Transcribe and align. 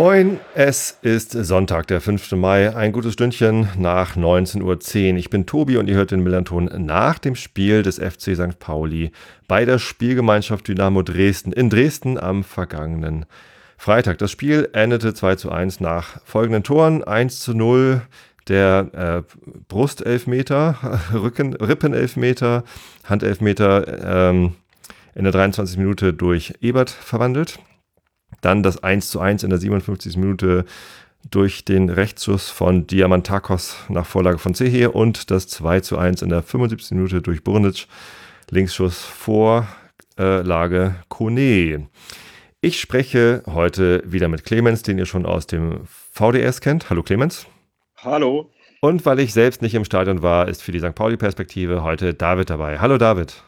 Moin, 0.00 0.38
es 0.54 0.96
ist 1.02 1.32
Sonntag, 1.32 1.88
der 1.88 2.00
5. 2.00 2.30
Mai, 2.36 2.72
ein 2.72 2.92
gutes 2.92 3.14
Stündchen 3.14 3.68
nach 3.76 4.14
19.10 4.14 4.62
Uhr. 4.62 5.18
Ich 5.18 5.28
bin 5.28 5.44
Tobi 5.44 5.76
und 5.76 5.88
ihr 5.88 5.96
hört 5.96 6.12
den 6.12 6.22
Millanton 6.22 6.70
nach 6.86 7.18
dem 7.18 7.34
Spiel 7.34 7.82
des 7.82 7.98
FC 7.98 8.36
St. 8.36 8.60
Pauli 8.60 9.10
bei 9.48 9.64
der 9.64 9.80
Spielgemeinschaft 9.80 10.68
Dynamo 10.68 11.02
Dresden 11.02 11.50
in 11.50 11.68
Dresden 11.68 12.16
am 12.16 12.44
vergangenen 12.44 13.26
Freitag. 13.76 14.18
Das 14.18 14.30
Spiel 14.30 14.68
endete 14.72 15.14
2 15.14 15.34
zu 15.34 15.50
1 15.50 15.80
nach 15.80 16.20
folgenden 16.24 16.62
Toren. 16.62 17.02
1 17.02 17.40
zu 17.40 17.52
0 17.52 18.02
der 18.46 19.24
äh, 19.26 19.50
Brustelfmeter, 19.66 21.00
Rücken, 21.12 21.54
Rippenelfmeter, 21.54 22.62
Handelfmeter 23.02 24.28
ähm, 24.30 24.54
in 25.16 25.24
der 25.24 25.32
23. 25.32 25.76
Minute 25.76 26.14
durch 26.14 26.54
Ebert 26.60 26.88
verwandelt. 26.88 27.58
Dann 28.40 28.62
das 28.62 28.82
1 28.82 29.10
zu 29.10 29.20
1 29.20 29.42
in 29.42 29.50
der 29.50 29.58
57. 29.58 30.16
Minute 30.16 30.64
durch 31.30 31.64
den 31.64 31.88
Rechtsschuss 31.90 32.48
von 32.48 32.86
Diamantakos 32.86 33.76
nach 33.88 34.06
Vorlage 34.06 34.38
von 34.38 34.54
Zehe 34.54 34.90
und 34.90 35.30
das 35.30 35.48
2 35.48 35.80
zu 35.80 35.98
1 35.98 36.22
in 36.22 36.28
der 36.28 36.42
75. 36.42 36.92
Minute 36.92 37.20
durch 37.22 37.42
Burnic. 37.42 37.86
Linksschuss 38.50 39.02
Vorlage 39.04 40.94
Kone. 41.08 41.88
Ich 42.60 42.80
spreche 42.80 43.42
heute 43.46 44.02
wieder 44.06 44.28
mit 44.28 44.44
Clemens, 44.44 44.82
den 44.82 44.98
ihr 44.98 45.06
schon 45.06 45.26
aus 45.26 45.46
dem 45.46 45.80
VDS 46.12 46.60
kennt. 46.60 46.90
Hallo 46.90 47.02
Clemens. 47.02 47.46
Hallo. 47.98 48.50
Und 48.80 49.04
weil 49.06 49.18
ich 49.20 49.32
selbst 49.32 49.60
nicht 49.60 49.74
im 49.74 49.84
Stadion 49.84 50.22
war, 50.22 50.48
ist 50.48 50.62
für 50.62 50.72
die 50.72 50.78
St. 50.78 50.94
Pauli-Perspektive 50.94 51.82
heute 51.82 52.14
David 52.14 52.50
dabei. 52.50 52.78
Hallo 52.78 52.96
David. 52.96 53.42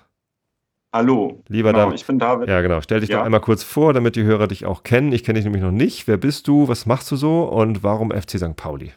Hallo. 0.92 1.42
Lieber 1.46 1.72
genau, 1.72 1.84
David. 1.84 2.00
Ich 2.00 2.06
bin 2.06 2.19
David. 2.19 2.48
Ja, 2.48 2.60
genau. 2.62 2.80
Stell 2.80 3.00
dich 3.00 3.10
ja. 3.10 3.19
doch 3.19 3.24
einmal 3.24 3.41
kurz 3.41 3.62
vor, 3.62 3.92
damit 3.92 4.16
die 4.16 4.24
Hörer 4.24 4.48
dich 4.48 4.66
auch 4.66 4.83
kennen. 4.83 5.12
Ich 5.12 5.22
kenne 5.22 5.38
dich 5.38 5.44
nämlich 5.44 5.62
noch 5.62 5.70
nicht. 5.70 6.08
Wer 6.08 6.16
bist 6.16 6.48
du? 6.48 6.66
Was 6.69 6.84
machst 6.86 7.10
du 7.12 7.16
so? 7.16 7.44
Und 7.44 7.83
warum 7.84 8.10
FC 8.10 8.38
St. 8.38 8.56
Pauli? 8.56 8.92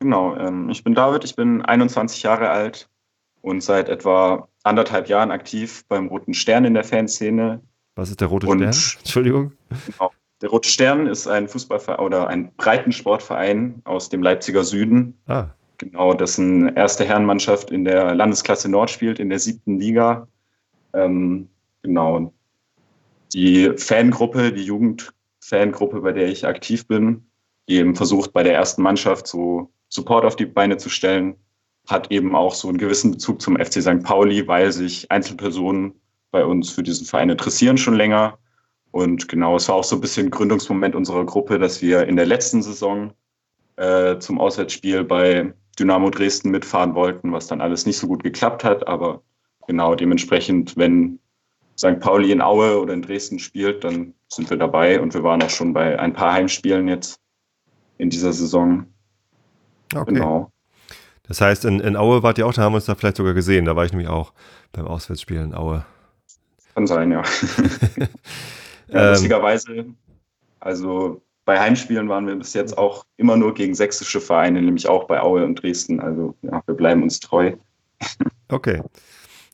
Genau. 0.00 0.36
Ähm, 0.36 0.68
ich 0.68 0.84
bin 0.84 0.94
David. 0.94 1.24
Ich 1.24 1.36
bin 1.36 1.62
21 1.62 2.22
Jahre 2.22 2.50
alt 2.50 2.90
und 3.40 3.62
seit 3.62 3.88
etwa 3.88 4.48
anderthalb 4.62 5.08
Jahren 5.08 5.30
aktiv 5.30 5.84
beim 5.88 6.08
Roten 6.08 6.34
Stern 6.34 6.66
in 6.66 6.74
der 6.74 6.84
Fanszene. 6.84 7.60
Was 7.94 8.10
ist 8.10 8.20
der 8.20 8.28
Rote 8.28 8.46
und, 8.46 8.58
Stern? 8.58 8.98
Entschuldigung. 8.98 9.52
Genau. 9.86 10.12
Der 10.42 10.50
Rote 10.50 10.68
Stern 10.68 11.06
ist 11.06 11.28
ein 11.28 11.48
Fußballverein 11.48 12.04
oder 12.04 12.26
ein 12.26 12.52
Breitensportverein 12.56 13.80
aus 13.84 14.08
dem 14.08 14.22
Leipziger 14.22 14.64
Süden. 14.64 15.16
Ah. 15.28 15.46
Genau, 15.78 16.14
dessen 16.14 16.76
erste 16.76 17.04
Herrenmannschaft 17.04 17.70
in 17.70 17.84
der 17.84 18.14
Landesklasse 18.14 18.68
Nord 18.68 18.90
spielt, 18.90 19.18
in 19.18 19.30
der 19.30 19.38
siebten 19.38 19.78
Liga. 19.78 20.28
Ähm, 20.92 21.48
genau. 21.82 22.32
Die 23.32 23.72
Fangruppe, 23.76 24.52
die 24.52 24.64
Jugendfangruppe, 24.64 26.00
bei 26.00 26.12
der 26.12 26.28
ich 26.28 26.46
aktiv 26.46 26.86
bin, 26.86 27.26
die 27.68 27.76
eben 27.76 27.94
versucht, 27.94 28.32
bei 28.32 28.42
der 28.42 28.54
ersten 28.54 28.82
Mannschaft 28.82 29.26
so 29.26 29.72
Support 29.88 30.24
auf 30.24 30.36
die 30.36 30.46
Beine 30.46 30.76
zu 30.76 30.88
stellen, 30.88 31.36
hat 31.88 32.10
eben 32.10 32.34
auch 32.34 32.54
so 32.54 32.68
einen 32.68 32.78
gewissen 32.78 33.12
Bezug 33.12 33.40
zum 33.40 33.56
FC 33.56 33.82
St. 33.82 34.02
Pauli, 34.02 34.46
weil 34.46 34.72
sich 34.72 35.10
Einzelpersonen 35.10 35.94
bei 36.30 36.44
uns 36.44 36.70
für 36.70 36.82
diesen 36.82 37.06
Verein 37.06 37.30
interessieren 37.30 37.76
schon 37.76 37.94
länger. 37.94 38.38
Und 38.90 39.28
genau, 39.28 39.56
es 39.56 39.68
war 39.68 39.76
auch 39.76 39.84
so 39.84 39.96
ein 39.96 40.00
bisschen 40.00 40.30
Gründungsmoment 40.30 40.94
unserer 40.94 41.24
Gruppe, 41.24 41.58
dass 41.58 41.82
wir 41.82 42.06
in 42.06 42.16
der 42.16 42.26
letzten 42.26 42.62
Saison 42.62 43.12
äh, 43.76 44.18
zum 44.18 44.40
Auswärtsspiel 44.40 45.04
bei 45.04 45.52
Dynamo 45.78 46.10
Dresden 46.10 46.50
mitfahren 46.50 46.94
wollten, 46.94 47.32
was 47.32 47.46
dann 47.46 47.60
alles 47.60 47.86
nicht 47.86 47.96
so 47.96 48.06
gut 48.06 48.22
geklappt 48.22 48.64
hat. 48.64 48.86
Aber 48.86 49.22
genau, 49.66 49.94
dementsprechend, 49.94 50.76
wenn 50.76 51.18
St. 51.78 52.00
Pauli 52.00 52.32
in 52.32 52.40
Aue 52.40 52.80
oder 52.80 52.94
in 52.94 53.02
Dresden 53.02 53.38
spielt, 53.38 53.84
dann 53.84 54.14
sind 54.28 54.48
wir 54.50 54.56
dabei 54.56 55.00
und 55.00 55.14
wir 55.14 55.22
waren 55.22 55.42
auch 55.42 55.50
schon 55.50 55.72
bei 55.72 55.98
ein 55.98 56.12
paar 56.12 56.32
Heimspielen 56.32 56.88
jetzt 56.88 57.18
in 57.98 58.10
dieser 58.10 58.32
Saison. 58.32 58.86
Okay. 59.94 60.14
Genau. 60.14 60.50
Das 61.28 61.40
heißt, 61.40 61.64
in, 61.64 61.80
in 61.80 61.96
Aue 61.96 62.22
wart 62.22 62.38
ihr 62.38 62.46
auch, 62.46 62.52
da 62.52 62.62
haben 62.62 62.72
wir 62.72 62.76
uns 62.76 62.86
da 62.86 62.94
vielleicht 62.94 63.16
sogar 63.16 63.34
gesehen. 63.34 63.64
Da 63.64 63.76
war 63.76 63.84
ich 63.84 63.92
nämlich 63.92 64.08
auch 64.08 64.32
beim 64.72 64.86
Auswärtsspiel 64.86 65.38
in 65.38 65.54
Aue. 65.54 65.84
Kann 66.74 66.86
sein, 66.86 67.12
ja. 67.12 67.22
ja 68.88 69.10
lustigerweise, 69.10 69.86
also 70.60 71.22
bei 71.44 71.58
Heimspielen 71.58 72.08
waren 72.08 72.26
wir 72.26 72.36
bis 72.36 72.54
jetzt 72.54 72.78
auch 72.78 73.04
immer 73.16 73.36
nur 73.36 73.54
gegen 73.54 73.74
sächsische 73.74 74.20
Vereine, 74.20 74.62
nämlich 74.62 74.88
auch 74.88 75.04
bei 75.04 75.20
Aue 75.20 75.44
und 75.44 75.62
Dresden. 75.62 76.00
Also 76.00 76.34
ja, 76.42 76.62
wir 76.66 76.74
bleiben 76.74 77.02
uns 77.02 77.20
treu. 77.20 77.52
Okay. 78.48 78.82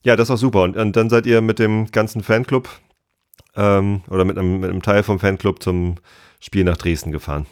Ja, 0.02 0.16
das 0.16 0.28
war 0.28 0.36
super. 0.36 0.62
Und, 0.62 0.76
und 0.76 0.96
dann 0.96 1.10
seid 1.10 1.26
ihr 1.26 1.40
mit 1.40 1.58
dem 1.58 1.90
ganzen 1.90 2.22
Fanclub 2.22 2.68
ähm, 3.56 4.02
oder 4.08 4.24
mit 4.24 4.38
einem, 4.38 4.60
mit 4.60 4.70
einem 4.70 4.82
Teil 4.82 5.02
vom 5.02 5.18
Fanclub 5.18 5.62
zum 5.62 5.96
Spiel 6.40 6.64
nach 6.64 6.76
Dresden 6.76 7.12
gefahren. 7.12 7.46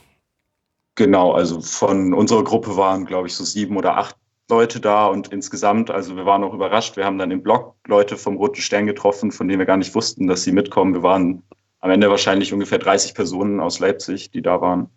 Genau, 0.94 1.32
also 1.32 1.60
von 1.60 2.14
unserer 2.14 2.44
Gruppe 2.44 2.76
waren, 2.76 3.04
glaube 3.04 3.26
ich, 3.26 3.34
so 3.34 3.44
sieben 3.44 3.76
oder 3.76 3.98
acht 3.98 4.16
Leute 4.48 4.80
da 4.80 5.06
und 5.06 5.28
insgesamt, 5.28 5.90
also 5.90 6.16
wir 6.16 6.24
waren 6.24 6.44
auch 6.44 6.54
überrascht. 6.54 6.96
Wir 6.96 7.04
haben 7.04 7.18
dann 7.18 7.32
im 7.32 7.42
Blog 7.42 7.74
Leute 7.86 8.16
vom 8.16 8.36
Roten 8.36 8.60
Stern 8.60 8.86
getroffen, 8.86 9.32
von 9.32 9.48
denen 9.48 9.58
wir 9.58 9.66
gar 9.66 9.76
nicht 9.76 9.94
wussten, 9.94 10.28
dass 10.28 10.44
sie 10.44 10.52
mitkommen. 10.52 10.94
Wir 10.94 11.02
waren 11.02 11.42
am 11.80 11.90
Ende 11.90 12.08
wahrscheinlich 12.08 12.52
ungefähr 12.52 12.78
30 12.78 13.14
Personen 13.14 13.60
aus 13.60 13.80
Leipzig, 13.80 14.30
die 14.30 14.42
da 14.42 14.60
waren. 14.60 14.88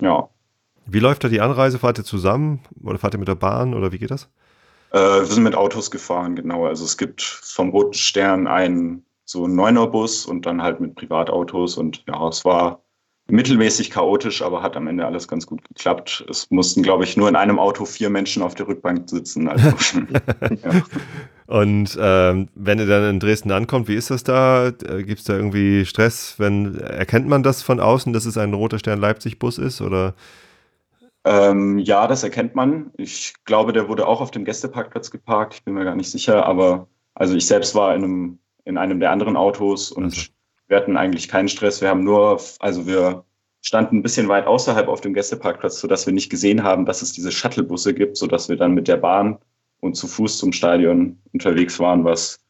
Ja. 0.00 0.28
Wie 0.86 1.00
läuft 1.00 1.22
da 1.22 1.28
die 1.28 1.40
Anreise? 1.40 1.78
Fahrt 1.78 1.98
ihr 1.98 2.04
zusammen 2.04 2.60
oder 2.82 2.98
fahrt 2.98 3.14
ihr 3.14 3.18
mit 3.18 3.28
der 3.28 3.34
Bahn 3.34 3.74
oder 3.74 3.92
wie 3.92 3.98
geht 3.98 4.10
das? 4.10 4.30
Äh, 4.92 4.98
wir 4.98 5.26
sind 5.26 5.42
mit 5.42 5.54
Autos 5.54 5.90
gefahren, 5.90 6.36
genau. 6.36 6.66
Also 6.66 6.84
es 6.84 6.96
gibt 6.96 7.22
vom 7.22 7.70
Roten 7.70 7.94
Stern 7.94 8.46
einen 8.46 9.04
so 9.24 9.44
einen 9.44 9.56
Neunerbus 9.56 10.24
und 10.24 10.46
dann 10.46 10.62
halt 10.62 10.80
mit 10.80 10.94
Privatautos 10.94 11.76
und 11.76 12.02
ja, 12.08 12.28
es 12.28 12.44
war 12.46 12.82
mittelmäßig 13.30 13.90
chaotisch, 13.90 14.40
aber 14.40 14.62
hat 14.62 14.74
am 14.74 14.86
Ende 14.86 15.04
alles 15.04 15.28
ganz 15.28 15.46
gut 15.46 15.62
geklappt. 15.68 16.24
Es 16.30 16.50
mussten, 16.50 16.82
glaube 16.82 17.04
ich, 17.04 17.16
nur 17.16 17.28
in 17.28 17.36
einem 17.36 17.58
Auto 17.58 17.84
vier 17.84 18.08
Menschen 18.08 18.42
auf 18.42 18.54
der 18.54 18.66
Rückbank 18.66 19.08
sitzen. 19.10 19.48
Also, 19.48 19.68
ja. 20.64 20.82
Und 21.46 21.98
ähm, 22.00 22.48
wenn 22.54 22.78
ihr 22.78 22.86
dann 22.86 23.10
in 23.10 23.20
Dresden 23.20 23.52
ankommt, 23.52 23.88
wie 23.88 23.96
ist 23.96 24.10
das 24.10 24.24
da? 24.24 24.68
Äh, 24.68 25.02
Gibt 25.02 25.20
es 25.20 25.24
da 25.24 25.34
irgendwie 25.34 25.84
Stress? 25.84 26.36
Wenn 26.38 26.78
erkennt 26.78 27.28
man 27.28 27.42
das 27.42 27.62
von 27.62 27.80
außen, 27.80 28.14
dass 28.14 28.24
es 28.24 28.38
ein 28.38 28.54
roter 28.54 28.78
Stern 28.78 29.00
Leipzig 29.00 29.38
Bus 29.38 29.58
ist 29.58 29.82
oder? 29.82 30.14
Ähm, 31.24 31.78
ja, 31.78 32.06
das 32.06 32.22
erkennt 32.22 32.54
man. 32.54 32.92
Ich 32.96 33.34
glaube, 33.44 33.72
der 33.72 33.88
wurde 33.88 34.06
auch 34.06 34.20
auf 34.20 34.30
dem 34.30 34.44
Gästeparkplatz 34.44 35.10
geparkt. 35.10 35.54
Ich 35.54 35.64
bin 35.64 35.74
mir 35.74 35.84
gar 35.84 35.96
nicht 35.96 36.10
sicher, 36.10 36.46
aber 36.46 36.88
also 37.14 37.34
ich 37.34 37.46
selbst 37.46 37.74
war 37.74 37.94
in 37.94 38.04
einem, 38.04 38.38
in 38.64 38.78
einem 38.78 39.00
der 39.00 39.10
anderen 39.10 39.36
Autos 39.36 39.90
und 39.90 40.04
also. 40.04 40.22
wir 40.68 40.76
hatten 40.76 40.96
eigentlich 40.96 41.28
keinen 41.28 41.48
Stress. 41.48 41.80
Wir 41.80 41.88
haben 41.88 42.04
nur, 42.04 42.40
also 42.60 42.86
wir 42.86 43.24
standen 43.60 43.98
ein 43.98 44.02
bisschen 44.02 44.28
weit 44.28 44.46
außerhalb 44.46 44.88
auf 44.88 45.00
dem 45.00 45.14
Gästeparkplatz, 45.14 45.80
sodass 45.80 46.06
wir 46.06 46.14
nicht 46.14 46.30
gesehen 46.30 46.62
haben, 46.62 46.86
dass 46.86 47.02
es 47.02 47.12
diese 47.12 47.32
Shuttlebusse 47.32 47.92
gibt, 47.92 48.16
sodass 48.16 48.48
wir 48.48 48.56
dann 48.56 48.74
mit 48.74 48.88
der 48.88 48.96
Bahn 48.96 49.38
und 49.80 49.94
zu 49.94 50.06
Fuß 50.06 50.38
zum 50.38 50.52
Stadion 50.52 51.18
unterwegs 51.32 51.78
waren, 51.78 52.04
was 52.04 52.40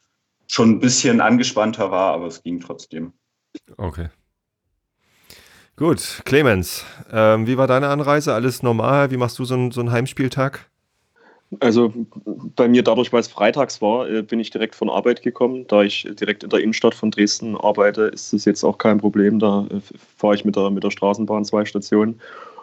schon 0.47 0.71
ein 0.71 0.79
bisschen 0.81 1.21
angespannter 1.21 1.91
war, 1.91 2.15
aber 2.15 2.27
es 2.27 2.43
ging 2.43 2.61
trotzdem. 2.61 3.13
Okay. 3.77 4.09
Gut, 5.79 6.23
Clemens, 6.25 6.85
ähm, 7.13 7.47
wie 7.47 7.57
war 7.57 7.69
deine 7.69 7.87
Anreise? 7.87 8.35
Alles 8.35 8.65
normal? 8.65 9.13
Wie 9.13 9.17
machst 9.17 9.39
du 9.39 9.45
so, 9.45 9.55
ein, 9.55 9.71
so 9.71 9.81
einen 9.81 9.93
Heimspieltag? 9.93 10.69
Also 11.61 11.95
bei 12.57 12.67
mir 12.67 12.83
dadurch, 12.83 13.13
weil 13.13 13.21
es 13.21 13.29
freitags 13.29 13.81
war, 13.81 14.11
äh, 14.11 14.23
bin 14.23 14.41
ich 14.41 14.51
direkt 14.51 14.75
von 14.75 14.91
Arbeit 14.91 15.23
gekommen. 15.23 15.67
Da 15.69 15.85
ich 15.85 16.09
direkt 16.21 16.43
in 16.43 16.51
der 16.51 16.59
Innenstadt 16.59 16.97
von 16.97 17.13
Dresden 17.13 17.57
arbeite, 17.57 18.03
ist 18.03 18.33
es 18.33 18.45
jetzt 18.45 18.65
auch 18.65 18.77
kein 18.79 18.99
Problem. 18.99 19.39
Da 19.39 19.69
äh, 19.71 19.81
fahre 20.17 20.35
ich 20.35 20.45
mit 20.45 20.57
der, 20.57 20.71
mit 20.71 20.83
der 20.83 20.91
Straßenbahn 20.91 21.45
zwei 21.45 21.65
Stationen 21.65 22.21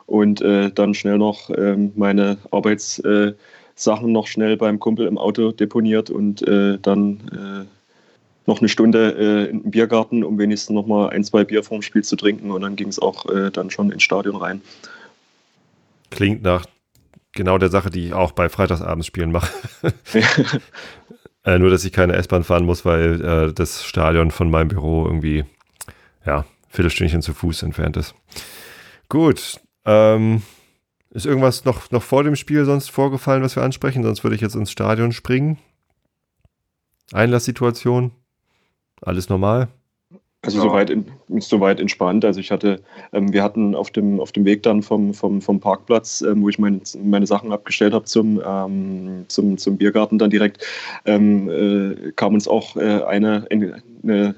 und 0.08 0.42
äh, 0.42 0.70
dann 0.72 0.94
schnell 0.94 1.18
noch 1.18 1.50
ähm, 1.58 1.94
meine 1.96 2.38
Arbeitssachen 2.52 3.36
äh, 4.10 4.12
noch 4.12 4.28
schnell 4.28 4.58
beim 4.58 4.78
Kumpel 4.78 5.08
im 5.08 5.18
Auto 5.18 5.54
deponiert 5.54 6.10
und 6.10 6.46
äh, 6.46 6.78
dann 6.82 7.70
noch 8.46 8.60
eine 8.60 8.70
Stunde 8.70 9.16
äh, 9.18 9.50
in 9.50 9.64
den 9.64 9.72
Biergarten, 9.72 10.24
um 10.24 10.38
wenigstens 10.38 10.74
noch 10.74 10.86
mal 10.86 11.10
ein, 11.10 11.24
zwei 11.24 11.44
Bier 11.44 11.64
vorm 11.64 11.82
Spiel 11.82 12.04
zu 12.04 12.16
trinken 12.16 12.52
und 12.52 12.62
dann 12.62 12.76
ging 12.76 12.88
es 12.88 13.00
auch 13.00 13.26
äh, 13.30 13.52
dann 13.52 13.70
schon 13.70 13.92
ins 13.92 14.04
Stadion 14.04 14.36
rein. 14.36 14.62
Klingt 16.12 16.44
nach 16.44 16.66
genau 17.32 17.58
der 17.58 17.70
Sache, 17.70 17.90
die 17.90 18.08
ich 18.08 18.14
auch 18.14 18.32
bei 18.32 18.50
Freitagsabendspielen 18.50 19.32
mache. 19.32 19.52
äh, 21.44 21.60
nur, 21.60 21.70
dass 21.70 21.86
ich 21.86 21.92
keine 21.92 22.14
S-Bahn 22.14 22.44
fahren 22.44 22.66
muss, 22.66 22.86
weil 22.86 23.22
äh, 23.22 23.54
das 23.54 23.84
Stadion 23.84 24.32
von 24.32 24.50
meinem 24.50 24.70
Büro 24.70 25.06
irgendwie, 25.06 25.46
ja, 26.26 26.46
Viertelstündchen 26.70 27.22
zu 27.22 27.34
Fuß 27.34 27.64
entfernt 27.64 27.98
ist. 27.98 28.16
Gut. 29.10 29.60
Ähm, 29.86 30.42
ist 31.12 31.26
irgendwas 31.26 31.64
noch, 31.64 31.92
noch 31.92 32.04
vor 32.04 32.24
dem 32.24 32.36
Spiel 32.36 32.66
sonst 32.66 32.90
vorgefallen, 32.90 33.44
was 33.44 33.56
wir 33.56 33.64
ansprechen? 33.64 34.04
Sonst 34.04 34.24
würde 34.24 34.36
ich 34.36 34.42
jetzt 34.42 34.56
ins 34.56 34.72
Stadion 34.72 35.12
springen. 35.12 35.58
Einlasssituation? 37.14 38.12
Alles 39.06 39.30
normal? 39.30 39.70
Also 40.42 40.60
ja. 40.60 40.64
soweit, 40.64 40.90
in, 40.90 41.06
soweit 41.40 41.80
entspannt. 41.80 42.24
Also 42.24 42.40
ich 42.40 42.52
hatte, 42.52 42.82
ähm, 43.14 43.34
wir 43.34 43.44
hatten 43.44 43.74
auf 43.74 43.90
dem, 43.90 44.20
auf 44.20 44.32
dem 44.32 44.46
Weg 44.46 44.64
dann 44.64 44.84
vom, 44.84 45.14
vom, 45.14 45.42
vom 45.42 45.60
Parkplatz, 45.60 46.22
ähm, 46.22 46.44
wo 46.44 46.50
ich 46.50 46.60
mein, 46.60 46.82
meine 47.04 47.26
Sachen 47.26 47.52
abgestellt 47.52 47.94
habe 47.94 48.06
zum, 48.06 48.42
ähm, 48.46 49.26
zum, 49.28 49.58
zum 49.58 49.78
Biergarten 49.78 50.20
dann 50.20 50.30
direkt, 50.30 50.64
ähm, 51.06 51.50
äh, 51.50 52.12
kam 52.12 52.36
uns 52.36 52.48
auch 52.48 52.76
äh, 52.76 53.04
eine, 53.04 53.48
eine 54.04 54.36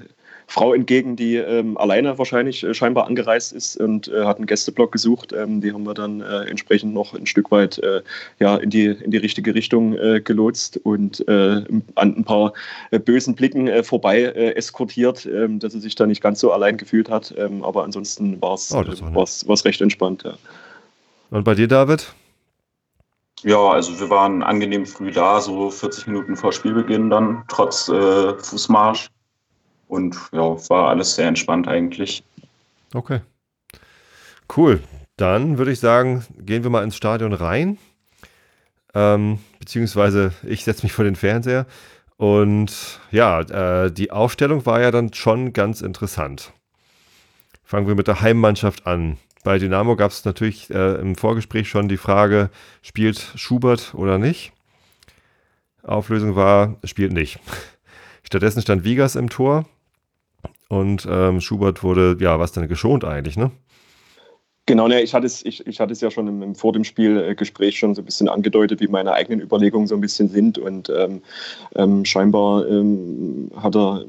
Frau 0.50 0.72
entgegen, 0.72 1.14
die 1.14 1.36
ähm, 1.36 1.76
alleine 1.76 2.16
wahrscheinlich 2.16 2.64
äh, 2.64 2.72
scheinbar 2.72 3.06
angereist 3.06 3.52
ist 3.52 3.76
und 3.76 4.08
äh, 4.08 4.24
hat 4.24 4.38
einen 4.38 4.46
Gästeblock 4.46 4.90
gesucht. 4.90 5.34
Ähm, 5.34 5.60
die 5.60 5.74
haben 5.74 5.84
wir 5.84 5.92
dann 5.92 6.22
äh, 6.22 6.44
entsprechend 6.44 6.94
noch 6.94 7.12
ein 7.12 7.26
Stück 7.26 7.50
weit 7.50 7.78
äh, 7.80 8.00
ja, 8.38 8.56
in, 8.56 8.70
die, 8.70 8.86
in 8.86 9.10
die 9.10 9.18
richtige 9.18 9.54
Richtung 9.54 9.94
äh, 9.98 10.22
gelotst 10.22 10.78
und 10.78 11.26
äh, 11.28 11.62
an 11.96 12.16
ein 12.16 12.24
paar 12.24 12.54
bösen 13.04 13.34
Blicken 13.34 13.84
vorbei 13.84 14.22
eskortiert, 14.22 15.26
ähm, 15.26 15.58
dass 15.58 15.74
sie 15.74 15.80
sich 15.80 15.94
da 15.94 16.06
nicht 16.06 16.22
ganz 16.22 16.40
so 16.40 16.50
allein 16.50 16.78
gefühlt 16.78 17.10
hat. 17.10 17.34
Ähm, 17.36 17.62
aber 17.62 17.84
ansonsten 17.84 18.40
war 18.40 18.54
es 18.54 18.72
oh, 18.72 18.80
recht 18.80 19.80
entspannt. 19.82 20.22
Ja. 20.22 20.34
Und 21.30 21.44
bei 21.44 21.54
dir, 21.54 21.68
David? 21.68 22.14
Ja, 23.42 23.68
also 23.68 24.00
wir 24.00 24.08
waren 24.08 24.42
angenehm 24.42 24.86
früh 24.86 25.10
da, 25.10 25.42
so 25.42 25.70
40 25.70 26.06
Minuten 26.06 26.36
vor 26.36 26.52
Spielbeginn 26.52 27.10
dann, 27.10 27.44
trotz 27.48 27.84
Fußmarsch. 27.84 29.10
Und 29.88 30.16
ja, 30.32 30.56
war 30.68 30.88
alles 30.88 31.14
sehr 31.14 31.28
entspannt 31.28 31.66
eigentlich. 31.66 32.22
Okay. 32.94 33.20
Cool. 34.54 34.80
Dann 35.16 35.58
würde 35.58 35.72
ich 35.72 35.80
sagen, 35.80 36.24
gehen 36.38 36.62
wir 36.62 36.70
mal 36.70 36.84
ins 36.84 36.96
Stadion 36.96 37.32
rein. 37.32 37.78
Ähm, 38.94 39.40
beziehungsweise 39.58 40.32
ich 40.44 40.64
setze 40.64 40.84
mich 40.84 40.92
vor 40.92 41.04
den 41.04 41.16
Fernseher. 41.16 41.66
Und 42.16 43.00
ja, 43.10 43.40
äh, 43.40 43.92
die 43.92 44.10
Aufstellung 44.10 44.66
war 44.66 44.80
ja 44.80 44.90
dann 44.90 45.12
schon 45.12 45.52
ganz 45.52 45.80
interessant. 45.80 46.52
Fangen 47.64 47.86
wir 47.86 47.94
mit 47.94 48.08
der 48.08 48.20
Heimmannschaft 48.20 48.86
an. 48.86 49.18
Bei 49.44 49.58
Dynamo 49.58 49.94
gab 49.96 50.10
es 50.10 50.24
natürlich 50.24 50.70
äh, 50.70 50.94
im 51.00 51.14
Vorgespräch 51.14 51.68
schon 51.68 51.88
die 51.88 51.96
Frage, 51.96 52.50
spielt 52.82 53.18
Schubert 53.36 53.94
oder 53.94 54.18
nicht? 54.18 54.52
Auflösung 55.82 56.34
war, 56.34 56.76
spielt 56.84 57.12
nicht. 57.12 57.38
Stattdessen 58.22 58.62
stand 58.62 58.84
Vigas 58.84 59.16
im 59.16 59.30
Tor. 59.30 59.64
Und 60.68 61.06
ähm, 61.10 61.40
Schubert 61.40 61.82
wurde, 61.82 62.16
ja, 62.20 62.38
was 62.38 62.52
denn 62.52 62.68
geschont 62.68 63.04
eigentlich, 63.04 63.36
ne? 63.36 63.50
Genau, 64.68 64.86
ne, 64.86 65.00
ich 65.00 65.14
hatte 65.14 65.24
es, 65.24 65.42
ich, 65.46 65.66
ich 65.66 65.80
hatte 65.80 65.94
es 65.94 66.02
ja 66.02 66.10
schon 66.10 66.28
im, 66.28 66.42
im 66.42 66.54
vor 66.54 66.74
dem 66.74 66.84
Spielgespräch 66.84 67.74
äh, 67.74 67.78
schon 67.78 67.94
so 67.94 68.02
ein 68.02 68.04
bisschen 68.04 68.28
angedeutet, 68.28 68.80
wie 68.80 68.86
meine 68.86 69.14
eigenen 69.14 69.40
Überlegungen 69.40 69.86
so 69.86 69.94
ein 69.94 70.02
bisschen 70.02 70.28
sind. 70.28 70.58
Und 70.58 70.92
ähm, 70.94 71.22
ähm, 71.74 72.04
scheinbar 72.04 72.68
ähm, 72.68 73.50
hat 73.56 73.74
er 73.74 74.04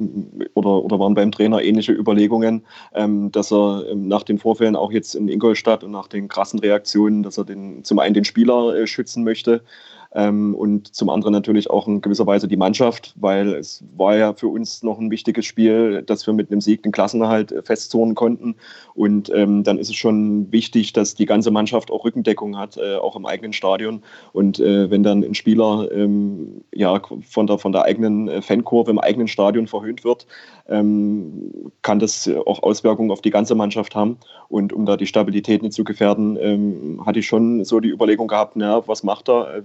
oder, 0.55 0.83
oder 0.83 0.99
waren 0.99 1.13
beim 1.13 1.31
Trainer 1.31 1.61
ähnliche 1.61 1.93
Überlegungen, 1.93 2.65
ähm, 2.93 3.31
dass 3.31 3.53
er 3.53 3.85
ähm, 3.89 4.09
nach 4.09 4.23
den 4.23 4.37
Vorfällen 4.37 4.75
auch 4.75 4.91
jetzt 4.91 5.15
in 5.15 5.29
Ingolstadt 5.29 5.85
und 5.85 5.91
nach 5.91 6.09
den 6.09 6.27
krassen 6.27 6.59
Reaktionen, 6.59 7.23
dass 7.23 7.37
er 7.37 7.45
den, 7.45 7.85
zum 7.85 7.99
einen 7.99 8.13
den 8.13 8.25
Spieler 8.25 8.75
äh, 8.75 8.85
schützen 8.85 9.23
möchte 9.23 9.63
ähm, 10.11 10.55
und 10.55 10.95
zum 10.95 11.09
anderen 11.09 11.33
natürlich 11.33 11.69
auch 11.69 11.87
in 11.87 12.01
gewisser 12.01 12.25
Weise 12.25 12.47
die 12.47 12.57
Mannschaft, 12.57 13.13
weil 13.15 13.53
es 13.53 13.83
war 13.95 14.17
ja 14.17 14.33
für 14.33 14.47
uns 14.47 14.81
noch 14.81 14.97
ein 14.97 15.11
wichtiges 15.11 15.45
Spiel, 15.45 16.01
dass 16.01 16.25
wir 16.25 16.33
mit 16.33 16.51
einem 16.51 16.61
Sieg 16.61 16.81
den 16.81 16.91
Klassenerhalt 16.91 17.51
äh, 17.51 17.61
festzonen 17.61 18.15
konnten. 18.15 18.55
Und 18.95 19.31
ähm, 19.33 19.63
dann 19.63 19.77
ist 19.77 19.89
es 19.89 19.95
schon 19.95 20.51
wichtig, 20.51 20.93
dass 20.93 21.13
die 21.13 21.27
ganze 21.27 21.51
Mannschaft 21.51 21.91
auch 21.91 22.05
Rückendeckung 22.05 22.57
hat, 22.57 22.77
äh, 22.77 22.95
auch 22.95 23.15
im 23.15 23.27
eigenen 23.27 23.53
Stadion. 23.53 24.01
Und 24.33 24.59
äh, 24.59 24.89
wenn 24.89 25.03
dann 25.03 25.23
ein 25.23 25.35
Spieler 25.35 25.87
ähm, 25.91 26.61
ja, 26.73 26.99
von, 27.29 27.45
der, 27.45 27.59
von 27.59 27.71
der 27.71 27.83
eigenen 27.83 28.29
äh, 28.29 28.41
Fankurve 28.41 28.89
im 28.89 28.99
eigenen 28.99 29.27
Stadion 29.27 29.67
verhöhnt 29.67 30.03
wird, 30.03 30.25
ähm, 30.67 31.71
kann 31.83 31.99
das 31.99 32.29
auch 32.47 32.63
Auswirkungen 32.63 33.11
auf 33.11 33.21
die 33.21 33.29
ganze 33.29 33.53
Mannschaft 33.53 33.95
haben. 33.95 34.17
Und 34.47 34.73
um 34.73 34.87
da 34.87 34.97
die 34.97 35.07
Stabilität 35.07 35.61
nicht 35.61 35.73
zu 35.73 35.83
gefährden, 35.83 36.35
ähm, 36.41 37.03
hatte 37.05 37.19
ich 37.19 37.27
schon 37.27 37.63
so 37.63 37.79
die 37.79 37.89
Überlegung 37.89 38.27
gehabt, 38.27 38.55
na, 38.55 38.87
was 38.87 39.03
macht 39.03 39.29
er? 39.29 39.61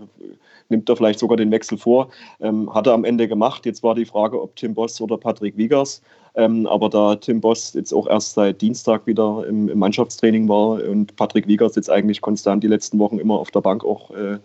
Nimmt 0.68 0.88
er 0.88 0.96
vielleicht 0.96 1.18
sogar 1.18 1.36
den 1.36 1.50
Wechsel 1.50 1.78
vor? 1.78 2.08
Ähm, 2.40 2.72
hat 2.74 2.86
er 2.86 2.94
am 2.94 3.04
Ende 3.04 3.28
gemacht. 3.28 3.66
Jetzt 3.66 3.82
war 3.82 3.94
die 3.94 4.06
Frage, 4.06 4.40
ob 4.40 4.56
Tim 4.56 4.74
Boss 4.74 5.00
oder 5.00 5.18
Patrick 5.18 5.56
Wiegers. 5.56 6.02
Ähm, 6.36 6.66
aber 6.66 6.88
da 6.88 7.14
Tim 7.16 7.40
Boss 7.40 7.74
jetzt 7.74 7.92
auch 7.92 8.08
erst 8.08 8.34
seit 8.34 8.60
Dienstag 8.60 9.06
wieder 9.06 9.44
im, 9.46 9.68
im, 9.68 9.78
Mannschaftstraining 9.78 10.48
war 10.48 10.82
und 10.82 11.14
Patrick 11.16 11.46
Wiegers 11.46 11.76
jetzt 11.76 11.90
eigentlich 11.90 12.20
konstant 12.20 12.64
die 12.64 12.68
letzten 12.68 12.98
Wochen 12.98 13.18
immer 13.18 13.38
auf 13.38 13.50
der 13.52 13.60
Bank 13.60 13.84
auch 13.84 14.10
äh, 14.10 14.38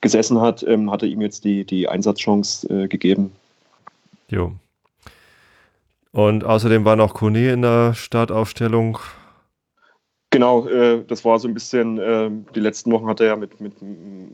gesessen 0.00 0.40
hat, 0.40 0.62
ähm, 0.68 0.90
hat 0.90 1.02
er 1.02 1.08
ihm 1.08 1.20
jetzt 1.22 1.44
die, 1.44 1.64
die 1.64 1.88
Einsatzchance 1.88 2.68
äh, 2.68 2.88
gegeben. 2.88 3.32
Jo. 4.28 4.52
Und 6.12 6.44
außerdem 6.44 6.84
war 6.84 6.94
noch 6.94 7.14
Kone 7.14 7.50
in 7.50 7.62
der 7.62 7.94
Startaufstellung. 7.94 8.98
Genau, 10.34 10.66
äh, 10.66 11.04
das 11.06 11.24
war 11.24 11.38
so 11.38 11.46
ein 11.46 11.54
bisschen, 11.54 11.96
äh, 11.96 12.28
die 12.56 12.58
letzten 12.58 12.90
Wochen 12.90 13.06
hat 13.06 13.20
er 13.20 13.26
ja 13.28 13.36
mit, 13.36 13.60
mit 13.60 13.72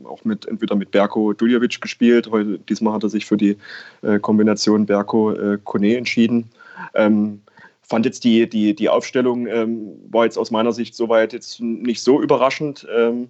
auch 0.03 0.25
mit 0.25 0.47
entweder 0.47 0.75
mit 0.75 0.89
Berko 0.89 1.31
Duljevic 1.33 1.79
gespielt, 1.79 2.27
heute, 2.31 2.57
diesmal 2.57 2.95
hat 2.95 3.03
er 3.03 3.09
sich 3.09 3.27
für 3.27 3.37
die 3.37 3.55
äh, 4.01 4.17
Kombination 4.17 4.87
Berko 4.87 5.31
äh, 5.33 5.95
entschieden. 5.95 6.49
Ähm, 6.95 7.43
fand 7.83 8.07
jetzt 8.07 8.23
die, 8.23 8.49
die, 8.49 8.73
die 8.73 8.89
Aufstellung 8.89 9.45
ähm, 9.45 9.91
war 10.09 10.25
jetzt 10.25 10.39
aus 10.39 10.49
meiner 10.49 10.71
Sicht 10.71 10.95
soweit 10.95 11.33
jetzt 11.33 11.61
nicht 11.61 12.01
so 12.01 12.19
überraschend. 12.19 12.87
Ähm, 12.91 13.29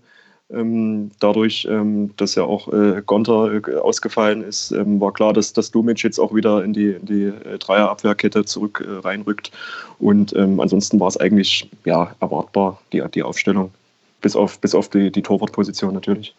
dadurch, 1.19 1.65
ähm, 1.69 2.12
dass 2.18 2.36
ja 2.36 2.44
auch 2.44 2.71
äh, 2.74 3.01
Gonter 3.06 3.53
äh, 3.53 3.75
ausgefallen 3.77 4.44
ist, 4.44 4.71
ähm, 4.71 5.00
war 5.00 5.13
klar, 5.13 5.31
dass, 5.33 5.53
dass 5.53 5.71
Dumic 5.71 6.03
jetzt 6.03 6.19
auch 6.19 6.36
wieder 6.36 6.63
in 6.63 6.74
die, 6.74 6.92
in 6.92 7.06
die 7.06 7.24
äh, 7.25 7.57
Dreierabwehrkette 7.57 8.44
zurück 8.44 8.86
äh, 8.86 9.00
reinrückt. 9.00 9.51
Und 10.00 10.36
ähm, 10.36 10.59
ansonsten 10.59 11.00
war 11.00 11.07
es 11.07 11.18
eigentlich 11.18 11.69
ja, 11.86 12.13
erwartbar, 12.19 12.81
die, 12.92 13.03
die 13.13 13.24
Aufstellung. 13.24 13.71
Bis 14.19 14.36
auf, 14.36 14.59
bis 14.59 14.75
auf 14.75 14.89
die, 14.89 15.12
die 15.12 15.21
Torwartposition 15.21 15.94
natürlich. 15.94 16.36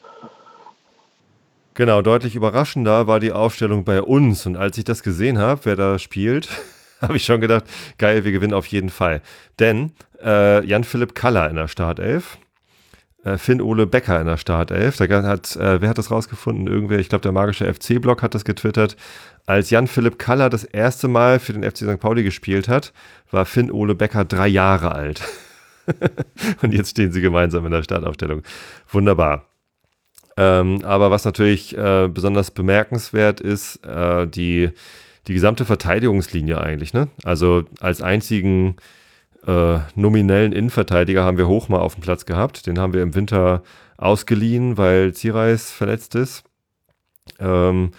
Genau, 1.75 2.03
deutlich 2.03 2.35
überraschender 2.35 3.07
war 3.07 3.19
die 3.19 3.33
Aufstellung 3.33 3.85
bei 3.85 4.03
uns. 4.03 4.45
Und 4.45 4.57
als 4.57 4.77
ich 4.77 4.85
das 4.85 5.03
gesehen 5.03 5.39
habe, 5.39 5.63
wer 5.65 5.77
da 5.77 5.99
spielt, 5.99 6.49
habe 7.01 7.17
ich 7.17 7.25
schon 7.25 7.41
gedacht, 7.41 7.65
geil, 7.97 8.25
wir 8.25 8.33
gewinnen 8.33 8.53
auf 8.53 8.67
jeden 8.67 8.91
Fall. 8.91 9.23
Denn 9.59 9.93
äh, 10.23 10.65
Jan-Philipp 10.67 11.15
Kaller 11.15 11.49
in 11.49 11.57
der 11.57 11.69
Startelf, 11.69 12.37
Finn-Ole 13.37 13.87
Becker 13.87 14.21
in 14.21 14.27
der 14.27 14.37
Startelf. 14.37 14.97
Da 14.97 15.23
hat, 15.23 15.57
äh, 15.57 15.81
wer 15.81 15.89
hat 15.89 15.99
das 15.99 16.11
rausgefunden? 16.11 16.67
Irgendwer, 16.67 16.99
ich 16.99 17.09
glaube, 17.09 17.23
der 17.23 17.33
magische 17.33 17.73
FC-Blog 17.73 18.23
hat 18.23 18.35
das 18.35 18.45
getwittert. 18.45 18.97
Als 19.47 19.71
Jan-Philipp 19.71 20.19
Kaller 20.19 20.51
das 20.51 20.65
erste 20.65 21.09
Mal 21.09 21.39
für 21.39 21.53
den 21.53 21.63
FC 21.63 21.79
St. 21.79 22.01
Pauli 22.01 22.23
gespielt 22.25 22.69
hat, 22.69 22.93
war 23.31 23.45
Finn-Ole 23.45 23.95
Becker 23.95 24.25
drei 24.25 24.49
Jahre 24.49 24.93
alt. 24.93 25.23
Und 26.63 26.75
jetzt 26.75 26.91
stehen 26.91 27.13
sie 27.13 27.21
gemeinsam 27.21 27.65
in 27.65 27.73
der 27.73 27.83
Startaufstellung. 27.83 28.43
Wunderbar. 28.91 29.47
Ähm, 30.37 30.83
aber 30.85 31.11
was 31.11 31.25
natürlich 31.25 31.77
äh, 31.77 32.09
besonders 32.09 32.51
bemerkenswert 32.51 33.41
ist, 33.41 33.85
äh, 33.85 34.27
die, 34.27 34.71
die 35.29 35.35
gesamte 35.35 35.65
Verteidigungslinie 35.65 36.61
eigentlich. 36.61 36.95
Ne? 36.95 37.09
Also 37.23 37.65
als 37.81 38.01
einzigen 38.03 38.77
äh, 39.47 39.79
nominellen 39.95 40.53
Innenverteidiger 40.53 41.25
haben 41.25 41.39
wir 41.39 41.49
Hochmar 41.49 41.83
auf 41.83 41.95
dem 41.95 42.03
Platz 42.03 42.27
gehabt. 42.27 42.67
Den 42.67 42.79
haben 42.79 42.93
wir 42.93 43.03
im 43.03 43.15
Winter 43.15 43.63
ausgeliehen, 43.97 44.77
weil 44.77 45.15
Zireis 45.15 45.71
verletzt 45.71 46.15
ist. 46.15 46.45
Ähm, 47.39 47.93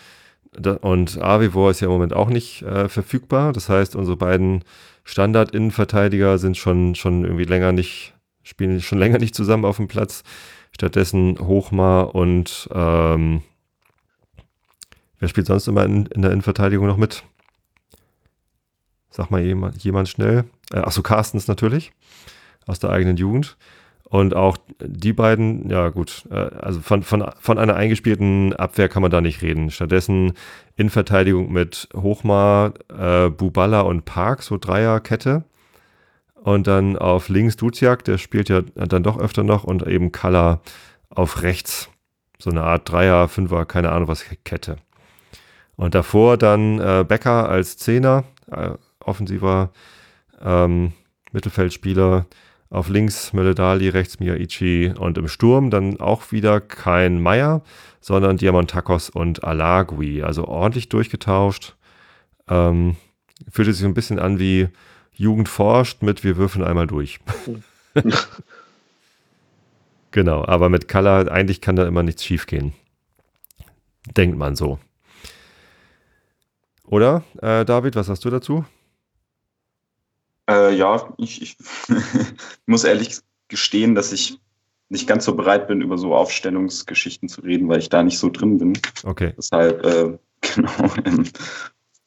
da, 0.51 0.73
und 0.73 1.21
Avivor 1.21 1.71
ist 1.71 1.79
ja 1.79 1.88
im 1.88 1.93
Moment 1.93 2.13
auch 2.13 2.29
nicht 2.29 2.62
äh, 2.62 2.88
verfügbar. 2.88 3.53
Das 3.53 3.69
heißt, 3.69 3.95
unsere 3.95 4.17
beiden 4.17 4.63
Standard-Innenverteidiger 5.03 6.38
sind 6.38 6.57
schon, 6.57 6.95
schon 6.95 7.23
irgendwie 7.23 7.45
länger 7.45 7.71
nicht, 7.71 8.13
spielen 8.43 8.81
schon 8.81 9.00
länger 9.00 9.17
nicht 9.17 9.35
zusammen 9.35 9.65
auf 9.65 9.77
dem 9.77 9.88
Platz. 9.88 10.23
Stattdessen 10.71 11.38
Hochmar 11.39 12.15
und 12.15 12.67
ähm, 12.73 13.43
wer 15.19 15.27
spielt 15.27 15.47
sonst 15.47 15.67
immer 15.67 15.85
in, 15.85 16.07
in 16.07 16.21
der 16.21 16.31
Innenverteidigung 16.31 16.88
noch 16.88 16.97
mit? 16.97 17.23
Sag 19.09 19.29
mal 19.29 19.41
jemand, 19.41 19.83
jemand 19.83 20.09
schnell. 20.09 20.45
Äh, 20.74 20.80
achso, 20.80 21.01
Carstens 21.01 21.48
natürlich. 21.48 21.92
Aus 22.65 22.80
der 22.80 22.89
eigenen 22.89 23.18
Jugend. 23.18 23.58
Und 24.03 24.36
auch 24.36 24.58
die 24.80 25.13
beiden, 25.13 25.70
ja 25.70 25.89
gut, 25.89 26.25
äh, 26.30 26.36
also 26.36 26.82
von, 26.82 27.03
von, 27.03 27.32
von 27.39 27.58
einer 27.58 27.75
eingespielten 27.75 28.53
Abwehr 28.53 28.89
kann 28.89 29.01
man 29.01 29.12
da 29.12 29.22
nicht 29.22 29.42
reden. 29.42 29.72
Stattdessen 29.72 30.34
in 30.75 30.89
Verteidigung 30.89 31.51
mit 31.51 31.89
Hochmar, 31.96 32.74
äh, 32.96 33.30
Bubala 33.30 33.82
und 33.82 34.06
Park, 34.06 34.44
so 34.44 34.58
Dreierkette. 34.58 35.46
Und 36.36 36.68
dann 36.68 36.98
auf 36.98 37.30
links 37.30 37.56
Duziak, 37.56 38.03
der 38.03 38.18
spielt 38.18 38.50
ja 38.50 38.62
dann 38.75 39.01
doch 39.03 39.18
öfter 39.18 39.44
noch 39.44 39.63
und 39.63 39.88
eben 39.88 40.12
Kalla 40.12 40.62
auf 41.10 41.42
rechts. 41.42 41.89
So 42.38 42.50
eine 42.50 42.63
Art 42.63 42.92
Dreier, 42.92 43.30
Fünfer, 43.30 43.65
keine 43.65 43.92
Ahnung 43.92 44.10
was, 44.10 44.25
Kette. 44.44 44.77
Und 45.75 45.96
davor 45.96 46.38
dann 46.38 46.80
äh, 46.80 47.06
Becker 47.08 47.50
als 47.50 47.77
Zehner, 47.77 48.25
äh, 48.51 48.72
offensiver 49.00 49.72
ähm, 50.43 50.93
Mittelfeldspieler. 51.31 52.27
Auf 52.69 52.89
links 52.89 53.33
Mölle-Dali, 53.33 53.89
rechts 53.89 54.19
Miyaichi 54.19 54.93
und 54.97 55.19
im 55.19 55.27
Sturm 55.27 55.69
dann 55.69 56.00
auch 56.00 56.31
wieder 56.31 56.59
kein 56.59 57.21
Meier, 57.21 57.62
sondern 58.01 58.38
Diamantakos 58.38 59.12
und 59.12 59.43
Alagui. 59.43 60.23
Also 60.23 60.45
ordentlich 60.45 60.89
durchgetauscht. 60.89 61.75
Ähm, 62.47 62.95
fühlte 63.51 63.73
sich 63.73 63.85
ein 63.85 63.93
bisschen 63.93 64.17
an 64.17 64.39
wie 64.39 64.69
Jugend 65.13 65.50
forscht 65.50 66.01
mit 66.01 66.23
wir 66.23 66.38
würfeln 66.38 66.65
einmal 66.65 66.88
durch. 66.88 67.19
genau, 70.12 70.43
aber 70.45 70.69
mit 70.69 70.88
Color, 70.88 71.31
eigentlich 71.31 71.62
kann 71.62 71.75
da 71.75 71.85
immer 71.85 72.01
nichts 72.01 72.25
schiefgehen. 72.25 72.73
Denkt 74.17 74.38
man 74.38 74.55
so. 74.55 74.79
Oder, 76.85 77.23
äh, 77.41 77.63
David, 77.65 77.95
was 77.95 78.09
hast 78.09 78.25
du 78.25 78.29
dazu? 78.29 78.65
Äh, 80.50 80.75
ja, 80.75 81.13
ich, 81.17 81.41
ich 81.41 81.57
muss 82.65 82.83
ehrlich 82.83 83.19
gestehen, 83.47 83.95
dass 83.95 84.12
ich 84.12 84.39
nicht 84.89 85.07
ganz 85.07 85.25
so 85.25 85.35
bereit 85.35 85.67
bin, 85.67 85.81
über 85.81 85.97
so 85.97 86.15
Aufstellungsgeschichten 86.15 87.29
zu 87.29 87.41
reden, 87.41 87.67
weil 87.67 87.79
ich 87.79 87.89
da 87.89 88.03
nicht 88.03 88.19
so 88.19 88.29
drin 88.29 88.57
bin. 88.57 88.73
Okay. 89.03 89.33
Deshalb, 89.38 89.85
äh, 89.85 90.17
genau, 90.41 90.93
ähm, 91.05 91.25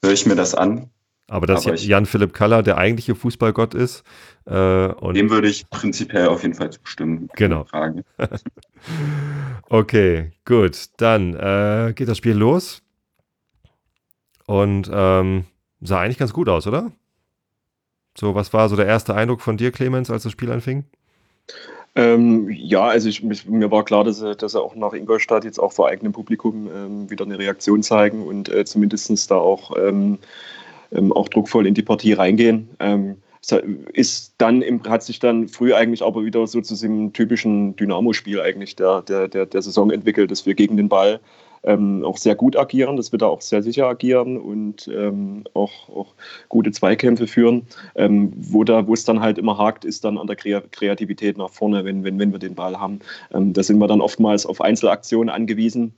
höre 0.02 0.12
ich 0.12 0.26
mir 0.26 0.36
das 0.36 0.54
an. 0.54 0.90
Aber 1.28 1.48
dass 1.48 1.64
Jan-Philipp 1.64 2.32
Kaller 2.32 2.62
der 2.62 2.78
eigentliche 2.78 3.16
Fußballgott 3.16 3.74
ist. 3.74 4.04
Äh, 4.44 4.52
dem 4.52 5.30
würde 5.30 5.48
ich 5.48 5.68
prinzipiell 5.70 6.28
auf 6.28 6.42
jeden 6.42 6.54
Fall 6.54 6.70
zustimmen. 6.70 7.28
Genau. 7.34 7.64
Frage. 7.64 8.04
okay, 9.68 10.30
gut. 10.44 10.86
Dann 10.98 11.34
äh, 11.34 11.92
geht 11.96 12.06
das 12.06 12.18
Spiel 12.18 12.36
los. 12.36 12.82
Und 14.46 14.88
ähm, 14.92 15.46
sah 15.80 16.00
eigentlich 16.00 16.18
ganz 16.18 16.32
gut 16.32 16.48
aus, 16.48 16.68
oder? 16.68 16.92
So, 18.18 18.34
was 18.34 18.52
war 18.52 18.68
so 18.68 18.76
der 18.76 18.86
erste 18.86 19.14
Eindruck 19.14 19.40
von 19.40 19.56
dir, 19.56 19.70
Clemens, 19.70 20.10
als 20.10 20.22
das 20.22 20.32
Spiel 20.32 20.50
anfing? 20.50 20.84
Ähm, 21.94 22.50
ja, 22.50 22.84
also 22.84 23.08
ich, 23.08 23.22
mir 23.22 23.70
war 23.70 23.84
klar, 23.84 24.04
dass 24.04 24.20
er, 24.20 24.34
dass 24.34 24.54
er 24.54 24.62
auch 24.62 24.74
nach 24.74 24.92
Ingolstadt 24.92 25.44
jetzt 25.44 25.58
auch 25.58 25.72
vor 25.72 25.88
eigenem 25.88 26.12
Publikum 26.12 26.68
ähm, 26.74 27.10
wieder 27.10 27.24
eine 27.24 27.38
Reaktion 27.38 27.82
zeigen 27.82 28.26
und 28.26 28.50
äh, 28.50 28.64
zumindest 28.64 29.30
da 29.30 29.36
auch, 29.36 29.74
ähm, 29.76 30.18
ähm, 30.92 31.12
auch 31.12 31.28
druckvoll 31.28 31.66
in 31.66 31.74
die 31.74 31.82
Partie 31.82 32.12
reingehen. 32.12 32.68
Ähm, 32.80 33.16
ist 33.92 34.34
dann 34.38 34.62
hat 34.88 35.04
sich 35.04 35.20
dann 35.20 35.48
früh 35.48 35.72
eigentlich 35.72 36.02
aber 36.02 36.24
wieder 36.24 36.46
so 36.46 36.60
zu 36.60 36.74
diesem 36.74 37.12
typischen 37.12 37.76
Dynamo-Spiel 37.76 38.40
eigentlich 38.40 38.74
der, 38.74 39.02
der, 39.02 39.28
der, 39.28 39.46
der 39.46 39.62
Saison 39.62 39.90
entwickelt, 39.90 40.30
dass 40.30 40.46
wir 40.46 40.54
gegen 40.54 40.76
den 40.76 40.88
Ball 40.88 41.20
ähm, 41.62 42.04
auch 42.04 42.16
sehr 42.16 42.34
gut 42.34 42.56
agieren, 42.56 42.96
dass 42.96 43.12
wir 43.12 43.18
da 43.18 43.26
auch 43.26 43.40
sehr 43.40 43.62
sicher 43.62 43.86
agieren 43.86 44.36
und 44.36 44.88
ähm, 44.88 45.44
auch, 45.54 45.88
auch 45.88 46.14
gute 46.48 46.70
Zweikämpfe 46.70 47.26
führen. 47.26 47.66
Ähm, 47.94 48.32
wo, 48.36 48.64
da, 48.64 48.86
wo 48.86 48.94
es 48.94 49.04
dann 49.04 49.20
halt 49.20 49.38
immer 49.38 49.58
hakt, 49.58 49.84
ist 49.84 50.04
dann 50.04 50.18
an 50.18 50.26
der 50.26 50.36
Kreativität 50.36 51.36
nach 51.38 51.50
vorne, 51.50 51.84
wenn, 51.84 52.04
wenn, 52.04 52.18
wenn 52.18 52.32
wir 52.32 52.38
den 52.38 52.54
Ball 52.54 52.78
haben. 52.78 53.00
Ähm, 53.32 53.52
da 53.52 53.62
sind 53.62 53.78
wir 53.78 53.88
dann 53.88 54.00
oftmals 54.00 54.46
auf 54.46 54.60
Einzelaktionen 54.60 55.30
angewiesen 55.30 55.94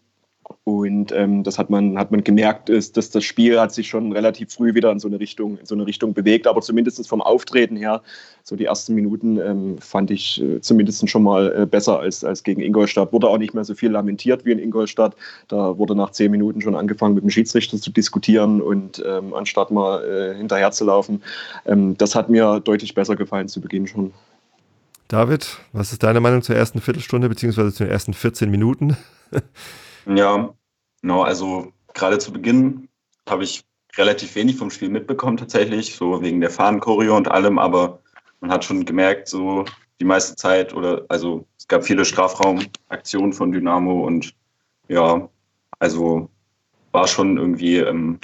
und 0.64 1.12
ähm, 1.12 1.44
das 1.44 1.58
hat 1.58 1.70
man, 1.70 1.98
hat 1.98 2.10
man 2.10 2.22
gemerkt, 2.22 2.68
ist, 2.68 2.98
dass 2.98 3.08
das 3.08 3.24
Spiel 3.24 3.58
hat 3.58 3.72
sich 3.72 3.88
schon 3.88 4.12
relativ 4.12 4.52
früh 4.52 4.74
wieder 4.74 4.92
in 4.92 4.98
so 4.98 5.08
eine 5.08 5.18
Richtung, 5.18 5.56
in 5.56 5.64
so 5.64 5.74
eine 5.74 5.86
Richtung 5.86 6.12
bewegt. 6.12 6.46
Aber 6.46 6.60
zumindest 6.60 7.08
vom 7.08 7.22
Auftreten 7.22 7.74
her, 7.76 8.02
so 8.42 8.54
die 8.54 8.66
ersten 8.66 8.94
Minuten 8.94 9.38
ähm, 9.38 9.78
fand 9.78 10.10
ich 10.10 10.42
äh, 10.42 10.60
zumindest 10.60 11.08
schon 11.08 11.22
mal 11.22 11.62
äh, 11.62 11.66
besser 11.66 12.00
als, 12.00 12.22
als 12.22 12.42
gegen 12.42 12.60
Ingolstadt. 12.60 13.14
Wurde 13.14 13.28
auch 13.28 13.38
nicht 13.38 13.54
mehr 13.54 13.64
so 13.64 13.74
viel 13.74 13.90
lamentiert 13.90 14.44
wie 14.44 14.52
in 14.52 14.58
Ingolstadt. 14.58 15.16
Da 15.48 15.78
wurde 15.78 15.94
nach 15.94 16.10
zehn 16.10 16.30
Minuten 16.30 16.60
schon 16.60 16.74
angefangen, 16.74 17.14
mit 17.14 17.24
dem 17.24 17.30
Schiedsrichter 17.30 17.78
zu 17.78 17.90
diskutieren 17.90 18.60
und 18.60 19.02
ähm, 19.06 19.32
anstatt 19.32 19.70
mal 19.70 20.04
äh, 20.04 20.36
hinterher 20.36 20.70
zu 20.70 20.84
laufen. 20.84 21.22
Ähm, 21.64 21.96
das 21.96 22.14
hat 22.14 22.28
mir 22.28 22.60
deutlich 22.60 22.94
besser 22.94 23.16
gefallen 23.16 23.48
zu 23.48 23.62
Beginn 23.62 23.86
schon. 23.86 24.12
David, 25.08 25.56
was 25.72 25.92
ist 25.92 26.02
deine 26.02 26.20
Meinung 26.20 26.42
zur 26.42 26.56
ersten 26.56 26.82
Viertelstunde 26.82 27.30
beziehungsweise 27.30 27.72
zu 27.72 27.84
den 27.84 27.90
ersten 27.90 28.12
14 28.12 28.50
Minuten? 28.50 28.98
Ja, 30.08 30.54
genau. 31.02 31.22
Also 31.22 31.72
gerade 31.94 32.18
zu 32.18 32.32
Beginn 32.32 32.88
habe 33.28 33.44
ich 33.44 33.64
relativ 33.96 34.34
wenig 34.34 34.56
vom 34.56 34.70
Spiel 34.70 34.88
mitbekommen 34.88 35.36
tatsächlich, 35.36 35.94
so 35.94 36.22
wegen 36.22 36.40
der 36.40 36.50
Fahnenchoreo 36.50 37.16
und 37.16 37.30
allem, 37.30 37.58
aber 37.58 38.00
man 38.40 38.50
hat 38.50 38.64
schon 38.64 38.84
gemerkt, 38.84 39.28
so 39.28 39.64
die 40.00 40.04
meiste 40.04 40.36
Zeit 40.36 40.72
oder 40.74 41.04
also 41.08 41.46
es 41.58 41.66
gab 41.66 41.84
viele 41.84 42.04
Strafraumaktionen 42.04 43.32
von 43.32 43.52
Dynamo 43.52 44.06
und 44.06 44.34
ja, 44.88 45.28
also 45.80 46.30
war 46.92 47.08
schon 47.08 47.36
irgendwie 47.36 47.78
ähm, 47.78 48.18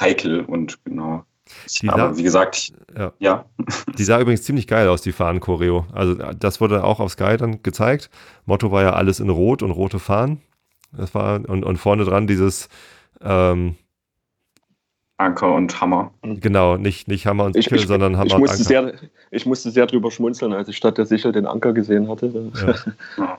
heikel 0.00 0.40
und 0.40 0.84
genau. 0.84 1.24
Die 1.80 1.88
aber 1.88 2.10
sah, 2.10 2.16
wie 2.16 2.22
gesagt, 2.22 2.72
ja. 2.96 3.12
ja. 3.18 3.44
Die 3.98 4.04
sah 4.04 4.18
übrigens 4.18 4.42
ziemlich 4.42 4.66
geil 4.66 4.88
aus, 4.88 5.02
die 5.02 5.12
Fahnen-Choreo. 5.12 5.86
Also 5.92 6.14
das 6.14 6.60
wurde 6.60 6.84
auch 6.84 7.00
auf 7.00 7.12
Sky 7.12 7.36
dann 7.36 7.62
gezeigt. 7.62 8.10
Motto 8.46 8.70
war 8.70 8.82
ja 8.82 8.94
alles 8.94 9.20
in 9.20 9.28
Rot 9.28 9.62
und 9.62 9.70
rote 9.70 9.98
Fahnen. 9.98 10.40
Das 10.96 11.14
war, 11.14 11.40
und, 11.48 11.64
und 11.64 11.76
vorne 11.76 12.04
dran 12.04 12.26
dieses 12.26 12.68
ähm, 13.20 13.76
Anker 15.16 15.54
und 15.54 15.80
Hammer. 15.80 16.12
Genau, 16.22 16.76
nicht, 16.76 17.08
nicht 17.08 17.26
Hammer 17.26 17.44
und 17.44 17.54
Sichel, 17.54 17.78
sondern 17.86 18.16
Hammer 18.16 18.26
ich 18.26 18.36
musste 18.36 18.56
und 18.56 18.86
Anker. 18.86 18.98
Sehr, 18.98 19.10
ich 19.30 19.46
musste 19.46 19.70
sehr 19.70 19.86
drüber 19.86 20.10
schmunzeln, 20.10 20.52
als 20.52 20.68
ich 20.68 20.76
statt 20.76 20.98
der 20.98 21.06
Sichel 21.06 21.32
den 21.32 21.46
Anker 21.46 21.72
gesehen 21.72 22.08
hatte. 22.08 22.52
Ja. 23.16 23.36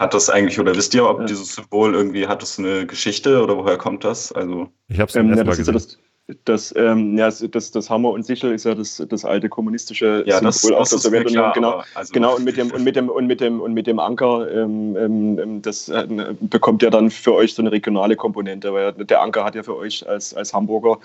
Hat 0.00 0.12
das 0.12 0.28
eigentlich, 0.28 0.58
oder 0.58 0.74
wisst 0.74 0.92
ihr, 0.92 1.08
ob 1.08 1.20
ja. 1.20 1.24
dieses 1.24 1.54
Symbol 1.54 1.94
irgendwie, 1.94 2.26
hat 2.26 2.42
das 2.42 2.58
eine 2.58 2.84
Geschichte 2.84 3.42
oder 3.42 3.56
woher 3.56 3.78
kommt 3.78 4.04
das? 4.04 4.32
Also, 4.32 4.68
ich 4.88 4.98
habe 4.98 5.08
es 5.08 5.14
ähm, 5.14 5.32
ja, 5.34 5.44
gesehen. 5.44 5.72
Das, 5.72 5.98
das, 6.44 6.72
ähm, 6.76 7.18
ja, 7.18 7.28
das, 7.30 7.70
das 7.72 7.90
Hammer 7.90 8.10
und 8.10 8.24
Sichel 8.24 8.52
ist 8.52 8.64
ja 8.64 8.74
das, 8.74 9.04
das 9.08 9.24
alte 9.24 9.48
kommunistische 9.48 10.22
ja, 10.24 10.40
das, 10.40 10.60
Symbol 10.60 10.78
aus 10.78 10.90
der 10.90 11.00
Sowjetunion. 11.00 11.52
Genau, 11.52 11.82
also 11.94 12.12
genau 12.12 12.36
und, 12.36 12.44
mit 12.44 12.56
dem, 12.56 12.70
und, 12.70 12.84
mit 12.84 12.94
dem, 12.94 13.08
und, 13.08 13.26
mit 13.26 13.40
dem, 13.40 13.60
und 13.60 13.74
mit 13.74 13.86
dem 13.88 13.98
Anker, 13.98 14.50
ähm, 14.52 14.96
ähm, 14.96 15.62
das 15.62 15.88
äh, 15.88 16.06
bekommt 16.40 16.82
ja 16.82 16.90
dann 16.90 17.10
für 17.10 17.34
euch 17.34 17.54
so 17.54 17.62
eine 17.62 17.72
regionale 17.72 18.14
Komponente, 18.14 18.72
weil 18.72 18.92
der 18.92 19.20
Anker 19.20 19.44
hat 19.44 19.56
ja 19.56 19.64
für 19.64 19.76
euch 19.76 20.08
als, 20.08 20.32
als 20.32 20.54
Hamburger 20.54 20.98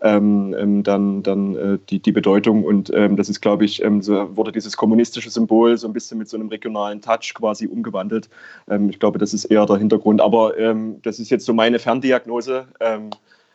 ähm, 0.00 0.54
ähm, 0.58 0.82
dann, 0.82 1.22
dann 1.22 1.56
äh, 1.56 1.78
die, 1.90 2.00
die 2.00 2.12
Bedeutung 2.12 2.64
und 2.64 2.90
ähm, 2.94 3.16
das 3.16 3.28
ist, 3.28 3.42
glaube 3.42 3.66
ich, 3.66 3.82
so 4.00 4.36
wurde 4.36 4.52
dieses 4.52 4.76
kommunistische 4.76 5.28
Symbol 5.28 5.76
so 5.76 5.86
ein 5.86 5.92
bisschen 5.92 6.16
mit 6.16 6.28
so 6.28 6.36
einem 6.36 6.48
regionalen 6.48 7.02
Touch 7.02 7.34
quasi 7.34 7.66
umgewandelt. 7.66 8.28
ich 8.88 8.98
glaube, 8.98 9.18
das 9.18 9.34
ist 9.34 9.44
eher 9.46 9.66
der 9.66 9.76
Hintergrund, 9.76 10.20
aber 10.20 10.52
das 11.02 11.18
ist 11.18 11.30
jetzt 11.30 11.44
so 11.44 11.52
meine 11.52 11.78
Ferndiagnose. 11.78 12.66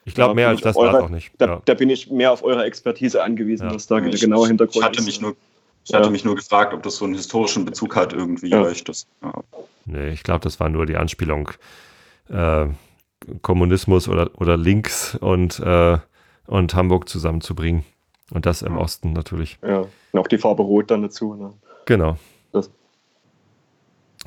Ich 0.08 0.16
glaube, 0.16 0.36
mehr 0.36 0.48
als 0.48 0.62
das 0.62 0.76
war 0.78 1.04
auch 1.04 1.10
nicht. 1.10 1.34
Da, 1.38 1.46
ja. 1.46 1.62
da, 1.66 1.74
bin 1.74 1.90
ich 1.90 2.10
mehr 2.10 2.32
auf 2.32 2.42
eure 2.42 2.64
Expertise 2.64 3.22
angewiesen, 3.22 3.68
ja. 3.68 3.76
was 3.76 3.88
da 3.88 4.00
der 4.00 4.18
genaue 4.18 4.48
Hintergrund 4.48 4.78
ich 4.78 4.84
hatte 4.84 5.02
Mich 5.04 5.20
nur, 5.20 5.36
ich 5.84 5.94
hatte 5.94 6.10
mich 6.10 6.24
nur 6.24 6.36
gefragt, 6.36 6.74
ob 6.74 6.82
das 6.82 6.96
so 6.96 7.06
einen 7.06 7.16
historischen 7.16 7.66
Bezug 7.66 7.94
hat 7.98 8.14
irgendwie. 8.14 8.50
Ja. 8.50 8.70
Ich 8.70 8.86
das, 8.86 9.06
ja. 9.22 9.34
Nee, 9.86 10.10
ich 10.10 10.24
glaube, 10.24 10.40
das 10.40 10.62
war 10.62 10.70
nur 10.70 10.86
die 10.86 10.96
Anspielung 10.96 11.52
äh, 12.30 12.68
Kommunismus 13.42 14.08
oder, 14.08 14.32
oder 14.40 14.56
Links 14.56 15.16
und, 15.16 15.60
äh, 15.60 15.98
und 16.46 16.74
Hamburg 16.74 17.10
zusammenzubringen. 17.10 17.84
Und 18.32 18.46
das 18.46 18.62
im 18.62 18.78
Osten 18.78 19.12
natürlich. 19.12 19.58
Ja, 19.62 19.86
und 20.12 20.20
auch 20.20 20.28
die 20.28 20.38
Farbe 20.38 20.64
Rot 20.64 20.90
dann 20.90 21.02
dazu. 21.02 21.34
Ne? 21.34 21.54
Genau. 21.86 22.18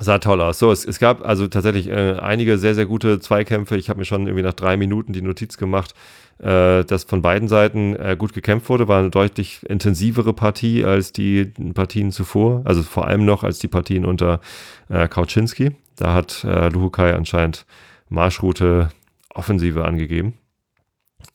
Sah 0.02 0.18
toll 0.18 0.40
aus. 0.40 0.58
So, 0.58 0.72
es, 0.72 0.86
es 0.86 0.98
gab 0.98 1.22
also 1.26 1.46
tatsächlich 1.46 1.88
äh, 1.88 2.16
einige 2.18 2.56
sehr, 2.56 2.74
sehr 2.74 2.86
gute 2.86 3.20
Zweikämpfe. 3.20 3.76
Ich 3.76 3.90
habe 3.90 3.98
mir 3.98 4.06
schon 4.06 4.26
irgendwie 4.26 4.42
nach 4.42 4.54
drei 4.54 4.78
Minuten 4.78 5.12
die 5.12 5.20
Notiz 5.20 5.58
gemacht, 5.58 5.94
äh, 6.38 6.84
dass 6.84 7.04
von 7.04 7.20
beiden 7.20 7.48
Seiten 7.48 7.94
äh, 7.96 8.16
gut 8.18 8.32
gekämpft 8.32 8.70
wurde. 8.70 8.88
War 8.88 9.00
eine 9.00 9.10
deutlich 9.10 9.60
intensivere 9.68 10.32
Partie 10.32 10.86
als 10.86 11.12
die 11.12 11.44
Partien 11.74 12.12
zuvor. 12.12 12.62
Also 12.64 12.82
vor 12.82 13.08
allem 13.08 13.26
noch 13.26 13.44
als 13.44 13.58
die 13.58 13.68
Partien 13.68 14.06
unter 14.06 14.40
äh, 14.88 15.06
Kauczynski. 15.06 15.72
Da 15.96 16.14
hat 16.14 16.44
äh, 16.44 16.70
Luhukai 16.70 17.14
anscheinend 17.14 17.66
Marschroute 18.08 18.88
Offensive 19.34 19.84
angegeben. 19.84 20.32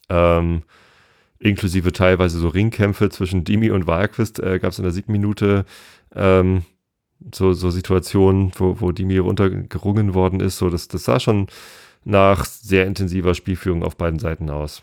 Ähm, 0.08 0.62
inklusive 1.38 1.92
teilweise 1.92 2.40
so 2.40 2.48
Ringkämpfe 2.48 3.10
zwischen 3.10 3.44
Dimi 3.44 3.70
und 3.70 3.86
Wahlquist 3.86 4.40
äh, 4.40 4.58
gab 4.58 4.72
es 4.72 4.78
in 4.78 4.82
der 4.82 4.92
siebten 4.92 5.12
Minute. 5.12 5.64
Ähm, 6.16 6.62
so, 7.34 7.52
so 7.52 7.70
Situationen, 7.70 8.52
wo, 8.56 8.80
wo 8.80 8.92
die 8.92 9.04
mir 9.04 9.22
runtergerungen 9.22 10.14
worden 10.14 10.40
ist. 10.40 10.58
So, 10.58 10.70
das, 10.70 10.88
das 10.88 11.04
sah 11.04 11.20
schon 11.20 11.48
nach 12.04 12.44
sehr 12.44 12.86
intensiver 12.86 13.34
Spielführung 13.34 13.82
auf 13.82 13.96
beiden 13.96 14.18
Seiten 14.18 14.50
aus. 14.50 14.82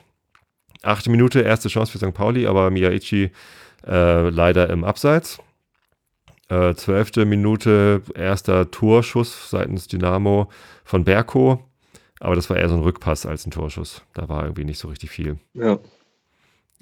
Achte 0.82 1.10
Minute, 1.10 1.42
erste 1.42 1.70
Chance 1.70 1.92
für 1.92 1.98
St. 1.98 2.14
Pauli, 2.14 2.46
aber 2.46 2.70
Miyaichi 2.70 3.32
äh, 3.88 4.30
leider 4.30 4.70
im 4.70 4.84
Abseits. 4.84 5.40
Äh, 6.50 6.74
zwölfte 6.76 7.26
Minute, 7.26 8.02
erster 8.16 8.70
Torschuss 8.70 9.50
seitens 9.50 9.88
Dynamo 9.88 10.50
von 10.84 11.06
Berko. 11.06 11.64
Aber 12.20 12.36
das 12.36 12.50
war 12.50 12.58
eher 12.58 12.70
so 12.70 12.76
ein 12.76 12.82
Rückpass 12.82 13.26
als 13.26 13.46
ein 13.46 13.52
Torschuss. 13.52 14.02
Da 14.14 14.30
war 14.30 14.44
irgendwie 14.44 14.66
nicht 14.66 14.80
so 14.80 14.90
richtig 14.90 15.10
viel. 15.10 15.38
Ja. 15.54 15.80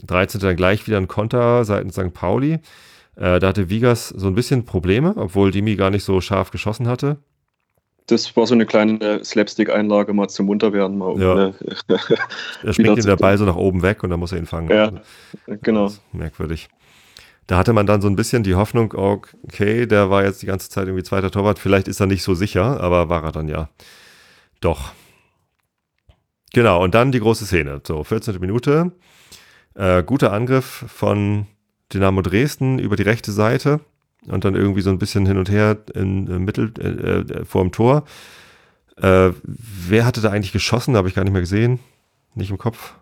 13. 0.03 0.41
dann 0.41 0.55
gleich 0.55 0.87
wieder 0.87 0.97
ein 0.97 1.07
Konter 1.07 1.63
seitens 1.63 1.95
St. 1.95 2.13
Pauli. 2.13 2.59
Äh, 3.15 3.39
da 3.39 3.47
hatte 3.47 3.69
Vigas 3.69 4.09
so 4.09 4.27
ein 4.27 4.35
bisschen 4.35 4.65
Probleme, 4.65 5.13
obwohl 5.17 5.51
Dimi 5.51 5.75
gar 5.75 5.89
nicht 5.89 6.03
so 6.03 6.21
scharf 6.21 6.51
geschossen 6.51 6.87
hatte. 6.87 7.17
Das 8.07 8.35
war 8.35 8.45
so 8.47 8.53
eine 8.53 8.65
kleine 8.65 9.23
Slapstick-Einlage, 9.23 10.13
mal 10.13 10.27
zum 10.27 10.47
Munterwerden. 10.47 10.97
Mal 10.97 11.19
ja. 11.19 11.45
um, 11.47 11.55
er 12.63 12.73
springt 12.73 12.97
ihm 12.97 13.05
der 13.05 13.15
Ball 13.15 13.37
so 13.37 13.45
nach 13.45 13.55
oben 13.55 13.83
weg 13.83 14.03
und 14.03 14.09
dann 14.09 14.19
muss 14.19 14.31
er 14.31 14.39
ihn 14.39 14.45
fangen. 14.45 14.69
Ja, 14.69 14.91
genau. 15.61 15.91
Merkwürdig. 16.11 16.69
Da 17.47 17.57
hatte 17.57 17.73
man 17.73 17.85
dann 17.85 18.01
so 18.01 18.07
ein 18.07 18.15
bisschen 18.15 18.43
die 18.43 18.55
Hoffnung, 18.55 18.93
okay, 18.93 19.85
der 19.85 20.09
war 20.09 20.23
jetzt 20.23 20.41
die 20.41 20.45
ganze 20.45 20.69
Zeit 20.69 20.87
irgendwie 20.87 21.03
zweiter 21.03 21.31
Torwart, 21.31 21.59
vielleicht 21.59 21.87
ist 21.87 21.99
er 21.99 22.07
nicht 22.07 22.23
so 22.23 22.33
sicher, 22.33 22.79
aber 22.81 23.09
war 23.09 23.23
er 23.23 23.31
dann 23.31 23.47
ja 23.47 23.69
doch. 24.61 24.93
Genau, 26.53 26.83
und 26.83 26.95
dann 26.95 27.11
die 27.11 27.19
große 27.19 27.45
Szene. 27.45 27.81
So, 27.85 28.03
14. 28.03 28.39
Minute. 28.39 28.91
Äh, 29.73 30.03
guter 30.03 30.33
Angriff 30.33 30.85
von 30.87 31.47
Dynamo 31.93 32.21
Dresden 32.21 32.79
über 32.79 32.95
die 32.95 33.03
rechte 33.03 33.31
Seite 33.31 33.79
und 34.27 34.45
dann 34.45 34.55
irgendwie 34.55 34.81
so 34.81 34.89
ein 34.89 34.99
bisschen 34.99 35.25
hin 35.25 35.37
und 35.37 35.49
her 35.49 35.77
in, 35.93 36.27
in 36.27 36.43
Mittel 36.43 36.71
äh, 36.79 36.87
äh 36.87 37.45
vor 37.45 37.63
dem 37.63 37.71
Tor. 37.71 38.03
Äh, 38.97 39.31
wer 39.43 40.05
hatte 40.05 40.21
da 40.21 40.29
eigentlich 40.29 40.51
geschossen? 40.51 40.95
Habe 40.95 41.07
ich 41.07 41.15
gar 41.15 41.23
nicht 41.23 41.33
mehr 41.33 41.41
gesehen. 41.41 41.79
Nicht 42.35 42.51
im 42.51 42.57
Kopf. 42.57 42.93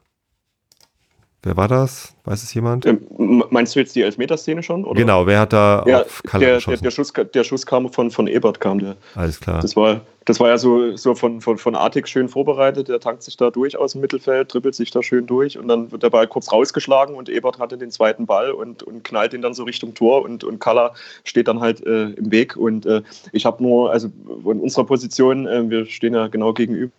Wer 1.42 1.56
war 1.56 1.70
das? 1.70 2.16
Weiß 2.26 2.44
es 2.44 2.54
jemand? 2.54 2.86
Ähm, 2.86 3.46
meinst 3.50 3.74
du 3.74 3.80
jetzt 3.80 3.96
die 3.96 4.02
Elfmeterszene 4.02 4.62
schon? 4.62 4.84
Oder? 4.84 5.00
Genau, 5.00 5.26
wer 5.26 5.40
hat 5.40 5.54
da 5.54 5.86
ja, 5.88 6.02
auf 6.02 6.22
Kalle 6.24 6.46
der, 6.46 6.56
geschossen? 6.56 6.84
Der, 6.84 6.90
der, 6.90 6.92
Schuss, 6.92 7.14
der 7.34 7.44
Schuss 7.46 7.66
kam 7.66 7.90
von, 7.94 8.12
von 8.12 8.28
Ebert, 8.28 8.60
kam 8.60 8.80
der. 8.80 8.98
Alles 9.16 9.40
klar. 9.40 9.62
Das 9.62 9.74
war, 9.78 10.02
das 10.26 10.42
war 10.42 10.50
ja 10.50 10.58
so, 10.58 10.98
so 10.98 11.16
von, 11.16 11.40
von, 11.40 11.58
von 11.58 11.76
Artik 11.76 12.10
schön 12.10 12.28
vorbereitet. 12.28 12.90
Der 12.90 13.00
tankt 13.00 13.24
sich 13.24 13.38
da 13.38 13.52
durch 13.52 13.78
aus 13.78 13.94
dem 13.94 14.02
Mittelfeld, 14.02 14.50
trippelt 14.50 14.76
sich 14.76 14.92
da 14.92 15.02
schön 15.02 15.28
durch 15.28 15.58
und 15.58 15.70
dann 15.70 15.94
wird 15.94 16.04
der 16.04 16.10
Ball 16.10 16.28
kurz 16.28 16.52
rausgeschlagen 16.52 17.16
und 17.16 17.30
Ebert 17.30 17.58
hatte 17.58 17.78
den 17.78 17.90
zweiten 17.90 18.26
Ball 18.26 18.52
und, 18.52 18.84
und 18.84 19.06
knallt 19.06 19.34
ihn 19.34 19.42
dann 19.42 19.54
so 19.54 19.64
Richtung 19.64 19.94
Tor 19.94 20.24
und, 20.24 20.44
und 20.44 20.60
Kalla 20.60 20.94
steht 21.24 21.48
dann 21.48 21.62
halt 21.62 21.86
äh, 21.86 22.10
im 22.10 22.32
Weg. 22.34 22.58
Und 22.58 22.86
äh, 22.86 23.02
ich 23.32 23.46
habe 23.46 23.64
nur, 23.64 23.92
also 23.92 24.10
in 24.28 24.60
unserer 24.60 24.84
Position, 24.84 25.48
äh, 25.48 25.70
wir 25.70 25.86
stehen 25.86 26.14
ja 26.14 26.28
genau 26.28 26.52
gegenüber 26.52 26.92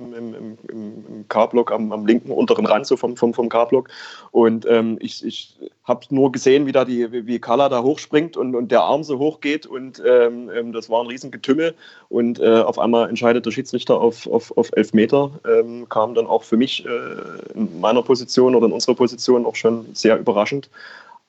im, 0.00 0.34
im, 0.34 0.58
im 0.68 1.24
K-Block 1.28 1.72
am, 1.72 1.92
am, 1.92 2.06
linken 2.06 2.30
unteren 2.30 2.66
Rand 2.66 2.86
so 2.86 2.96
vom, 2.96 3.16
vom, 3.16 3.34
vom 3.34 3.48
K-Block. 3.48 3.88
Und 4.30 4.66
ähm, 4.68 4.98
ich, 5.00 5.24
ich 5.24 5.58
habe 5.84 6.06
nur 6.10 6.32
gesehen, 6.32 6.66
wie 6.66 6.72
da 6.72 6.84
die, 6.84 7.26
wie 7.26 7.38
Kala 7.38 7.68
da 7.68 7.82
hochspringt 7.82 8.36
und, 8.36 8.54
und 8.54 8.70
der 8.70 8.82
Arm 8.82 9.02
so 9.02 9.18
hoch 9.18 9.40
geht. 9.40 9.66
Und 9.66 10.02
ähm, 10.06 10.50
ähm 10.54 10.72
das 10.72 10.90
war 10.90 11.02
ein 11.02 11.06
Riesengetümmel. 11.06 11.74
Und 12.08 12.40
äh, 12.40 12.60
auf 12.60 12.78
einmal 12.78 13.08
entscheidet 13.08 13.46
der 13.46 13.50
Schiedsrichter 13.50 14.00
auf, 14.00 14.26
auf, 14.26 14.56
auf 14.56 14.70
elf 14.76 14.92
Meter. 14.92 15.30
Ähm, 15.46 15.88
kam 15.88 16.14
dann 16.14 16.26
auch 16.26 16.42
für 16.42 16.56
mich 16.56 16.84
äh, 16.86 17.54
in 17.54 17.80
meiner 17.80 18.02
Position 18.02 18.54
oder 18.54 18.66
in 18.66 18.72
unserer 18.72 18.94
Position 18.94 19.46
auch 19.46 19.56
schon 19.56 19.86
sehr 19.94 20.18
überraschend. 20.18 20.70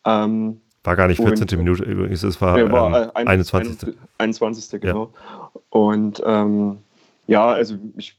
Ähm, 0.06 0.62
war 0.84 0.96
gar 0.96 1.08
nicht 1.08 1.22
14. 1.22 1.42
Und, 1.42 1.58
Minute 1.58 1.84
übrigens, 1.84 2.24
es 2.24 2.42
war, 2.42 2.58
ja, 2.58 2.72
war 2.72 3.12
ähm, 3.16 3.28
21. 3.28 3.94
21. 4.18 4.82
genau. 4.82 5.12
Ja. 5.14 5.50
Und 5.70 6.24
ähm, 6.26 6.78
ja, 7.28 7.48
also 7.48 7.76
ich, 7.98 8.16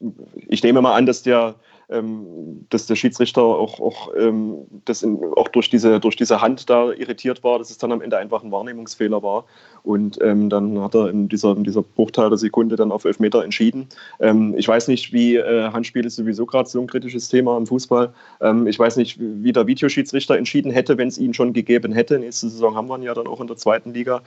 ich 0.49 0.63
nehme 0.63 0.81
mal 0.81 0.95
an, 0.95 1.07
dass 1.07 1.23
der, 1.23 1.57
ähm, 1.91 2.67
dass 2.71 2.87
der 2.87 2.95
Schiedsrichter 2.95 3.43
auch, 3.43 3.81
auch, 3.81 4.11
ähm, 4.17 4.67
das 4.85 5.03
in, 5.03 5.19
auch 5.37 5.49
durch, 5.49 5.69
diese, 5.69 6.01
durch 6.01 6.17
diese 6.17 6.41
Hand 6.41 6.71
da 6.71 6.93
irritiert 6.93 7.43
war, 7.45 7.59
dass 7.59 7.71
es 7.71 7.79
dann 7.79 7.93
am 7.93 8.01
Ende 8.01 8.17
einfach 8.17 8.43
ein 8.43 8.53
Wahrnehmungsfehler 8.53 9.23
war. 9.23 9.45
Und 9.83 10.19
ähm, 10.23 10.49
dann 10.49 10.81
hat 10.81 10.95
er 10.95 11.11
in 11.11 11.29
dieser, 11.29 11.57
in 11.57 11.65
dieser 11.65 11.83
Bruchteil 11.83 12.29
der 12.29 12.39
Sekunde 12.39 12.77
dann 12.77 12.93
auf 12.93 13.05
Elfmeter 13.05 13.45
entschieden. 13.45 13.89
Ähm, 14.21 14.55
ich 14.57 14.69
weiß 14.69 14.89
nicht, 14.89 15.13
wie 15.13 15.37
äh, 15.37 15.71
Handspiel 15.71 16.07
ist 16.07 16.17
sowieso 16.17 16.47
gerade 16.47 16.69
so 16.69 16.81
ein 16.81 16.87
kritisches 16.87 17.29
Thema 17.29 17.59
im 17.59 17.67
Fußball. 17.67 18.15
Ähm, 18.41 18.67
ich 18.69 18.79
weiß 18.79 18.97
nicht, 18.97 19.19
wie 19.21 19.53
der 19.53 19.67
Videoschiedsrichter 19.67 20.39
entschieden 20.39 20.71
hätte, 20.71 20.97
wenn 20.97 21.09
es 21.09 21.19
ihn 21.19 21.35
schon 21.35 21.53
gegeben 21.53 21.93
hätte. 21.93 22.19
Nächste 22.19 22.49
Saison 22.49 22.77
haben 22.77 22.89
wir 22.89 22.97
ihn 22.97 23.03
ja 23.03 23.15
dann 23.15 23.27
auch 23.27 23.41
in 23.41 23.49
der 23.49 23.57
zweiten 23.57 23.93
Liga. 23.93 24.23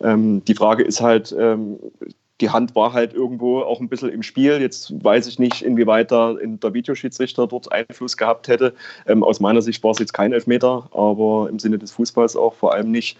Ähm, 0.00 0.42
die 0.44 0.54
Frage 0.54 0.84
ist 0.84 1.00
halt, 1.00 1.34
die 2.40 2.50
Hand 2.50 2.74
war 2.74 2.92
halt 2.92 3.14
irgendwo 3.14 3.60
auch 3.60 3.80
ein 3.80 3.88
bisschen 3.88 4.10
im 4.10 4.22
Spiel. 4.22 4.60
Jetzt 4.60 4.92
weiß 5.04 5.26
ich 5.26 5.38
nicht, 5.38 5.62
inwieweit 5.62 6.10
da 6.10 6.34
der 6.40 6.74
Videoschiedsrichter 6.74 7.46
dort 7.46 7.70
Einfluss 7.72 8.16
gehabt 8.16 8.48
hätte. 8.48 8.74
Ähm, 9.06 9.22
aus 9.22 9.40
meiner 9.40 9.62
Sicht 9.62 9.82
war 9.84 9.92
es 9.92 9.98
jetzt 9.98 10.12
kein 10.12 10.32
Elfmeter, 10.32 10.88
aber 10.92 11.48
im 11.50 11.58
Sinne 11.58 11.78
des 11.78 11.92
Fußballs 11.92 12.36
auch 12.36 12.54
vor 12.54 12.74
allem 12.74 12.90
nicht. 12.90 13.18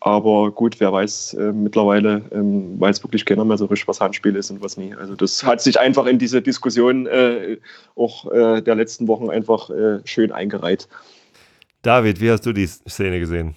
Aber 0.00 0.50
gut, 0.50 0.78
wer 0.78 0.92
weiß, 0.92 1.34
äh, 1.34 1.52
mittlerweile 1.52 2.22
ähm, 2.30 2.78
weiß 2.78 3.02
wirklich 3.02 3.24
keiner 3.24 3.44
mehr 3.44 3.56
so 3.56 3.64
richtig, 3.66 3.88
was 3.88 4.00
Handspiel 4.00 4.36
ist 4.36 4.50
und 4.50 4.62
was 4.62 4.76
nie. 4.76 4.94
Also 4.94 5.16
das 5.16 5.42
hat 5.42 5.60
sich 5.60 5.80
einfach 5.80 6.06
in 6.06 6.18
diese 6.18 6.42
Diskussion 6.42 7.06
äh, 7.06 7.56
auch 7.94 8.30
äh, 8.30 8.60
der 8.60 8.74
letzten 8.74 9.08
Wochen 9.08 9.30
einfach 9.30 9.70
äh, 9.70 10.00
schön 10.04 10.32
eingereiht. 10.32 10.88
David, 11.82 12.20
wie 12.20 12.30
hast 12.30 12.44
du 12.44 12.52
die 12.52 12.66
Szene 12.66 13.20
gesehen? 13.20 13.54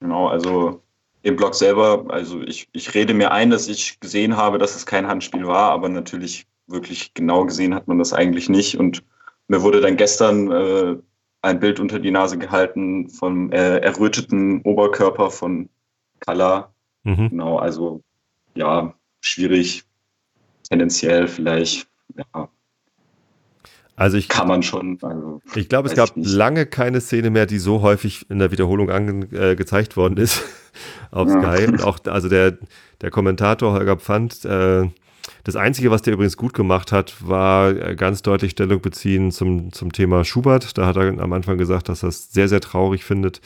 Genau, 0.00 0.28
also 0.28 0.82
im 1.22 1.36
Blog 1.36 1.54
selber, 1.54 2.04
also 2.08 2.42
ich, 2.42 2.68
ich 2.72 2.94
rede 2.94 3.14
mir 3.14 3.30
ein, 3.30 3.50
dass 3.50 3.68
ich 3.68 4.00
gesehen 4.00 4.36
habe, 4.36 4.58
dass 4.58 4.74
es 4.74 4.86
kein 4.86 5.06
Handspiel 5.06 5.46
war, 5.46 5.70
aber 5.70 5.88
natürlich 5.88 6.46
wirklich 6.66 7.14
genau 7.14 7.44
gesehen 7.44 7.74
hat 7.74 7.88
man 7.88 7.98
das 7.98 8.12
eigentlich 8.12 8.48
nicht. 8.48 8.78
Und 8.78 9.02
mir 9.48 9.62
wurde 9.62 9.80
dann 9.80 9.96
gestern 9.96 10.50
äh, 10.50 10.96
ein 11.42 11.60
Bild 11.60 11.80
unter 11.80 11.98
die 11.98 12.10
Nase 12.10 12.38
gehalten 12.38 13.08
vom 13.10 13.50
äh, 13.52 13.78
erröteten 13.78 14.62
Oberkörper 14.62 15.30
von 15.30 15.68
Kalla. 16.20 16.72
Mhm. 17.02 17.30
Genau, 17.30 17.58
also 17.58 18.02
ja, 18.54 18.94
schwierig, 19.20 19.84
tendenziell 20.68 21.28
vielleicht, 21.28 21.88
ja, 22.16 22.48
also 24.00 24.16
ich, 24.16 24.30
kann 24.30 24.48
man 24.48 24.62
schon. 24.62 24.96
Also, 25.02 25.42
ich 25.54 25.68
glaube, 25.68 25.86
es 25.86 25.94
gab 25.94 26.12
lange 26.14 26.64
keine 26.64 27.02
Szene 27.02 27.28
mehr, 27.28 27.44
die 27.44 27.58
so 27.58 27.82
häufig 27.82 28.30
in 28.30 28.38
der 28.38 28.50
Wiederholung 28.50 28.88
angezeigt 28.88 29.92
äh, 29.92 29.96
worden 29.96 30.16
ist 30.16 30.42
auf 31.10 31.28
ja. 31.28 31.54
Sky. 31.54 31.66
Und 31.66 31.84
auch, 31.84 31.98
also 32.06 32.30
der, 32.30 32.56
der 33.02 33.10
Kommentator 33.10 33.74
Holger 33.74 33.96
Pfand, 33.96 34.42
äh, 34.46 34.88
das 35.44 35.54
Einzige, 35.54 35.90
was 35.90 36.00
der 36.00 36.14
übrigens 36.14 36.38
gut 36.38 36.54
gemacht 36.54 36.92
hat, 36.92 37.14
war 37.20 37.76
äh, 37.76 37.94
ganz 37.94 38.22
deutlich 38.22 38.52
Stellung 38.52 38.80
beziehen 38.80 39.32
zum, 39.32 39.70
zum 39.70 39.92
Thema 39.92 40.24
Schubert. 40.24 40.78
Da 40.78 40.86
hat 40.86 40.96
er 40.96 41.20
am 41.20 41.32
Anfang 41.34 41.58
gesagt, 41.58 41.90
dass 41.90 42.02
er 42.02 42.08
es 42.08 42.32
sehr, 42.32 42.48
sehr 42.48 42.62
traurig 42.62 43.04
findet, 43.04 43.42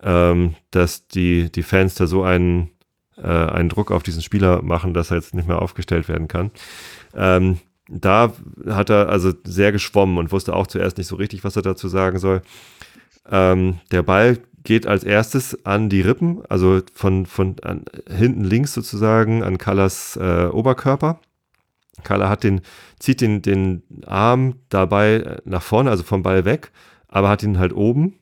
ähm, 0.00 0.54
dass 0.70 1.08
die, 1.08 1.50
die 1.50 1.64
Fans 1.64 1.96
da 1.96 2.06
so 2.06 2.22
einen, 2.22 2.70
äh, 3.16 3.26
einen 3.26 3.68
Druck 3.68 3.90
auf 3.90 4.04
diesen 4.04 4.22
Spieler 4.22 4.62
machen, 4.62 4.94
dass 4.94 5.10
er 5.10 5.16
jetzt 5.16 5.34
nicht 5.34 5.48
mehr 5.48 5.60
aufgestellt 5.60 6.08
werden 6.08 6.28
kann. 6.28 6.52
Ähm, 7.16 7.58
da 7.88 8.32
hat 8.66 8.90
er 8.90 9.08
also 9.08 9.32
sehr 9.44 9.72
geschwommen 9.72 10.18
und 10.18 10.32
wusste 10.32 10.54
auch 10.54 10.66
zuerst 10.66 10.98
nicht 10.98 11.06
so 11.06 11.16
richtig, 11.16 11.44
was 11.44 11.56
er 11.56 11.62
dazu 11.62 11.88
sagen 11.88 12.18
soll. 12.18 12.42
Ähm, 13.30 13.80
der 13.90 14.02
Ball 14.02 14.38
geht 14.64 14.86
als 14.86 15.04
erstes 15.04 15.64
an 15.64 15.88
die 15.88 16.02
Rippen, 16.02 16.42
also 16.48 16.80
von, 16.92 17.26
von 17.26 17.56
an, 17.62 17.84
hinten 18.10 18.44
links 18.44 18.74
sozusagen 18.74 19.42
an 19.42 19.58
Kallas 19.58 20.16
äh, 20.16 20.46
Oberkörper. 20.46 21.20
Kalla 22.04 22.28
hat 22.28 22.44
den, 22.44 22.60
zieht 22.98 23.20
den, 23.20 23.42
den 23.42 23.82
Arm 24.06 24.56
dabei 24.68 25.38
nach 25.44 25.62
vorne, 25.62 25.90
also 25.90 26.02
vom 26.02 26.22
Ball 26.22 26.44
weg, 26.44 26.70
aber 27.08 27.28
hat 27.28 27.42
ihn 27.42 27.58
halt 27.58 27.72
oben. 27.72 28.14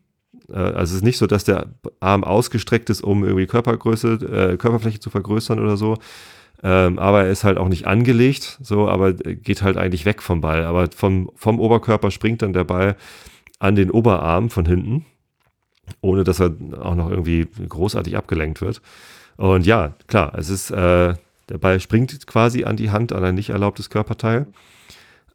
Äh, 0.48 0.58
also 0.58 0.92
es 0.92 0.98
ist 0.98 1.04
nicht 1.04 1.18
so, 1.18 1.26
dass 1.26 1.44
der 1.44 1.66
Arm 2.00 2.24
ausgestreckt 2.24 2.90
ist, 2.90 3.02
um 3.02 3.24
irgendwie 3.24 3.46
Körpergröße, 3.46 4.12
äh, 4.52 4.56
Körperfläche 4.56 5.00
zu 5.00 5.10
vergrößern 5.10 5.58
oder 5.58 5.76
so, 5.76 5.96
ähm, 6.62 6.98
aber 6.98 7.24
er 7.24 7.30
ist 7.30 7.44
halt 7.44 7.58
auch 7.58 7.68
nicht 7.68 7.86
angelegt, 7.86 8.58
so, 8.62 8.88
aber 8.88 9.12
geht 9.12 9.62
halt 9.62 9.76
eigentlich 9.76 10.04
weg 10.04 10.22
vom 10.22 10.40
Ball. 10.40 10.64
Aber 10.64 10.88
vom, 10.94 11.30
vom 11.34 11.60
Oberkörper 11.60 12.10
springt 12.10 12.42
dann 12.42 12.52
der 12.52 12.64
Ball 12.64 12.96
an 13.58 13.74
den 13.74 13.90
Oberarm 13.90 14.50
von 14.50 14.66
hinten, 14.66 15.04
ohne 16.00 16.24
dass 16.24 16.40
er 16.40 16.54
auch 16.80 16.94
noch 16.94 17.10
irgendwie 17.10 17.46
großartig 17.68 18.16
abgelenkt 18.16 18.60
wird. 18.60 18.80
Und 19.36 19.66
ja, 19.66 19.94
klar, 20.06 20.32
es 20.36 20.48
ist, 20.48 20.70
äh, 20.70 21.14
der 21.48 21.58
Ball 21.58 21.78
springt 21.80 22.26
quasi 22.26 22.64
an 22.64 22.76
die 22.76 22.90
Hand, 22.90 23.12
an 23.12 23.24
ein 23.24 23.34
nicht 23.34 23.50
erlaubtes 23.50 23.90
Körperteil. 23.90 24.46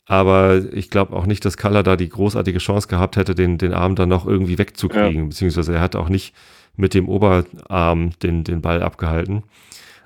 Aber 0.07 0.61
ich 0.73 0.89
glaube 0.89 1.15
auch 1.15 1.25
nicht, 1.25 1.45
dass 1.45 1.55
Kalla 1.55 1.83
da 1.83 1.95
die 1.95 2.09
großartige 2.09 2.57
Chance 2.57 2.87
gehabt 2.87 3.15
hätte, 3.15 3.35
den, 3.35 3.57
den 3.57 3.73
Arm 3.73 3.95
dann 3.95 4.09
noch 4.09 4.25
irgendwie 4.25 4.57
wegzukriegen. 4.57 5.21
Ja. 5.21 5.27
Beziehungsweise 5.27 5.75
er 5.75 5.81
hat 5.81 5.95
auch 5.95 6.09
nicht 6.09 6.33
mit 6.75 6.93
dem 6.93 7.07
Oberarm 7.07 8.11
den, 8.21 8.43
den 8.43 8.61
Ball 8.61 8.81
abgehalten. 8.81 9.43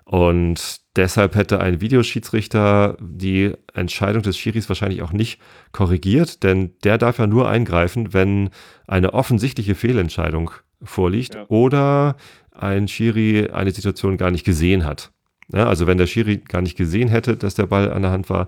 Und 0.06 0.82
deshalb 0.96 1.36
hätte 1.36 1.60
ein 1.60 1.82
Videoschiedsrichter 1.82 2.96
die 3.02 3.54
Entscheidung 3.74 4.22
des 4.22 4.38
Schiris 4.38 4.70
wahrscheinlich 4.70 5.02
auch 5.02 5.12
nicht 5.12 5.41
korrigiert, 5.72 6.44
denn 6.44 6.74
der 6.84 7.00
darf 7.00 7.18
ja 7.18 7.26
nur 7.26 7.50
eingreifen, 7.50 8.13
wenn 8.13 8.52
eine 8.88 9.13
offensichtliche 9.15 9.74
Fehlentscheidung 9.74 10.52
vorliegt 10.84 11.34
ja. 11.34 11.46
oder 11.48 12.18
ein 12.52 12.88
Schiri 12.88 13.50
eine 13.50 13.72
Situation 13.72 14.18
gar 14.18 14.30
nicht 14.30 14.46
gesehen 14.46 14.86
hat. 14.86 15.12
Ja, 15.52 15.68
also 15.68 15.88
wenn 15.88 15.98
der 15.98 16.08
Schiri 16.08 16.38
gar 16.38 16.62
nicht 16.62 16.78
gesehen 16.78 17.10
hätte, 17.10 17.36
dass 17.36 17.56
der 17.56 17.65
Ball 17.65 17.91
an 17.91 18.04
der 18.04 18.12
Hand 18.12 18.30
war 18.30 18.48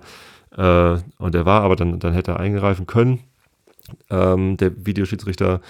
äh, 0.56 1.00
und 1.18 1.34
er 1.34 1.44
war, 1.44 1.62
aber 1.62 1.74
dann, 1.74 1.98
dann 1.98 2.12
hätte 2.12 2.32
er 2.32 2.40
eingreifen 2.40 2.86
können, 2.86 3.20
ähm, 4.10 4.56
der 4.56 4.86
Videoschiedsrichter. 4.86 5.60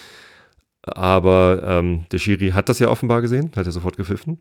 Aber 0.82 1.62
ähm, 1.64 2.06
der 2.12 2.18
Schiri 2.18 2.50
hat 2.50 2.68
das 2.68 2.78
ja 2.78 2.88
offenbar 2.88 3.20
gesehen, 3.20 3.50
hat 3.56 3.66
er 3.66 3.72
sofort 3.72 3.96
gepfiffen. 3.96 4.38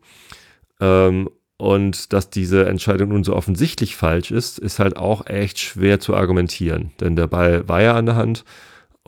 Ähm, 0.80 1.28
und 1.56 2.12
dass 2.12 2.30
diese 2.30 2.66
Entscheidung 2.66 3.08
nun 3.08 3.24
so 3.24 3.34
offensichtlich 3.34 3.96
falsch 3.96 4.30
ist, 4.30 4.58
ist 4.60 4.78
halt 4.78 4.96
auch 4.96 5.26
echt 5.26 5.58
schwer 5.58 5.98
zu 5.98 6.14
argumentieren. 6.14 6.92
Denn 7.00 7.16
der 7.16 7.26
Ball 7.26 7.68
war 7.68 7.82
ja 7.82 7.94
an 7.96 8.06
der 8.06 8.14
Hand 8.14 8.44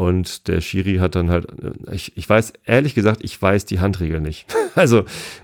und 0.00 0.48
der 0.48 0.62
Schiri 0.62 0.96
hat 0.96 1.14
dann 1.14 1.28
halt, 1.28 1.46
ich, 1.92 2.16
ich 2.16 2.26
weiß, 2.26 2.54
ehrlich 2.64 2.94
gesagt, 2.94 3.22
ich 3.22 3.40
weiß 3.40 3.66
die 3.66 3.80
Handregel 3.80 4.22
nicht. 4.22 4.46
also, 4.74 5.00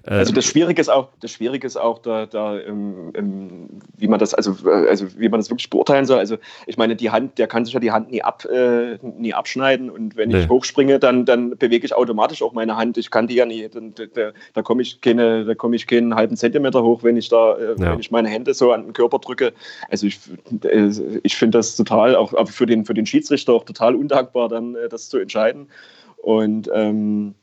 äh, 0.07 0.15
also 0.15 0.33
das 0.33 0.47
Schwierige 0.47 0.81
ist 0.81 0.89
auch, 0.89 1.09
das 1.21 1.31
Schwierige 1.31 1.67
ist 1.67 1.77
auch 1.77 1.99
da, 1.99 2.25
da 2.25 2.59
ähm, 2.59 3.13
ähm, 3.15 3.69
wie 3.99 4.09
man 4.09 4.19
das, 4.19 4.33
also, 4.33 4.57
äh, 4.67 4.89
also 4.89 5.09
wie 5.19 5.29
man 5.29 5.41
das 5.41 5.51
wirklich 5.51 5.69
beurteilen 5.69 6.07
soll. 6.07 6.21
Also 6.21 6.39
ich 6.67 6.79
meine, 6.79 6.97
die 6.97 7.11
Hand, 7.11 7.37
der 7.37 7.49
kann 7.49 7.67
sich 7.67 7.75
ja 7.75 7.81
die 7.81 7.93
Hand 7.93 8.11
nie 8.11 8.23
ab, 8.23 8.47
äh, 8.47 8.97
nie 9.03 9.35
abschneiden 9.35 9.91
und 9.91 10.17
wenn 10.17 10.31
nee. 10.31 10.41
ich 10.41 10.49
hochspringe, 10.49 10.99
dann, 10.99 11.27
dann 11.27 11.59
bewege 11.59 11.85
ich 11.85 11.93
automatisch 11.93 12.41
auch 12.41 12.55
meine 12.55 12.79
Hand. 12.79 12.97
Ich 12.97 13.11
kann 13.11 13.27
die 13.27 13.35
ja 13.35 13.45
nie, 13.45 13.69
dann, 13.69 13.93
da, 13.95 14.31
da 14.55 14.63
komme 14.63 14.81
ich 14.81 15.03
keine, 15.03 15.45
da 15.45 15.55
komme 15.55 15.77
ich 15.77 15.87
keinen 15.87 16.15
halben 16.15 16.39
Zentimeter 16.39 16.83
hoch, 16.83 17.03
wenn 17.03 17.19
ich 17.19 17.29
da, 17.29 17.59
äh, 17.59 17.75
ja. 17.79 17.93
wenn 17.93 18.01
ich 18.01 18.11
meine 18.11 18.31
Hände 18.31 18.55
so 18.55 18.73
an 18.73 18.85
den 18.85 18.93
Körper 18.95 19.19
drücke. 19.19 19.53
Also 19.91 20.07
ich, 20.07 20.19
äh, 20.65 20.91
ich 21.23 21.37
finde 21.37 21.59
das 21.59 21.77
total, 21.77 22.17
auch 22.17 22.33
für 22.49 22.65
den, 22.65 22.87
für 22.87 22.95
den 22.95 23.05
Schiedsrichter 23.05 23.53
auch 23.53 23.65
total 23.65 23.95
undankbar 23.95 24.46
war, 24.47 24.61
dann 24.61 24.75
äh, 24.75 24.89
das 24.89 25.09
zu 25.09 25.19
entscheiden. 25.19 25.69
Und 26.17 26.71
ähm, 26.73 27.35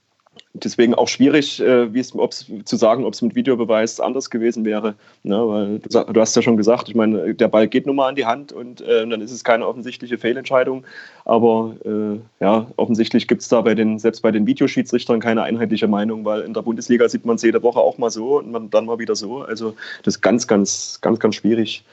deswegen 0.53 0.95
auch 0.95 1.07
schwierig, 1.07 1.59
äh, 1.59 1.89
zu 1.93 2.75
sagen, 2.75 3.05
ob 3.05 3.13
es 3.13 3.21
mit 3.21 3.35
Videobeweis 3.35 3.99
anders 3.99 4.29
gewesen 4.29 4.65
wäre. 4.65 4.95
Ne? 5.23 5.35
Weil 5.35 5.79
du, 5.79 6.13
du, 6.13 6.21
hast 6.21 6.35
ja 6.35 6.41
schon 6.41 6.57
gesagt, 6.57 6.89
ich 6.89 6.95
meine, 6.95 7.33
der 7.33 7.47
Ball 7.47 7.67
geht 7.67 7.85
nun 7.85 7.95
mal 7.95 8.09
an 8.09 8.15
die 8.15 8.25
Hand 8.25 8.51
und 8.51 8.81
äh, 8.81 9.07
dann 9.07 9.21
ist 9.21 9.31
es 9.31 9.43
keine 9.43 9.67
offensichtliche 9.67 10.17
Fehlentscheidung. 10.17 10.85
Aber 11.25 11.75
äh, 11.85 12.19
ja, 12.43 12.67
offensichtlich 12.77 13.27
gibt 13.27 13.41
es 13.41 13.47
da 13.47 13.61
bei 13.61 13.75
den, 13.75 13.99
selbst 13.99 14.21
bei 14.21 14.31
den 14.31 14.47
Videoschiedsrichtern 14.47 15.19
keine 15.19 15.43
einheitliche 15.43 15.87
Meinung, 15.87 16.25
weil 16.25 16.41
in 16.41 16.53
der 16.53 16.61
Bundesliga 16.61 17.07
sieht 17.09 17.25
man 17.25 17.35
es 17.35 17.41
jede 17.43 17.61
Woche 17.63 17.79
auch 17.79 17.97
mal 17.97 18.09
so 18.09 18.39
und 18.39 18.73
dann 18.73 18.85
mal 18.85 18.99
wieder 18.99 19.15
so. 19.15 19.41
Also 19.41 19.75
das 20.03 20.15
ist 20.15 20.21
ganz, 20.21 20.47
ganz, 20.47 20.99
ganz, 21.01 21.19
ganz 21.19 21.35
schwierig. 21.35 21.83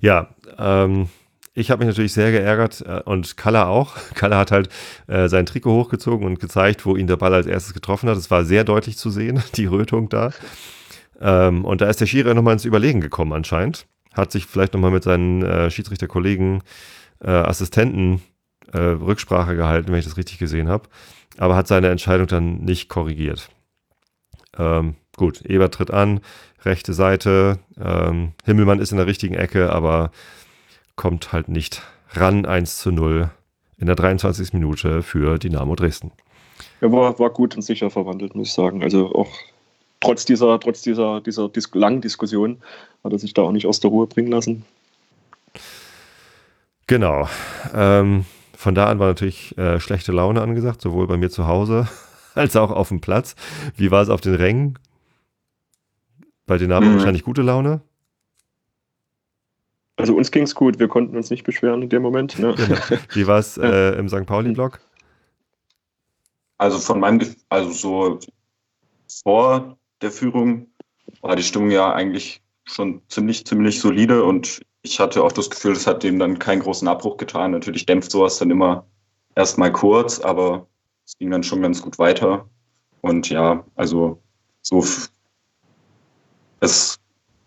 Ja, 0.00 0.28
ähm, 0.58 1.08
ich 1.52 1.70
habe 1.70 1.80
mich 1.80 1.88
natürlich 1.88 2.12
sehr 2.12 2.30
geärgert 2.30 2.82
äh, 2.86 3.00
und 3.04 3.36
Kalle 3.36 3.66
auch. 3.66 3.96
Kalle 4.14 4.36
hat 4.36 4.52
halt 4.52 4.68
äh, 5.06 5.28
sein 5.28 5.46
Trikot 5.46 5.72
hochgezogen 5.72 6.26
und 6.26 6.40
gezeigt, 6.40 6.86
wo 6.86 6.96
ihn 6.96 7.06
der 7.06 7.16
Ball 7.16 7.34
als 7.34 7.46
erstes 7.46 7.74
getroffen 7.74 8.08
hat. 8.08 8.16
Es 8.16 8.30
war 8.30 8.44
sehr 8.44 8.64
deutlich 8.64 8.96
zu 8.96 9.10
sehen, 9.10 9.42
die 9.56 9.66
Rötung 9.66 10.08
da. 10.08 10.30
Ähm, 11.20 11.64
und 11.64 11.80
da 11.80 11.88
ist 11.88 12.00
der 12.00 12.06
Schiri 12.06 12.34
nochmal 12.34 12.54
ins 12.54 12.64
Überlegen 12.64 13.00
gekommen 13.00 13.32
anscheinend. 13.32 13.86
Hat 14.14 14.32
sich 14.32 14.46
vielleicht 14.46 14.74
nochmal 14.74 14.90
mit 14.90 15.04
seinen 15.04 15.42
äh, 15.42 15.70
Schiedsrichterkollegen, 15.70 16.62
äh, 17.22 17.30
Assistenten 17.30 18.22
äh, 18.72 18.78
Rücksprache 18.78 19.56
gehalten, 19.56 19.92
wenn 19.92 19.98
ich 19.98 20.04
das 20.04 20.16
richtig 20.16 20.38
gesehen 20.38 20.68
habe. 20.68 20.88
Aber 21.36 21.56
hat 21.56 21.68
seine 21.68 21.88
Entscheidung 21.88 22.26
dann 22.26 22.64
nicht 22.64 22.88
korrigiert. 22.88 23.50
Ähm, 24.58 24.96
gut, 25.16 25.42
Eber 25.42 25.70
tritt 25.70 25.90
an, 25.90 26.20
rechte 26.64 26.92
Seite. 26.92 27.58
Ähm, 27.80 28.32
Himmelmann 28.44 28.80
ist 28.80 28.90
in 28.90 28.98
der 28.98 29.06
richtigen 29.06 29.34
Ecke, 29.34 29.72
aber 29.72 30.10
kommt 30.96 31.32
halt 31.32 31.48
nicht 31.48 31.82
ran. 32.10 32.46
1 32.46 32.78
zu 32.78 32.90
0 32.90 33.30
in 33.78 33.86
der 33.86 33.96
23. 33.96 34.52
Minute 34.52 35.02
für 35.02 35.38
Dynamo 35.38 35.74
Dresden. 35.74 36.12
Ja, 36.80 36.90
war, 36.92 37.18
war 37.18 37.30
gut 37.30 37.56
und 37.56 37.62
sicher 37.62 37.90
verwandelt, 37.90 38.34
muss 38.34 38.48
ich 38.48 38.54
sagen. 38.54 38.82
Also 38.82 39.14
auch 39.14 39.30
trotz 40.00 40.24
dieser, 40.24 40.58
trotz 40.60 40.82
dieser, 40.82 41.20
dieser 41.20 41.48
Dis 41.48 41.70
langen 41.74 42.00
Diskussion 42.00 42.58
hat 43.04 43.12
er 43.12 43.18
sich 43.18 43.34
da 43.34 43.42
auch 43.42 43.52
nicht 43.52 43.66
aus 43.66 43.80
der 43.80 43.90
Ruhe 43.90 44.06
bringen 44.06 44.30
lassen. 44.30 44.64
Genau. 46.86 47.28
Ähm, 47.74 48.24
von 48.56 48.74
da 48.74 48.86
an 48.86 48.98
war 48.98 49.06
natürlich 49.06 49.56
äh, 49.56 49.78
schlechte 49.78 50.12
Laune 50.12 50.42
angesagt, 50.42 50.80
sowohl 50.80 51.06
bei 51.06 51.16
mir 51.16 51.30
zu 51.30 51.46
Hause 51.46 51.88
als 52.34 52.56
auch 52.56 52.70
auf 52.70 52.88
dem 52.88 53.00
Platz. 53.00 53.36
Wie 53.76 53.90
war 53.90 54.02
es 54.02 54.08
auf 54.08 54.20
den 54.20 54.34
Rängen? 54.34 54.78
Bei 56.46 56.58
Dynamo 56.58 56.86
mhm. 56.86 56.94
wahrscheinlich 56.94 57.22
gute 57.22 57.42
Laune. 57.42 57.80
Also 60.00 60.16
uns 60.16 60.30
ging 60.30 60.44
es 60.44 60.54
gut, 60.54 60.78
wir 60.78 60.88
konnten 60.88 61.16
uns 61.16 61.30
nicht 61.30 61.44
beschweren 61.44 61.82
in 61.82 61.88
dem 61.88 62.02
Moment. 62.02 62.38
Ne? 62.38 62.54
Genau. 62.56 62.76
Wie 63.12 63.26
war 63.26 63.38
es 63.38 63.58
äh, 63.58 63.98
im 63.98 64.08
St. 64.08 64.26
Pauli-Blog? 64.26 64.80
Also 66.58 66.78
von 66.78 67.00
meinem, 67.00 67.34
also 67.48 67.70
so 67.70 68.18
vor 69.24 69.76
der 70.00 70.10
Führung 70.10 70.66
war 71.22 71.36
die 71.36 71.42
Stimmung 71.42 71.70
ja 71.70 71.92
eigentlich 71.92 72.42
schon 72.64 73.02
ziemlich, 73.08 73.44
ziemlich 73.46 73.80
solide 73.80 74.24
und 74.24 74.60
ich 74.82 74.98
hatte 75.00 75.22
auch 75.22 75.32
das 75.32 75.50
Gefühl, 75.50 75.74
das 75.74 75.86
hat 75.86 76.02
dem 76.02 76.18
dann 76.18 76.38
keinen 76.38 76.60
großen 76.60 76.88
Abbruch 76.88 77.16
getan. 77.16 77.50
Natürlich 77.50 77.84
dämpft 77.84 78.10
sowas 78.10 78.38
dann 78.38 78.50
immer 78.50 78.86
erstmal 79.34 79.72
kurz, 79.72 80.20
aber 80.20 80.66
es 81.04 81.18
ging 81.18 81.30
dann 81.30 81.42
schon 81.42 81.60
ganz 81.60 81.82
gut 81.82 81.98
weiter. 81.98 82.48
Und 83.02 83.28
ja, 83.28 83.64
also 83.74 84.22
so 84.62 84.84
es 86.60 86.99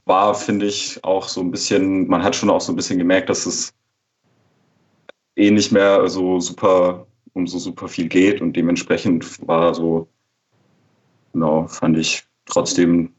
war, 0.06 0.36
finde 0.36 0.66
ich, 0.66 1.04
auch 1.04 1.28
so 1.28 1.42
ein 1.42 1.52
bisschen, 1.52 2.08
man 2.08 2.24
hat 2.24 2.36
schon 2.36 2.50
auch 2.50 2.62
so 2.62 2.72
ein 2.72 2.76
bisschen 2.76 3.00
gemerkt, 3.00 3.30
dass 3.30 3.46
es 3.46 3.74
eh 5.36 5.52
nicht 5.52 5.72
mehr 5.72 6.08
so 6.10 6.40
super 6.40 7.08
um 7.34 7.48
so 7.48 7.58
super 7.58 7.88
viel 7.88 8.08
geht 8.08 8.42
und 8.42 8.54
dementsprechend 8.54 9.48
war 9.48 9.74
so, 9.74 10.08
genau, 11.34 11.68
fand 11.68 11.98
ich 11.98 12.24
trotzdem 12.46 13.14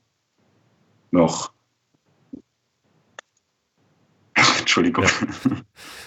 noch. 1.11 1.53
Entschuldigung. 4.59 5.05
Ja. 5.05 5.57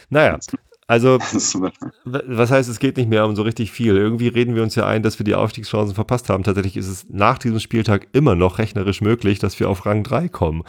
Naja, 0.10 0.40
also, 0.88 1.20
was 2.06 2.52
heißt, 2.52 2.70
es 2.70 2.80
geht 2.80 2.96
nicht 2.96 3.10
mehr 3.10 3.26
um 3.26 3.36
so 3.36 3.42
richtig 3.42 3.72
viel? 3.72 3.98
Irgendwie 3.98 4.30
reden 4.30 4.56
wir 4.56 4.64
uns 4.64 4.76
ja 4.76 4.88
ein, 4.88 5.04
dass 5.04 5.20
wir 5.20 5.26
die 5.26 5.36
Aufstiegschancen 5.36 5.94
verpasst 5.94 6.30
haben. 6.30 6.44
Tatsächlich 6.44 6.78
ist 6.78 6.88
es 6.88 7.06
nach 7.10 7.38
diesem 7.38 7.60
Spieltag 7.60 8.08
immer 8.14 8.36
noch 8.36 8.58
rechnerisch 8.58 9.02
möglich, 9.02 9.40
dass 9.40 9.60
wir 9.60 9.70
auf 9.70 9.86
Rang 9.86 10.04
3 10.04 10.30
kommen. 10.30 10.64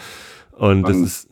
Und 0.52 0.88
es 0.88 0.96
ist, 0.96 1.28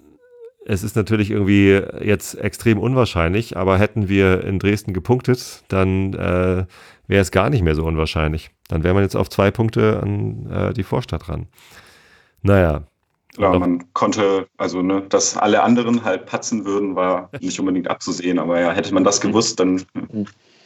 es 0.66 0.84
ist 0.84 0.94
natürlich 0.94 1.32
irgendwie 1.32 1.80
jetzt 2.00 2.34
extrem 2.34 2.78
unwahrscheinlich, 2.78 3.56
aber 3.56 3.76
hätten 3.78 4.08
wir 4.08 4.44
in 4.44 4.60
Dresden 4.60 4.92
gepunktet, 4.92 5.64
dann 5.66 6.14
äh, 6.14 6.66
wäre 7.08 7.22
es 7.22 7.32
gar 7.32 7.50
nicht 7.50 7.62
mehr 7.62 7.74
so 7.74 7.84
unwahrscheinlich. 7.84 8.50
Dann 8.68 8.84
wäre 8.84 8.94
man 8.94 9.02
jetzt 9.02 9.16
auf 9.16 9.28
zwei 9.28 9.50
Punkte 9.50 10.00
an 10.00 10.50
äh, 10.50 10.72
die 10.72 10.84
Vorstadt 10.84 11.28
ran. 11.28 11.48
Naja, 12.42 12.86
ja, 13.38 13.58
man 13.58 13.92
konnte, 13.92 14.46
also 14.56 14.82
ne, 14.82 15.02
dass 15.08 15.36
alle 15.36 15.62
anderen 15.62 16.04
halt 16.04 16.26
patzen 16.26 16.64
würden, 16.64 16.96
war 16.96 17.30
nicht 17.40 17.58
unbedingt 17.60 17.88
abzusehen, 17.88 18.38
aber 18.38 18.60
ja, 18.60 18.72
hätte 18.72 18.94
man 18.94 19.04
das 19.04 19.20
gewusst, 19.20 19.60
dann. 19.60 19.82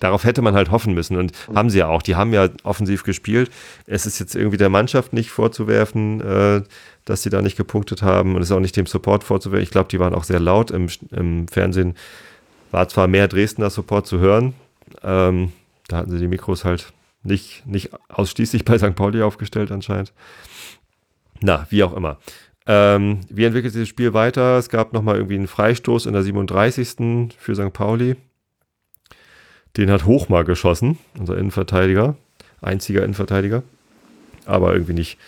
Darauf 0.00 0.24
hätte 0.24 0.40
man 0.40 0.54
halt 0.54 0.70
hoffen 0.70 0.94
müssen 0.94 1.16
und 1.16 1.32
haben 1.54 1.68
sie 1.68 1.78
ja 1.78 1.88
auch. 1.88 2.00
Die 2.00 2.16
haben 2.16 2.32
ja 2.32 2.48
offensiv 2.62 3.02
gespielt. 3.02 3.50
Es 3.86 4.06
ist 4.06 4.18
jetzt 4.18 4.34
irgendwie 4.34 4.56
der 4.56 4.70
Mannschaft 4.70 5.12
nicht 5.12 5.30
vorzuwerfen, 5.30 6.22
äh, 6.22 6.62
dass 7.04 7.22
sie 7.22 7.28
da 7.28 7.42
nicht 7.42 7.58
gepunktet 7.58 8.02
haben 8.02 8.34
und 8.34 8.40
es 8.40 8.48
ist 8.48 8.56
auch 8.56 8.60
nicht 8.60 8.76
dem 8.76 8.86
Support 8.86 9.24
vorzuwerfen. 9.24 9.62
Ich 9.62 9.70
glaube, 9.70 9.90
die 9.90 10.00
waren 10.00 10.14
auch 10.14 10.24
sehr 10.24 10.40
laut 10.40 10.70
im, 10.70 10.88
im 11.10 11.48
Fernsehen. 11.48 11.96
War 12.70 12.88
zwar 12.88 13.08
mehr 13.08 13.28
Dresdner 13.28 13.68
Support 13.68 14.06
zu 14.06 14.20
hören, 14.20 14.54
ähm, 15.02 15.52
da 15.88 15.98
hatten 15.98 16.10
sie 16.10 16.18
die 16.18 16.28
Mikros 16.28 16.64
halt 16.64 16.92
nicht, 17.22 17.66
nicht 17.66 17.90
ausschließlich 18.08 18.64
bei 18.64 18.78
St. 18.78 18.94
Pauli 18.94 19.22
aufgestellt 19.22 19.70
anscheinend. 19.70 20.12
Na, 21.40 21.66
wie 21.70 21.82
auch 21.82 21.94
immer. 21.94 22.18
Ähm, 22.66 23.20
wie 23.28 23.44
entwickelt 23.44 23.72
sich 23.72 23.82
das 23.82 23.88
Spiel 23.88 24.14
weiter? 24.14 24.58
Es 24.58 24.68
gab 24.68 24.92
nochmal 24.92 25.16
irgendwie 25.16 25.36
einen 25.36 25.48
Freistoß 25.48 26.06
in 26.06 26.12
der 26.12 26.22
37. 26.22 27.34
für 27.38 27.54
St. 27.54 27.72
Pauli. 27.72 28.16
Den 29.76 29.90
hat 29.90 30.04
Hochmar 30.04 30.44
geschossen, 30.44 30.98
unser 31.18 31.38
Innenverteidiger. 31.38 32.16
Einziger 32.60 33.02
Innenverteidiger. 33.02 33.62
Aber 34.44 34.72
irgendwie 34.72 34.94
nicht 34.94 35.18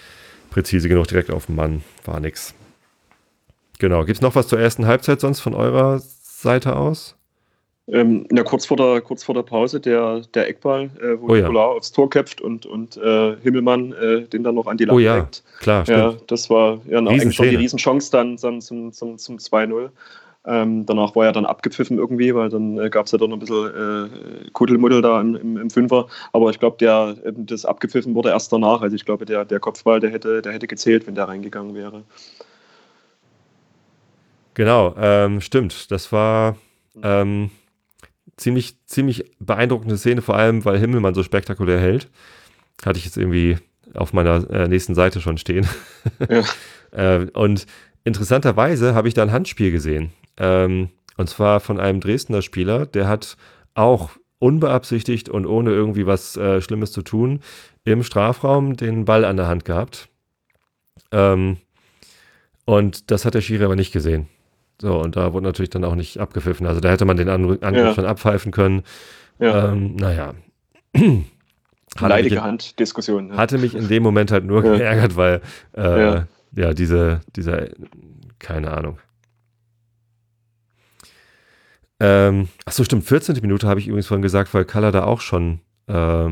präzise 0.50 0.88
genug 0.88 1.08
direkt 1.08 1.30
auf 1.30 1.46
den 1.46 1.56
Mann. 1.56 1.82
War 2.04 2.20
nix. 2.20 2.54
Genau. 3.78 4.04
Gibt 4.04 4.18
es 4.18 4.22
noch 4.22 4.34
was 4.34 4.48
zur 4.48 4.60
ersten 4.60 4.86
Halbzeit 4.86 5.20
sonst 5.20 5.40
von 5.40 5.54
eurer 5.54 6.00
Seite 6.00 6.76
aus? 6.76 7.16
Ähm, 7.88 8.26
ja, 8.32 8.44
kurz 8.44 8.64
vor 8.64 8.76
der, 8.76 9.00
kurz 9.00 9.24
vor 9.24 9.34
der 9.34 9.42
Pause 9.42 9.80
der, 9.80 10.20
der 10.34 10.48
Eckball, 10.48 10.84
äh, 11.00 11.20
wo 11.20 11.32
oh, 11.32 11.34
ja. 11.34 11.48
aufs 11.48 11.90
Tor 11.90 12.08
köpft 12.08 12.40
und, 12.40 12.64
und 12.64 12.96
äh, 12.96 13.36
Himmelmann 13.42 13.92
äh, 13.92 14.22
den 14.22 14.44
dann 14.44 14.54
noch 14.54 14.68
an 14.68 14.76
die 14.76 14.84
Lampe 14.84 14.96
oh, 14.96 15.04
ja. 15.04 15.16
Legt. 15.16 15.42
Klar, 15.58 15.84
stimmt. 15.84 15.98
Ja, 15.98 16.14
das 16.28 16.48
war 16.48 16.80
ja 16.88 16.98
eigentlich 16.98 17.34
schon 17.34 17.48
die 17.48 17.56
Riesenchance 17.56 18.12
dann, 18.12 18.36
dann 18.36 18.60
zum, 18.60 18.92
zum, 18.92 19.18
zum 19.18 19.36
2-0. 19.36 19.90
Ähm, 20.44 20.86
danach 20.86 21.14
war 21.16 21.26
er 21.26 21.32
dann 21.32 21.44
abgepfiffen 21.44 21.98
irgendwie, 21.98 22.34
weil 22.34 22.48
dann 22.50 22.78
äh, 22.78 22.88
gab 22.88 23.06
es 23.06 23.12
ja 23.12 23.18
doch 23.18 23.26
noch 23.26 23.36
ein 23.36 23.40
bisschen 23.40 24.44
äh, 24.46 24.50
Kuddelmuddel 24.52 25.02
da 25.02 25.20
im, 25.20 25.34
im, 25.34 25.56
im, 25.56 25.70
Fünfer. 25.70 26.06
Aber 26.32 26.50
ich 26.50 26.60
glaube, 26.60 26.76
der 26.78 27.16
das 27.32 27.64
abgepfiffen 27.64 28.14
wurde 28.14 28.30
erst 28.30 28.52
danach. 28.52 28.80
Also 28.82 28.94
ich 28.94 29.04
glaube, 29.04 29.24
der, 29.24 29.44
der 29.44 29.58
Kopfball, 29.58 29.98
der 29.98 30.10
hätte, 30.10 30.40
der 30.40 30.52
hätte 30.52 30.68
gezählt, 30.68 31.06
wenn 31.08 31.16
der 31.16 31.26
reingegangen 31.26 31.74
wäre. 31.74 32.02
Genau, 34.54 34.94
ähm, 34.96 35.40
stimmt. 35.40 35.90
Das 35.90 36.12
war. 36.12 36.56
Ähm 37.02 37.50
ziemlich, 38.42 38.76
ziemlich 38.86 39.24
beeindruckende 39.38 39.96
Szene, 39.96 40.22
vor 40.22 40.36
allem, 40.36 40.64
weil 40.64 40.78
Himmelmann 40.78 41.14
so 41.14 41.22
spektakulär 41.22 41.80
hält. 41.80 42.08
Hatte 42.84 42.98
ich 42.98 43.04
jetzt 43.04 43.16
irgendwie 43.16 43.58
auf 43.94 44.12
meiner 44.12 44.48
äh, 44.50 44.68
nächsten 44.68 44.94
Seite 44.94 45.20
schon 45.20 45.38
stehen. 45.38 45.66
Ja. 46.28 46.44
äh, 47.20 47.26
und 47.32 47.66
interessanterweise 48.04 48.94
habe 48.94 49.08
ich 49.08 49.14
da 49.14 49.22
ein 49.22 49.32
Handspiel 49.32 49.70
gesehen. 49.70 50.12
Ähm, 50.36 50.90
und 51.16 51.28
zwar 51.28 51.60
von 51.60 51.78
einem 51.78 52.00
Dresdner 52.00 52.42
Spieler, 52.42 52.86
der 52.86 53.08
hat 53.08 53.36
auch 53.74 54.10
unbeabsichtigt 54.38 55.28
und 55.28 55.46
ohne 55.46 55.70
irgendwie 55.70 56.06
was 56.06 56.36
äh, 56.36 56.60
Schlimmes 56.60 56.90
zu 56.92 57.02
tun 57.02 57.40
im 57.84 58.02
Strafraum 58.02 58.76
den 58.76 59.04
Ball 59.04 59.24
an 59.24 59.36
der 59.36 59.46
Hand 59.46 59.64
gehabt. 59.64 60.08
Ähm, 61.12 61.58
und 62.64 63.10
das 63.10 63.24
hat 63.24 63.34
der 63.34 63.40
Schiri 63.40 63.64
aber 63.64 63.76
nicht 63.76 63.92
gesehen. 63.92 64.28
So, 64.82 64.98
und 64.98 65.14
da 65.14 65.32
wurde 65.32 65.46
natürlich 65.46 65.70
dann 65.70 65.84
auch 65.84 65.94
nicht 65.94 66.18
abgepfiffen. 66.18 66.66
Also 66.66 66.80
da 66.80 66.90
hätte 66.90 67.04
man 67.04 67.16
den 67.16 67.28
Angriff 67.28 67.62
ja. 67.62 67.94
schon 67.94 68.04
abpfeifen 68.04 68.50
können. 68.50 68.82
Ja. 69.38 69.70
Ähm, 69.70 69.94
naja. 69.94 70.34
Leidige 72.00 72.42
Hand-Diskussion. 72.42 73.28
Ja. 73.28 73.36
Hatte 73.36 73.58
mich 73.58 73.76
in 73.76 73.86
dem 73.86 74.02
Moment 74.02 74.32
halt 74.32 74.44
nur 74.44 74.64
ja. 74.64 74.76
geärgert, 74.76 75.14
weil 75.14 75.40
äh, 75.76 76.22
ja. 76.56 76.74
diese, 76.74 77.20
dieser, 77.36 77.68
keine 78.40 78.72
Ahnung. 78.72 78.98
Ähm, 82.00 82.48
achso, 82.64 82.82
stimmt, 82.82 83.04
14. 83.04 83.38
Minute 83.40 83.68
habe 83.68 83.78
ich 83.78 83.86
übrigens 83.86 84.08
vorhin 84.08 84.22
gesagt, 84.22 84.52
weil 84.52 84.64
Kalla 84.64 84.90
da 84.90 85.04
auch 85.04 85.20
schon 85.20 85.60
äh, 85.86 86.28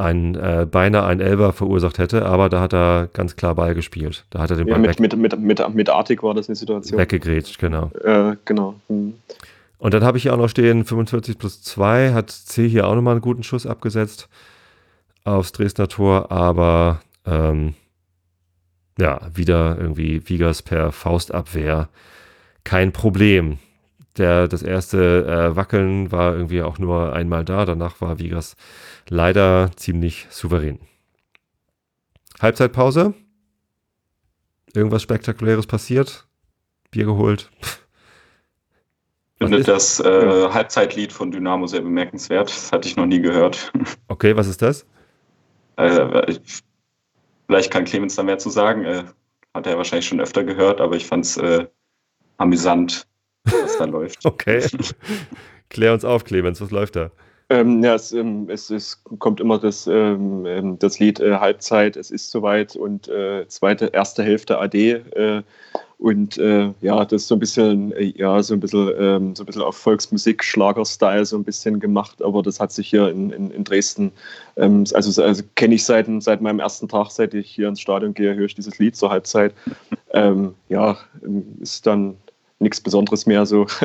ein, 0.00 0.34
äh, 0.34 0.66
beinahe 0.70 1.06
ein 1.06 1.20
Elber 1.20 1.52
verursacht 1.52 1.98
hätte, 1.98 2.26
aber 2.26 2.48
da 2.48 2.60
hat 2.60 2.72
er 2.72 3.08
ganz 3.12 3.36
klar 3.36 3.54
Ball 3.54 3.74
gespielt. 3.74 4.24
Da 4.30 4.40
hat 4.40 4.50
er 4.50 4.56
den 4.56 4.66
Ball 4.66 4.82
ja, 4.82 4.88
mit, 4.88 4.98
mit, 4.98 5.16
mit, 5.16 5.38
mit, 5.38 5.74
mit 5.74 5.88
Artig 5.90 6.22
war 6.22 6.34
das 6.34 6.48
eine 6.48 6.56
Situation. 6.56 6.98
Weggegrätscht, 6.98 7.58
genau. 7.58 7.90
Äh, 8.02 8.36
genau. 8.44 8.74
Hm. 8.88 9.14
Und 9.78 9.94
dann 9.94 10.04
habe 10.04 10.18
ich 10.18 10.24
hier 10.24 10.34
auch 10.34 10.38
noch 10.38 10.48
stehen, 10.48 10.84
45 10.84 11.38
plus 11.38 11.62
2, 11.62 12.12
hat 12.12 12.30
C 12.30 12.68
hier 12.68 12.86
auch 12.86 12.94
nochmal 12.94 13.12
einen 13.12 13.22
guten 13.22 13.42
Schuss 13.42 13.66
abgesetzt 13.66 14.28
aufs 15.24 15.52
Dresdner 15.52 15.88
Tor, 15.88 16.30
aber 16.32 17.00
ähm, 17.26 17.74
ja, 18.98 19.20
wieder 19.32 19.76
irgendwie 19.78 20.28
Vigas 20.28 20.62
per 20.62 20.92
Faustabwehr. 20.92 21.88
Kein 22.64 22.92
Problem. 22.92 23.58
Der, 24.16 24.48
das 24.48 24.62
erste 24.62 25.24
äh, 25.24 25.56
Wackeln 25.56 26.10
war 26.10 26.34
irgendwie 26.34 26.62
auch 26.62 26.78
nur 26.78 27.12
einmal 27.12 27.44
da, 27.44 27.64
danach 27.64 28.00
war 28.00 28.18
Vigas 28.18 28.56
leider 29.08 29.70
ziemlich 29.76 30.26
souverän. 30.30 30.80
Halbzeitpause. 32.40 33.14
Irgendwas 34.74 35.02
Spektakuläres 35.02 35.66
passiert. 35.66 36.26
Bier 36.90 37.04
geholt. 37.04 37.50
Ich 39.38 39.46
finde 39.46 39.62
das 39.62 40.00
äh, 40.00 40.48
Halbzeitlied 40.50 41.12
von 41.12 41.30
Dynamo 41.30 41.66
sehr 41.66 41.80
bemerkenswert. 41.80 42.50
Das 42.50 42.72
hatte 42.72 42.88
ich 42.88 42.96
noch 42.96 43.06
nie 43.06 43.20
gehört. 43.20 43.72
Okay, 44.08 44.36
was 44.36 44.48
ist 44.48 44.60
das? 44.60 44.84
Äh, 45.76 46.38
vielleicht 47.46 47.70
kann 47.70 47.84
Clemens 47.84 48.16
da 48.16 48.22
mehr 48.22 48.38
zu 48.38 48.50
sagen. 48.50 48.84
Äh, 48.84 49.04
hat 49.54 49.66
er 49.66 49.76
wahrscheinlich 49.76 50.06
schon 50.06 50.20
öfter 50.20 50.44
gehört, 50.44 50.80
aber 50.80 50.96
ich 50.96 51.06
fand 51.06 51.24
es 51.24 51.36
äh, 51.36 51.66
amüsant, 52.36 53.06
was 53.44 53.78
da 53.78 53.84
läuft. 53.84 54.18
Okay. 54.24 54.66
Klär 55.68 55.92
uns 55.92 56.04
auf, 56.04 56.24
Clemens, 56.24 56.60
was 56.60 56.70
läuft 56.70 56.96
da? 56.96 57.10
Ähm, 57.48 57.82
ja, 57.82 57.96
es, 57.96 58.12
ähm, 58.12 58.48
es, 58.48 58.70
es, 58.70 59.02
kommt 59.18 59.40
immer 59.40 59.58
das, 59.58 59.88
ähm, 59.88 60.46
ähm, 60.46 60.78
das 60.78 61.00
Lied 61.00 61.18
äh, 61.18 61.36
Halbzeit, 61.36 61.96
es 61.96 62.12
ist 62.12 62.30
soweit 62.30 62.76
und 62.76 63.08
äh, 63.08 63.46
zweite, 63.48 63.86
erste 63.86 64.22
Hälfte 64.22 64.58
AD. 64.58 64.92
Äh, 64.92 65.42
und 65.98 66.38
äh, 66.38 66.72
ja, 66.80 67.04
das 67.04 67.22
ist 67.22 67.28
so 67.28 67.34
ein 67.34 67.40
bisschen, 67.40 67.92
äh, 67.92 68.12
ja, 68.16 68.40
so 68.42 68.54
ein 68.54 68.60
bisschen, 68.60 68.90
ähm, 68.98 69.36
so 69.36 69.42
ein 69.42 69.46
bisschen 69.46 69.62
auf 69.62 69.76
Volksmusik, 69.76 70.44
Schlager-Style 70.44 71.26
so 71.26 71.36
ein 71.36 71.44
bisschen 71.44 71.80
gemacht, 71.80 72.22
aber 72.22 72.42
das 72.42 72.60
hat 72.60 72.70
sich 72.72 72.88
hier 72.88 73.08
in, 73.08 73.30
in, 73.30 73.50
in 73.50 73.64
Dresden, 73.64 74.12
ähm, 74.56 74.84
also, 74.94 75.22
also 75.22 75.42
kenne 75.56 75.74
ich 75.74 75.84
seit, 75.84 76.06
seit 76.22 76.40
meinem 76.40 76.60
ersten 76.60 76.88
Tag, 76.88 77.10
seit 77.10 77.34
ich 77.34 77.50
hier 77.50 77.68
ins 77.68 77.80
Stadion 77.80 78.14
gehe, 78.14 78.34
höre 78.34 78.46
ich 78.46 78.54
dieses 78.54 78.78
Lied 78.78 78.96
zur 78.96 79.10
Halbzeit. 79.10 79.52
Ähm, 80.12 80.54
ja, 80.68 80.96
ist 81.60 81.86
dann 81.86 82.16
nichts 82.60 82.80
Besonderes 82.80 83.26
mehr 83.26 83.44
so. 83.46 83.66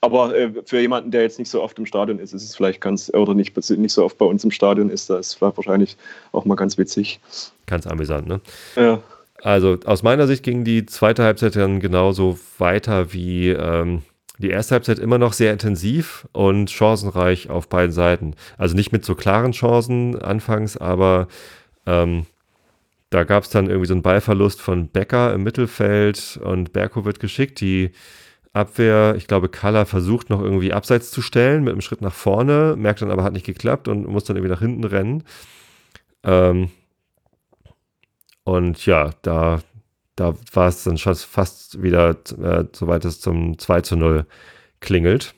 Aber 0.00 0.36
äh, 0.36 0.52
für 0.66 0.80
jemanden, 0.80 1.10
der 1.10 1.22
jetzt 1.22 1.38
nicht 1.38 1.50
so 1.50 1.62
oft 1.62 1.78
im 1.78 1.86
Stadion 1.86 2.18
ist, 2.18 2.34
ist 2.34 2.44
es 2.44 2.54
vielleicht 2.54 2.82
ganz, 2.82 3.10
oder 3.14 3.32
nicht, 3.32 3.56
nicht 3.70 3.92
so 3.92 4.04
oft 4.04 4.18
bei 4.18 4.26
uns 4.26 4.44
im 4.44 4.50
Stadion 4.50 4.90
ist, 4.90 5.08
da 5.08 5.18
ist 5.18 5.34
vielleicht 5.34 5.56
wahrscheinlich 5.56 5.96
auch 6.32 6.44
mal 6.44 6.56
ganz 6.56 6.76
witzig. 6.76 7.20
Ganz 7.66 7.86
amüsant, 7.86 8.28
ne? 8.28 8.40
Ja. 8.76 9.02
Also 9.42 9.78
aus 9.84 10.02
meiner 10.02 10.26
Sicht 10.26 10.42
ging 10.42 10.64
die 10.64 10.84
zweite 10.86 11.22
Halbzeit 11.24 11.56
dann 11.56 11.80
genauso 11.80 12.38
weiter 12.58 13.12
wie 13.14 13.48
ähm, 13.48 14.02
die 14.38 14.50
erste 14.50 14.74
Halbzeit 14.74 14.98
immer 14.98 15.18
noch 15.18 15.32
sehr 15.32 15.52
intensiv 15.52 16.26
und 16.32 16.70
chancenreich 16.70 17.50
auf 17.50 17.68
beiden 17.68 17.92
Seiten. 17.92 18.34
Also 18.58 18.74
nicht 18.74 18.92
mit 18.92 19.04
so 19.04 19.14
klaren 19.14 19.52
Chancen 19.52 20.20
anfangs, 20.20 20.76
aber 20.76 21.28
ähm, 21.86 22.26
da 23.14 23.22
gab 23.22 23.44
es 23.44 23.50
dann 23.50 23.68
irgendwie 23.68 23.86
so 23.86 23.94
einen 23.94 24.02
Ballverlust 24.02 24.60
von 24.60 24.88
Becker 24.88 25.32
im 25.34 25.44
Mittelfeld 25.44 26.36
und 26.42 26.72
Berko 26.72 27.04
wird 27.04 27.20
geschickt. 27.20 27.60
Die 27.60 27.92
Abwehr, 28.52 29.14
ich 29.16 29.28
glaube, 29.28 29.48
Kalla 29.48 29.84
versucht 29.84 30.30
noch 30.30 30.42
irgendwie 30.42 30.72
abseits 30.72 31.12
zu 31.12 31.22
stellen 31.22 31.62
mit 31.62 31.72
einem 31.72 31.80
Schritt 31.80 32.00
nach 32.00 32.12
vorne, 32.12 32.74
merkt 32.76 33.02
dann 33.02 33.12
aber, 33.12 33.22
hat 33.22 33.32
nicht 33.32 33.46
geklappt 33.46 33.86
und 33.86 34.08
muss 34.08 34.24
dann 34.24 34.36
irgendwie 34.36 34.52
nach 34.52 34.60
hinten 34.60 34.82
rennen. 34.82 35.22
Ähm 36.24 36.70
und 38.42 38.84
ja, 38.84 39.10
da, 39.22 39.60
da 40.16 40.34
war 40.52 40.66
es 40.66 40.82
dann 40.82 40.98
schon 40.98 41.14
fast 41.14 41.84
wieder, 41.84 42.16
äh, 42.42 42.64
soweit 42.72 43.04
es 43.04 43.20
zum 43.20 43.60
2 43.60 43.80
zu 43.82 43.96
0 43.96 44.26
klingelt. 44.80 45.36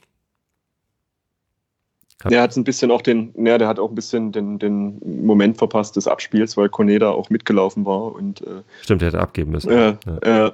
Der 2.25 2.43
hat 2.43 2.57
ein 2.57 2.65
bisschen 2.65 2.91
auch 2.91 3.03
den, 3.03 3.35
ja, 3.37 3.59
der 3.59 3.69
hat 3.69 3.79
auch 3.79 3.91
ein 3.91 3.95
bisschen 3.95 4.33
den, 4.33 4.59
den 4.59 4.99
Moment 5.25 5.59
verpasst 5.59 5.97
des 5.97 6.09
Abspiels, 6.09 6.57
weil 6.57 6.69
Koneda 6.69 7.11
auch 7.11 7.29
mitgelaufen 7.31 7.85
war 7.85 8.15
und 8.15 8.41
äh, 8.41 8.63
Stimmt, 8.83 9.03
der 9.03 9.09
hätte 9.09 9.21
abgeben 9.21 9.53
müssen. 9.53 9.71
Äh, 9.71 9.97
ja. 10.25 10.53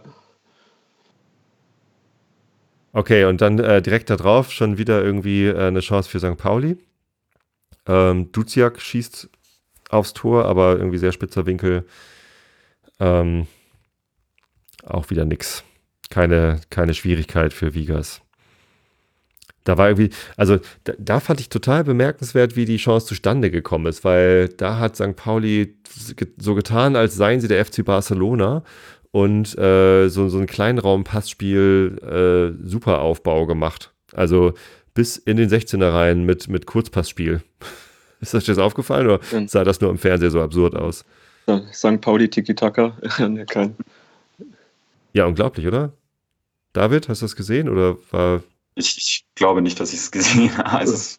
Okay, 2.92 3.25
und 3.25 3.40
dann 3.40 3.59
äh, 3.59 3.81
direkt 3.81 4.11
darauf 4.11 4.53
schon 4.53 4.77
wieder 4.77 5.03
irgendwie 5.03 5.46
äh, 5.46 5.68
eine 5.68 5.81
Chance 5.81 6.11
für 6.11 6.18
St. 6.18 6.37
Pauli. 6.37 6.77
Ähm, 7.87 8.31
Duziak 8.33 8.81
schießt 8.81 9.31
aufs 9.88 10.12
Tor, 10.12 10.44
aber 10.44 10.77
irgendwie 10.77 10.98
sehr 10.98 11.12
spitzer 11.12 11.46
Winkel. 11.46 11.87
Ähm, 13.01 13.46
auch 14.85 15.11
wieder 15.11 15.25
nix. 15.25 15.64
Keine, 16.11 16.61
keine 16.70 16.92
Schwierigkeit 16.92 17.53
für 17.53 17.72
Vigas. 17.72 18.20
Da 19.64 19.79
war 19.79 19.88
irgendwie, 19.88 20.11
also 20.37 20.59
da, 20.85 20.92
da, 20.98 21.20
fand 21.20 21.40
ich 21.40 21.48
total 21.48 21.85
bemerkenswert, 21.85 22.57
wie 22.57 22.64
die 22.64 22.79
Chance 22.79 23.07
zustande 23.07 23.51
gekommen 23.51 23.87
ist, 23.87 24.05
weil 24.05 24.48
da 24.48 24.79
hat 24.79 24.96
St. 24.96 25.14
Pauli 25.14 25.77
so 26.37 26.55
getan, 26.55 26.96
als 26.96 27.14
seien 27.14 27.40
sie 27.40 27.48
der 27.48 27.64
FC 27.64 27.85
Barcelona 27.85 28.64
und 29.12 29.57
äh, 29.59 30.09
so, 30.09 30.29
so 30.29 30.38
ein 30.38 30.46
Kleinraum-Passspiel, 30.46 32.57
äh, 32.59 32.68
super 32.68 33.01
Aufbau 33.01 33.46
gemacht. 33.46 33.92
Also 34.12 34.55
bis 34.94 35.16
in 35.16 35.37
den 35.37 35.48
16er 35.48 35.92
rein 35.92 36.25
mit, 36.25 36.48
mit 36.48 36.66
Kurzpassspiel. 36.66 37.42
Ist 38.20 38.35
das 38.35 38.46
jetzt 38.46 38.59
aufgefallen 38.59 39.07
oder 39.07 39.20
sah 39.46 39.64
das 39.64 39.81
nur 39.81 39.90
im 39.90 39.98
Fernseher 39.98 40.31
so 40.31 40.40
absurd 40.40 40.77
aus? 40.77 41.05
Ja, 41.46 41.61
St. 41.72 42.01
Pauli 42.01 42.29
Tiki-Taka. 42.29 42.96
ja, 45.12 45.27
unglaublich, 45.27 45.66
oder? 45.66 45.92
David, 46.72 47.09
hast 47.09 47.22
du 47.22 47.25
das 47.25 47.37
gesehen 47.37 47.68
oder 47.68 47.96
war. 48.11 48.42
Ich, 48.74 48.96
ich 48.96 49.24
glaube 49.35 49.62
nicht, 49.62 49.78
dass 49.80 49.92
ich 49.92 50.00
es 50.00 50.11
gesehen 50.12 50.56
habe. 50.56 50.70
Also, 50.70 51.16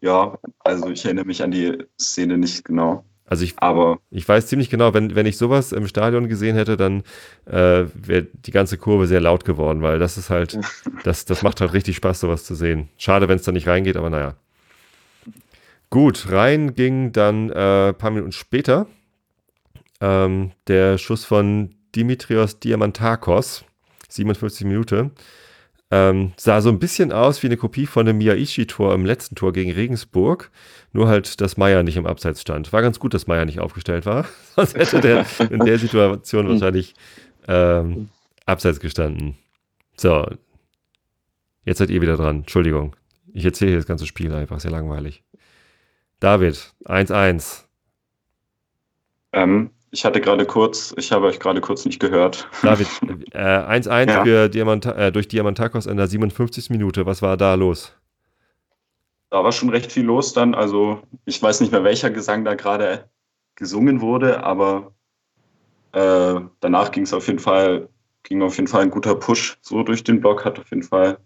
ja, 0.00 0.38
also 0.60 0.90
ich 0.90 1.04
erinnere 1.04 1.26
mich 1.26 1.42
an 1.42 1.50
die 1.50 1.78
Szene 1.98 2.38
nicht 2.38 2.64
genau. 2.64 3.04
Also 3.24 3.44
ich, 3.44 3.54
Aber 3.56 3.98
ich 4.10 4.28
weiß 4.28 4.48
ziemlich 4.48 4.68
genau, 4.68 4.92
wenn, 4.92 5.14
wenn 5.14 5.24
ich 5.24 5.38
sowas 5.38 5.72
im 5.72 5.86
Stadion 5.86 6.28
gesehen 6.28 6.54
hätte, 6.54 6.76
dann 6.76 7.02
äh, 7.46 7.86
wäre 7.94 8.26
die 8.32 8.50
ganze 8.50 8.76
Kurve 8.76 9.06
sehr 9.06 9.20
laut 9.20 9.46
geworden, 9.46 9.80
weil 9.80 9.98
das 9.98 10.18
ist 10.18 10.28
halt, 10.28 10.58
das, 11.04 11.24
das 11.24 11.42
macht 11.42 11.60
halt 11.62 11.72
richtig 11.72 11.96
Spaß, 11.96 12.20
sowas 12.20 12.44
zu 12.44 12.54
sehen. 12.54 12.88
Schade, 12.98 13.28
wenn 13.28 13.36
es 13.36 13.44
da 13.44 13.52
nicht 13.52 13.68
reingeht, 13.68 13.96
aber 13.96 14.10
naja. 14.10 14.34
Gut, 15.88 16.30
rein 16.30 16.74
ging 16.74 17.12
dann 17.12 17.50
ein 17.52 17.90
äh, 17.90 17.92
paar 17.94 18.10
Minuten 18.10 18.32
später 18.32 18.86
ähm, 20.02 20.50
der 20.66 20.98
Schuss 20.98 21.24
von 21.24 21.74
Dimitrios 21.94 22.58
Diamantakos, 22.58 23.64
57 24.08 24.66
Minuten. 24.66 25.12
Ähm, 25.94 26.32
sah 26.38 26.62
so 26.62 26.70
ein 26.70 26.78
bisschen 26.78 27.12
aus 27.12 27.42
wie 27.42 27.48
eine 27.48 27.58
Kopie 27.58 27.84
von 27.84 28.06
dem 28.06 28.16
Miyaishi-Tor 28.16 28.94
im 28.94 29.04
letzten 29.04 29.34
Tor 29.34 29.52
gegen 29.52 29.70
Regensburg. 29.70 30.50
Nur 30.94 31.06
halt, 31.06 31.42
dass 31.42 31.58
Meier 31.58 31.82
nicht 31.82 31.98
im 31.98 32.06
Abseits 32.06 32.40
stand. 32.40 32.72
War 32.72 32.80
ganz 32.80 32.98
gut, 32.98 33.12
dass 33.12 33.26
Meier 33.26 33.44
nicht 33.44 33.60
aufgestellt 33.60 34.06
war. 34.06 34.24
Sonst 34.56 34.74
hätte 34.74 35.02
der 35.02 35.26
in 35.50 35.58
der 35.58 35.78
Situation 35.78 36.48
wahrscheinlich 36.48 36.94
ähm, 37.46 38.08
Abseits 38.46 38.80
gestanden. 38.80 39.36
So. 39.98 40.26
Jetzt 41.66 41.76
seid 41.76 41.90
ihr 41.90 42.00
wieder 42.00 42.16
dran. 42.16 42.38
Entschuldigung. 42.38 42.96
Ich 43.34 43.44
erzähle 43.44 43.72
hier 43.72 43.78
das 43.78 43.86
ganze 43.86 44.06
Spiel 44.06 44.32
einfach. 44.32 44.60
Sehr 44.60 44.70
langweilig. 44.70 45.22
David, 46.20 46.72
1-1. 46.86 47.64
Ähm, 49.34 49.70
ich 49.92 50.06
hatte 50.06 50.22
gerade 50.22 50.46
kurz, 50.46 50.94
ich 50.96 51.12
habe 51.12 51.26
euch 51.26 51.38
gerade 51.38 51.60
kurz 51.60 51.84
nicht 51.84 52.00
gehört. 52.00 52.48
David, 52.62 52.88
1-1 53.34 53.90
äh, 53.90 54.06
ja. 54.06 54.24
für 54.24 54.48
Diamant, 54.48 54.86
äh, 54.86 55.12
durch 55.12 55.28
Diamantakos 55.28 55.84
in 55.84 55.98
der 55.98 56.06
57. 56.06 56.70
Minute. 56.70 57.04
Was 57.04 57.20
war 57.20 57.36
da 57.36 57.54
los? 57.54 57.94
Da 59.28 59.44
war 59.44 59.52
schon 59.52 59.68
recht 59.68 59.92
viel 59.92 60.04
los 60.04 60.32
dann. 60.32 60.54
Also 60.54 61.02
ich 61.26 61.40
weiß 61.40 61.60
nicht 61.60 61.72
mehr, 61.72 61.84
welcher 61.84 62.10
Gesang 62.10 62.44
da 62.44 62.54
gerade 62.54 63.10
gesungen 63.54 64.00
wurde, 64.00 64.42
aber 64.42 64.92
äh, 65.92 66.40
danach 66.60 66.90
ging 66.90 67.02
es 67.02 67.12
auf 67.12 67.26
jeden 67.26 67.38
Fall, 67.38 67.88
ging 68.22 68.40
auf 68.40 68.56
jeden 68.56 68.68
Fall 68.68 68.82
ein 68.82 68.90
guter 68.90 69.14
Push 69.14 69.58
so 69.60 69.82
durch 69.82 70.02
den 70.02 70.20
Block, 70.20 70.46
hat 70.46 70.58
auf 70.58 70.70
jeden 70.70 70.84
Fall 70.84 71.18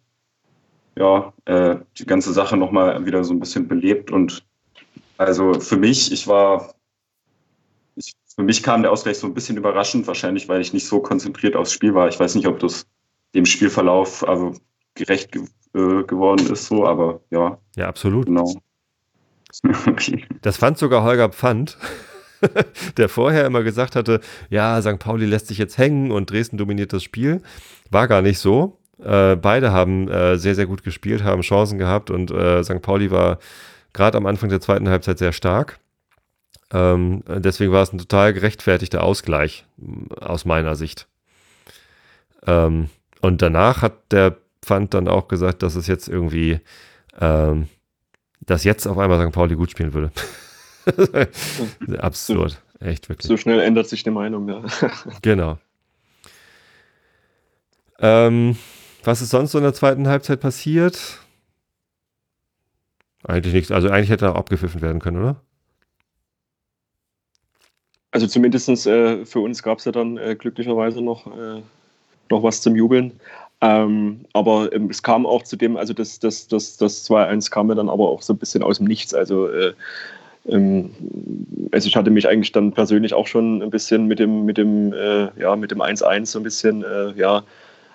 ja 0.98 1.32
äh, 1.44 1.76
die 1.98 2.06
ganze 2.06 2.32
Sache 2.32 2.56
nochmal 2.56 3.06
wieder 3.06 3.22
so 3.22 3.32
ein 3.32 3.38
bisschen 3.38 3.68
belebt 3.68 4.10
und 4.10 4.44
also 5.18 5.54
für 5.60 5.76
mich, 5.76 6.12
ich 6.12 6.26
war 6.26 6.75
für 8.36 8.42
mich 8.42 8.62
kam 8.62 8.82
der 8.82 8.92
Ausgleich 8.92 9.18
so 9.18 9.26
ein 9.26 9.34
bisschen 9.34 9.56
überraschend, 9.56 10.06
wahrscheinlich, 10.06 10.48
weil 10.48 10.60
ich 10.60 10.72
nicht 10.72 10.86
so 10.86 11.00
konzentriert 11.00 11.56
aufs 11.56 11.72
Spiel 11.72 11.94
war. 11.94 12.08
Ich 12.08 12.20
weiß 12.20 12.34
nicht, 12.34 12.46
ob 12.46 12.58
das 12.60 12.86
dem 13.34 13.46
Spielverlauf 13.46 14.26
also 14.28 14.54
gerecht 14.94 15.32
ge 15.32 15.42
äh, 15.74 16.04
geworden 16.04 16.46
ist, 16.52 16.66
so, 16.66 16.86
aber 16.86 17.20
ja. 17.30 17.58
Ja, 17.76 17.88
absolut. 17.88 18.26
Genau. 18.26 18.52
okay. 19.86 20.24
Das 20.42 20.58
fand 20.58 20.76
sogar 20.76 21.02
Holger 21.02 21.30
Pfand, 21.30 21.78
der 22.98 23.08
vorher 23.08 23.46
immer 23.46 23.62
gesagt 23.62 23.96
hatte, 23.96 24.20
ja, 24.50 24.80
St. 24.82 24.98
Pauli 24.98 25.24
lässt 25.24 25.48
sich 25.48 25.58
jetzt 25.58 25.78
hängen 25.78 26.10
und 26.10 26.30
Dresden 26.30 26.58
dominiert 26.58 26.92
das 26.92 27.02
Spiel. 27.02 27.42
War 27.90 28.06
gar 28.06 28.20
nicht 28.20 28.38
so. 28.38 28.78
Äh, 29.02 29.36
beide 29.36 29.72
haben 29.72 30.08
äh, 30.08 30.36
sehr, 30.38 30.54
sehr 30.54 30.66
gut 30.66 30.82
gespielt, 30.82 31.24
haben 31.24 31.42
Chancen 31.42 31.78
gehabt 31.78 32.10
und 32.10 32.30
äh, 32.30 32.62
St. 32.62 32.82
Pauli 32.82 33.10
war 33.10 33.38
gerade 33.92 34.18
am 34.18 34.26
Anfang 34.26 34.50
der 34.50 34.60
zweiten 34.60 34.88
Halbzeit 34.88 35.18
sehr 35.18 35.32
stark. 35.32 35.78
Ähm, 36.72 37.22
deswegen 37.28 37.72
war 37.72 37.82
es 37.82 37.92
ein 37.92 37.98
total 37.98 38.32
gerechtfertigter 38.32 39.02
Ausgleich 39.02 39.64
aus 40.20 40.44
meiner 40.44 40.74
Sicht. 40.74 41.06
Ähm, 42.46 42.88
und 43.20 43.42
danach 43.42 43.82
hat 43.82 44.12
der 44.12 44.36
Pfand 44.62 44.94
dann 44.94 45.08
auch 45.08 45.28
gesagt, 45.28 45.62
dass 45.62 45.76
es 45.76 45.86
jetzt 45.86 46.08
irgendwie, 46.08 46.60
ähm, 47.20 47.68
dass 48.40 48.64
jetzt 48.64 48.86
auf 48.86 48.98
einmal 48.98 49.24
St. 49.24 49.32
Pauli 49.32 49.54
gut 49.54 49.70
spielen 49.70 49.94
würde. 49.94 50.10
Absurd. 51.98 52.62
Echt 52.80 53.08
wirklich. 53.08 53.28
So 53.28 53.36
schnell 53.36 53.60
ändert 53.60 53.88
sich 53.88 54.02
die 54.02 54.10
Meinung, 54.10 54.48
ja. 54.48 54.62
genau. 55.22 55.58
Ähm, 57.98 58.56
was 59.04 59.22
ist 59.22 59.30
sonst 59.30 59.52
so 59.52 59.58
in 59.58 59.64
der 59.64 59.72
zweiten 59.72 60.08
Halbzeit 60.08 60.40
passiert? 60.40 61.20
Eigentlich 63.24 63.54
nichts. 63.54 63.70
Also 63.70 63.88
eigentlich 63.88 64.10
hätte 64.10 64.26
er 64.26 64.36
abgepfiffen 64.36 64.82
werden 64.82 65.00
können, 65.00 65.18
oder? 65.18 65.42
Also 68.10 68.26
zumindest 68.26 68.68
äh, 68.86 69.24
für 69.24 69.40
uns 69.40 69.62
gab 69.62 69.78
es 69.78 69.84
ja 69.84 69.92
dann 69.92 70.16
äh, 70.16 70.36
glücklicherweise 70.36 71.02
noch, 71.02 71.26
äh, 71.26 71.60
noch 72.30 72.42
was 72.42 72.62
zum 72.62 72.76
Jubeln. 72.76 73.12
Ähm, 73.60 74.20
aber 74.32 74.72
ähm, 74.72 74.90
es 74.90 75.02
kam 75.02 75.26
auch 75.26 75.42
zu 75.42 75.56
dem, 75.56 75.76
also 75.76 75.94
das, 75.94 76.18
das, 76.18 76.46
das, 76.46 76.76
das 76.76 77.08
2-1 77.10 77.50
kam 77.50 77.68
mir 77.68 77.74
dann 77.74 77.88
aber 77.88 78.08
auch 78.08 78.22
so 78.22 78.34
ein 78.34 78.38
bisschen 78.38 78.62
aus 78.62 78.78
dem 78.78 78.86
Nichts. 78.86 79.14
Also, 79.14 79.48
äh, 79.48 79.72
ähm, 80.48 80.90
also 81.72 81.88
ich 81.88 81.96
hatte 81.96 82.10
mich 82.10 82.28
eigentlich 82.28 82.52
dann 82.52 82.72
persönlich 82.72 83.14
auch 83.14 83.26
schon 83.26 83.62
ein 83.62 83.70
bisschen 83.70 84.06
mit 84.06 84.18
dem, 84.18 84.44
mit 84.44 84.58
dem, 84.58 84.92
äh, 84.92 85.28
ja, 85.40 85.56
mit 85.56 85.70
dem 85.70 85.80
1-1 85.80 86.26
so 86.26 86.38
ein 86.38 86.42
bisschen, 86.42 86.84
äh, 86.84 87.12
ja, 87.16 87.42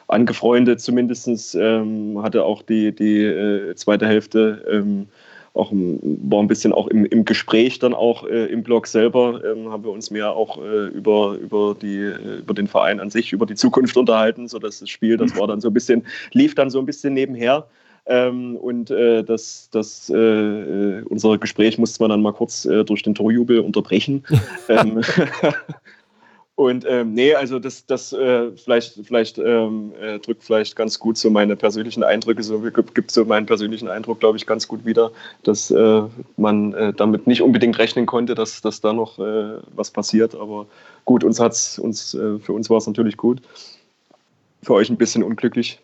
angefreundet 0.07 0.81
zumindest, 0.81 1.55
ähm, 1.55 2.21
hatte 2.21 2.43
auch 2.43 2.63
die, 2.63 2.93
die 2.93 3.73
zweite 3.75 4.05
Hälfte 4.07 4.65
ähm, 4.69 5.07
auch 5.53 5.71
war 5.73 6.41
ein 6.41 6.47
bisschen 6.47 6.71
auch 6.71 6.87
im, 6.87 7.05
im 7.05 7.25
Gespräch 7.25 7.79
dann 7.79 7.93
auch 7.93 8.25
äh, 8.25 8.45
im 8.45 8.63
Blog 8.63 8.87
selber, 8.87 9.41
ähm, 9.43 9.69
haben 9.69 9.83
wir 9.83 9.91
uns 9.91 10.09
mehr 10.09 10.31
auch 10.31 10.57
äh, 10.57 10.87
über, 10.87 11.33
über, 11.33 11.75
die, 11.79 11.97
äh, 11.97 12.39
über 12.39 12.53
den 12.53 12.67
Verein 12.67 12.99
an 12.99 13.09
sich, 13.09 13.33
über 13.33 13.45
die 13.45 13.55
Zukunft 13.55 13.97
unterhalten, 13.97 14.47
sodass 14.47 14.79
das 14.79 14.89
Spiel, 14.89 15.17
das 15.17 15.37
war 15.37 15.47
dann 15.47 15.59
so 15.59 15.69
ein 15.69 15.73
bisschen, 15.73 16.05
lief 16.31 16.55
dann 16.55 16.69
so 16.69 16.79
ein 16.79 16.85
bisschen 16.85 17.13
nebenher. 17.13 17.67
Ähm, 18.05 18.55
und 18.55 18.91
äh, 18.91 19.23
das, 19.23 19.69
das, 19.71 20.09
äh, 20.09 20.15
äh 20.15 21.03
unser 21.03 21.37
Gespräch 21.37 21.77
musste 21.77 22.01
man 22.01 22.09
dann 22.09 22.21
mal 22.21 22.33
kurz 22.33 22.63
durch 22.63 23.03
den 23.03 23.13
Torjubel 23.13 23.59
unterbrechen. 23.59 24.23
ähm, 24.69 25.01
und 26.61 26.85
ähm, 26.87 27.15
nee, 27.15 27.33
also 27.33 27.57
das, 27.57 27.87
das 27.87 28.13
äh, 28.13 28.51
vielleicht, 28.51 28.93
vielleicht 29.03 29.39
ähm, 29.39 29.93
äh, 29.99 30.19
drückt 30.19 30.43
vielleicht 30.43 30.75
ganz 30.75 30.99
gut 30.99 31.17
so 31.17 31.31
meine 31.31 31.55
persönlichen 31.55 32.03
Eindrücke, 32.03 32.43
so 32.43 32.59
gibt 32.59 33.09
so 33.09 33.25
meinen 33.25 33.47
persönlichen 33.47 33.87
Eindruck, 33.87 34.19
glaube 34.19 34.37
ich, 34.37 34.45
ganz 34.45 34.67
gut 34.67 34.85
wieder, 34.85 35.11
dass 35.41 35.71
äh, 35.71 36.03
man 36.37 36.75
äh, 36.75 36.93
damit 36.93 37.25
nicht 37.25 37.41
unbedingt 37.41 37.79
rechnen 37.79 38.05
konnte, 38.05 38.35
dass, 38.35 38.61
dass 38.61 38.79
da 38.79 38.93
noch 38.93 39.17
äh, 39.17 39.57
was 39.73 39.89
passiert. 39.89 40.35
Aber 40.35 40.67
gut, 41.03 41.23
uns 41.23 41.39
hat's, 41.39 41.79
uns, 41.79 42.13
äh, 42.13 42.37
für 42.37 42.53
uns 42.53 42.69
war 42.69 42.77
es 42.77 42.85
natürlich 42.85 43.17
gut. 43.17 43.41
Für 44.61 44.75
euch 44.75 44.91
ein 44.91 44.97
bisschen 44.97 45.23
unglücklich. 45.23 45.79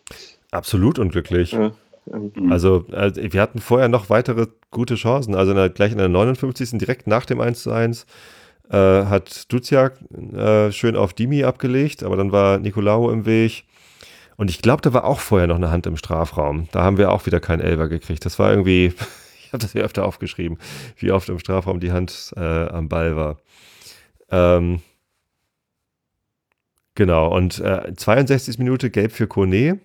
Absolut 0.52 1.00
unglücklich. 1.00 1.50
Ja. 1.50 1.72
Ähm, 2.12 2.52
also, 2.52 2.84
wir 2.88 3.42
hatten 3.42 3.58
vorher 3.58 3.88
noch 3.88 4.10
weitere 4.10 4.46
gute 4.70 4.94
Chancen. 4.94 5.34
Also 5.34 5.50
in 5.50 5.56
der, 5.56 5.70
gleich 5.70 5.90
in 5.90 5.98
der 5.98 6.08
59. 6.08 6.78
direkt 6.78 7.08
nach 7.08 7.26
dem 7.26 7.40
1 7.40 7.64
zu 7.64 7.72
1 7.72 8.06
äh, 8.70 9.06
hat 9.06 9.52
Duziak 9.52 9.98
äh, 10.34 10.72
schön 10.72 10.96
auf 10.96 11.14
Dimi 11.14 11.44
abgelegt, 11.44 12.02
aber 12.02 12.16
dann 12.16 12.32
war 12.32 12.58
Nicolao 12.58 13.10
im 13.10 13.26
Weg. 13.26 13.64
Und 14.36 14.50
ich 14.50 14.62
glaube, 14.62 14.82
da 14.82 14.92
war 14.92 15.04
auch 15.04 15.20
vorher 15.20 15.48
noch 15.48 15.56
eine 15.56 15.70
Hand 15.70 15.86
im 15.86 15.96
Strafraum. 15.96 16.68
Da 16.70 16.82
haben 16.82 16.96
wir 16.96 17.10
auch 17.10 17.26
wieder 17.26 17.40
keinen 17.40 17.60
Elber 17.60 17.88
gekriegt. 17.88 18.24
Das 18.24 18.38
war 18.38 18.50
irgendwie, 18.50 18.92
ich 19.44 19.52
habe 19.52 19.58
das 19.58 19.72
hier 19.72 19.82
öfter 19.82 20.04
aufgeschrieben, 20.04 20.58
wie 20.96 21.10
oft 21.10 21.28
im 21.28 21.38
Strafraum 21.38 21.80
die 21.80 21.92
Hand 21.92 22.32
äh, 22.36 22.40
am 22.68 22.88
Ball 22.88 23.16
war. 23.16 23.38
Ähm, 24.30 24.82
genau, 26.94 27.34
und 27.34 27.58
äh, 27.58 27.94
62. 27.94 28.58
Minute 28.58 28.90
gelb 28.90 29.12
für 29.12 29.26
Kone. 29.26 29.80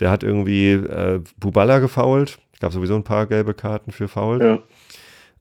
Der 0.00 0.10
hat 0.10 0.22
irgendwie 0.22 0.72
äh, 0.72 1.20
Bubala 1.38 1.78
gefault. 1.78 2.38
Es 2.52 2.60
gab 2.60 2.72
sowieso 2.72 2.94
ein 2.94 3.04
paar 3.04 3.26
gelbe 3.26 3.54
Karten 3.54 3.90
für 3.90 4.08
Foul. 4.08 4.42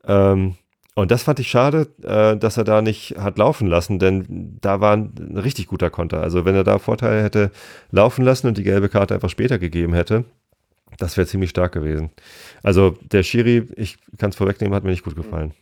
Ja. 0.07 0.31
Ähm, 0.31 0.55
und 0.97 1.12
das 1.12 1.21
fand 1.21 1.39
ich 1.39 1.47
schade, 1.47 1.89
äh, 2.01 2.36
dass 2.38 2.57
er 2.57 2.63
da 2.63 2.81
nicht 2.81 3.19
hat 3.19 3.38
laufen 3.38 3.67
lassen, 3.67 3.99
denn 3.99 4.57
da 4.60 4.81
war 4.81 4.97
ein 4.97 5.38
richtig 5.38 5.67
guter 5.67 5.91
Konter. 5.91 6.23
Also 6.23 6.43
wenn 6.43 6.55
er 6.55 6.63
da 6.63 6.79
Vorteile 6.79 7.21
hätte 7.21 7.51
laufen 7.91 8.25
lassen 8.25 8.47
und 8.47 8.57
die 8.57 8.63
gelbe 8.63 8.89
Karte 8.89 9.13
einfach 9.13 9.29
später 9.29 9.60
gegeben 9.60 9.93
hätte, 9.93 10.25
das 10.97 11.15
wäre 11.15 11.27
ziemlich 11.27 11.51
stark 11.51 11.71
gewesen. 11.73 12.10
Also 12.63 12.97
der 13.12 13.21
Schiri, 13.21 13.67
ich 13.75 13.99
kann 14.17 14.31
es 14.31 14.36
vorwegnehmen, 14.38 14.73
hat 14.73 14.83
mir 14.83 14.89
nicht 14.89 15.03
gut 15.03 15.15
gefallen. 15.15 15.53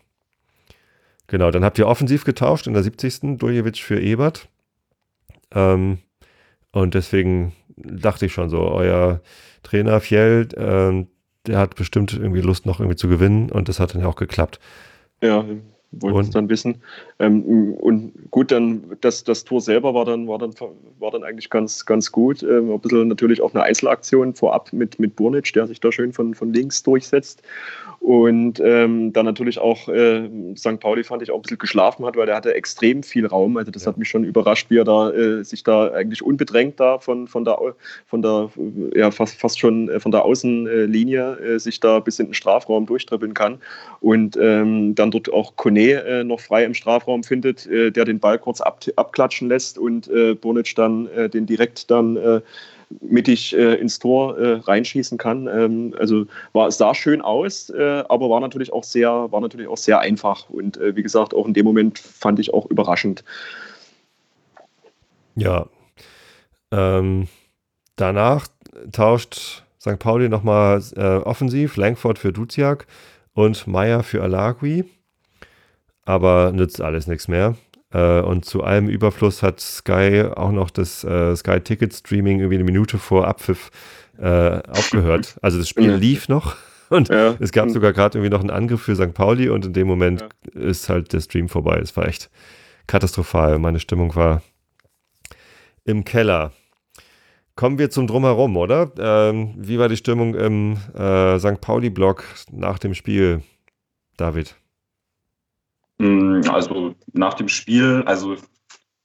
Genau, 1.27 1.51
dann 1.51 1.65
habt 1.65 1.77
ihr 1.79 1.87
offensiv 1.87 2.23
getauscht 2.23 2.67
in 2.67 2.73
der 2.73 2.83
70. 2.83 3.37
Duljevic 3.37 3.79
für 3.79 3.99
Ebert. 3.99 4.47
Ähm, 5.53 5.97
und 6.71 6.93
deswegen 6.93 7.51
dachte 7.75 8.27
ich 8.27 8.31
schon 8.31 8.49
so, 8.49 8.61
euer 8.61 9.19
Trainer 9.63 9.99
Fjell, 9.99 10.47
ähm, 10.55 11.07
der 11.45 11.57
hat 11.57 11.75
bestimmt 11.75 12.13
irgendwie 12.13 12.39
Lust 12.39 12.65
noch 12.65 12.79
irgendwie 12.79 12.95
zu 12.95 13.09
gewinnen 13.09 13.51
und 13.51 13.67
das 13.67 13.81
hat 13.81 13.93
dann 13.93 14.01
ja 14.01 14.07
auch 14.07 14.15
geklappt. 14.15 14.61
Ja, 15.21 15.45
wollte 16.01 16.21
es 16.21 16.29
dann 16.29 16.49
wissen. 16.49 16.81
Ähm, 17.19 17.43
und 17.75 18.13
gut, 18.31 18.51
dann 18.51 18.83
das, 19.01 19.23
das 19.23 19.43
Tor 19.43 19.61
selber 19.61 19.93
war 19.93 20.05
dann, 20.05 20.27
war 20.27 20.37
dann, 20.37 20.53
war 20.99 21.11
dann 21.11 21.23
eigentlich 21.23 21.49
ganz, 21.49 21.85
ganz 21.85 22.11
gut. 22.11 22.43
Ähm, 22.43 22.71
ein 22.71 22.79
bisschen 22.79 23.07
natürlich 23.07 23.41
auch 23.41 23.53
eine 23.53 23.63
Einzelaktion 23.63 24.33
vorab 24.33 24.71
mit, 24.73 24.99
mit 24.99 25.15
Burnic, 25.15 25.51
der 25.53 25.67
sich 25.67 25.79
da 25.79 25.91
schön 25.91 26.13
von, 26.13 26.33
von 26.33 26.53
links 26.53 26.83
durchsetzt. 26.83 27.41
Und 27.99 28.59
ähm, 28.59 29.13
dann 29.13 29.25
natürlich 29.25 29.57
auch 29.59 29.87
äh, 29.87 30.29
St. 30.55 30.79
Pauli 30.79 31.03
fand 31.03 31.23
ich 31.23 31.31
auch 31.31 31.37
ein 31.37 31.41
bisschen 31.41 31.57
geschlafen 31.57 32.05
hat, 32.05 32.15
weil 32.15 32.27
der 32.27 32.35
hatte 32.35 32.53
extrem 32.53 33.01
viel 33.01 33.25
Raum. 33.25 33.57
Also 33.57 33.71
das 33.71 33.85
ja. 33.85 33.91
hat 33.91 33.97
mich 33.97 34.09
schon 34.09 34.23
überrascht, 34.23 34.69
wie 34.69 34.77
er 34.77 34.83
da 34.83 35.09
äh, 35.11 35.43
sich 35.43 35.63
da 35.63 35.91
eigentlich 35.91 36.21
unbedrängt 36.21 36.79
da 36.79 36.99
von, 36.99 37.27
von 37.27 37.45
der, 37.45 37.57
von 38.05 38.21
der 38.21 38.51
ja, 38.95 39.11
fast, 39.11 39.39
fast 39.39 39.59
schon 39.59 39.89
äh, 39.89 39.99
von 39.99 40.11
der 40.11 40.23
Außenlinie 40.23 41.37
äh, 41.39 41.59
sich 41.59 41.79
da 41.79 41.99
bis 41.99 42.19
in 42.19 42.27
den 42.27 42.33
Strafraum 42.33 42.85
durchtribbeln 42.85 43.33
kann. 43.33 43.59
Und 44.01 44.37
ähm, 44.39 44.93
dann 44.95 45.11
dort 45.11 45.31
auch 45.31 45.55
Kone 45.55 45.84
äh, 45.91 46.23
noch 46.23 46.39
frei 46.39 46.63
im 46.63 46.73
Strafraum 46.73 47.23
findet, 47.23 47.65
äh, 47.67 47.91
der 47.91 48.05
den 48.05 48.19
Ball 48.19 48.39
kurz 48.39 48.61
ab, 48.61 48.83
abklatschen 48.95 49.49
lässt 49.49 49.77
und 49.77 50.07
äh, 50.07 50.35
Bonic 50.35 50.75
dann 50.75 51.09
den 51.31 51.45
direkt 51.45 51.89
dann 51.91 52.41
mittig 53.01 53.55
äh, 53.55 53.75
ins 53.75 53.99
Tor 53.99 54.37
äh, 54.37 54.59
reinschießen 54.59 55.17
kann. 55.17 55.47
Ähm, 55.47 55.95
also 55.99 56.25
war, 56.53 56.71
sah 56.71 56.93
schön 56.93 57.21
aus, 57.21 57.69
äh, 57.69 58.03
aber 58.09 58.29
war 58.29 58.39
natürlich 58.39 58.71
auch 58.71 58.83
sehr, 58.83 59.09
war 59.31 59.41
natürlich 59.41 59.67
auch 59.67 59.77
sehr 59.77 59.99
einfach 59.99 60.49
und 60.49 60.79
wie 60.79 61.03
gesagt, 61.03 61.33
auch 61.33 61.47
in 61.47 61.53
dem 61.53 61.65
Moment 61.65 61.99
fand 61.99 62.39
ich 62.39 62.53
auch 62.53 62.65
überraschend. 62.67 63.23
Ja. 65.35 65.67
Ähm, 66.71 67.27
danach 67.95 68.47
tauscht 68.91 69.63
St. 69.79 69.99
Pauli 69.99 70.29
nochmal 70.29 70.81
offensiv, 71.25 71.77
Langford 71.77 72.19
für 72.19 72.33
Duziak 72.33 72.87
und 73.33 73.67
Meyer 73.67 74.03
für 74.03 74.23
Alagui. 74.23 74.85
Aber 76.05 76.51
nützt 76.53 76.81
alles 76.81 77.07
nichts 77.07 77.27
mehr. 77.27 77.55
Äh, 77.91 78.21
und 78.21 78.45
zu 78.45 78.63
allem 78.63 78.89
Überfluss 78.89 79.41
hat 79.43 79.59
Sky 79.59 80.25
auch 80.35 80.51
noch 80.51 80.69
das 80.69 81.03
äh, 81.03 81.35
Sky 81.35 81.59
Ticket 81.59 81.93
Streaming 81.93 82.39
irgendwie 82.39 82.55
eine 82.55 82.63
Minute 82.63 82.97
vor 82.97 83.27
Abpfiff 83.27 83.71
äh, 84.17 84.61
aufgehört. 84.69 85.35
Also 85.41 85.57
das 85.57 85.69
Spiel 85.69 85.91
lief 85.91 86.29
noch. 86.29 86.55
Und 86.89 87.09
ja. 87.09 87.35
es 87.39 87.51
gab 87.51 87.69
sogar 87.69 87.93
gerade 87.93 88.17
irgendwie 88.17 88.31
noch 88.31 88.41
einen 88.41 88.51
Angriff 88.51 88.83
für 88.83 88.95
St. 88.95 89.13
Pauli 89.13 89.49
und 89.49 89.65
in 89.65 89.73
dem 89.73 89.87
Moment 89.87 90.21
ja. 90.21 90.61
ist 90.61 90.89
halt 90.89 91.13
der 91.13 91.21
Stream 91.21 91.49
vorbei. 91.49 91.79
Es 91.79 91.97
war 91.97 92.07
echt 92.07 92.29
katastrophal. 92.87 93.57
Meine 93.59 93.79
Stimmung 93.79 94.15
war 94.15 94.43
im 95.83 96.05
Keller. 96.05 96.51
Kommen 97.55 97.79
wir 97.79 97.89
zum 97.89 98.05
Drumherum, 98.05 98.57
oder? 98.57 98.91
Ähm, 98.99 99.53
wie 99.57 99.79
war 99.79 99.87
die 99.87 99.97
Stimmung 99.97 100.35
im 100.35 100.77
äh, 100.93 101.39
St. 101.39 101.61
Pauli-Block 101.61 102.23
nach 102.51 102.77
dem 102.79 102.93
Spiel, 102.93 103.41
David? 104.17 104.55
Mm, 105.97 106.41
also 106.49 106.95
nach 107.13 107.33
dem 107.35 107.47
Spiel, 107.47 108.03
also 108.05 108.35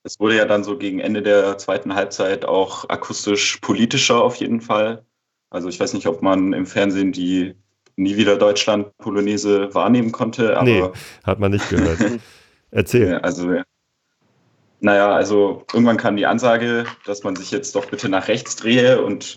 es 0.03 0.19
wurde 0.19 0.37
ja 0.37 0.45
dann 0.45 0.65
so 0.65 0.79
gegen 0.79 0.99
Ende 0.99 1.23
der 1.23 1.59
zweiten 1.59 1.95
Halbzeit 1.95 2.45
auch 2.45 2.89
akustisch 2.89 3.59
politischer 3.59 4.23
auf 4.23 4.37
jeden 4.37 4.61
Fall. 4.61 5.05
Also 5.51 5.69
ich 5.69 5.79
weiß 5.79 5.93
nicht, 5.95 6.07
ob 6.07 6.23
man 6.23 6.53
im 6.53 6.67
Fernsehen 6.67 7.13
die 7.13 7.55
Nie 8.01 8.17
wieder 8.17 8.37
Deutschland 8.37 8.97
Polonaise 8.97 9.75
wahrnehmen 9.75 10.11
konnte. 10.11 10.57
Aber 10.57 10.65
nee, 10.65 10.89
hat 11.23 11.39
man 11.39 11.51
nicht 11.51 11.69
gehört. 11.69 11.99
Erzähl. 12.71 13.19
Also, 13.19 13.61
naja, 14.81 15.13
also 15.13 15.67
irgendwann 15.75 15.99
kam 15.99 16.17
die 16.17 16.25
Ansage, 16.25 16.87
dass 17.05 17.25
man 17.25 17.37
sich 17.37 17.51
jetzt 17.51 17.75
doch 17.75 17.85
bitte 17.85 18.09
nach 18.09 18.29
rechts 18.29 18.57
drehe 18.57 19.03
und 19.03 19.37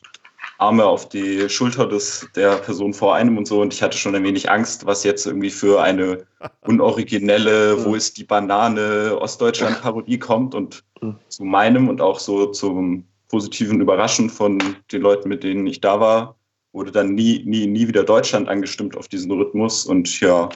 Arme 0.63 0.85
auf 0.85 1.09
die 1.09 1.49
Schulter 1.49 1.87
des, 1.87 2.25
der 2.35 2.55
Person 2.55 2.93
vor 2.93 3.15
einem 3.15 3.37
und 3.37 3.47
so. 3.47 3.61
Und 3.61 3.73
ich 3.73 3.83
hatte 3.83 3.97
schon 3.97 4.15
ein 4.15 4.23
wenig 4.23 4.49
Angst, 4.49 4.85
was 4.85 5.03
jetzt 5.03 5.25
irgendwie 5.25 5.49
für 5.49 5.81
eine 5.81 6.25
unoriginelle, 6.61 7.83
wo 7.83 7.95
ist 7.95 8.17
die 8.17 8.23
Banane 8.23 9.17
Ostdeutschland-Parodie 9.19 10.19
kommt. 10.19 10.55
Und 10.55 10.83
zu 11.27 11.43
meinem 11.43 11.89
und 11.89 11.99
auch 11.99 12.19
so 12.19 12.47
zum 12.47 13.05
positiven 13.27 13.81
Überraschen 13.81 14.29
von 14.29 14.59
den 14.91 15.01
Leuten, 15.01 15.27
mit 15.27 15.43
denen 15.43 15.67
ich 15.67 15.81
da 15.81 15.99
war, 15.99 16.35
wurde 16.71 16.91
dann 16.91 17.13
nie, 17.13 17.43
nie, 17.45 17.67
nie 17.67 17.87
wieder 17.87 18.03
Deutschland 18.03 18.47
angestimmt 18.47 18.95
auf 18.95 19.07
diesen 19.07 19.31
Rhythmus 19.31 19.85
und 19.85 20.19
ja, 20.21 20.49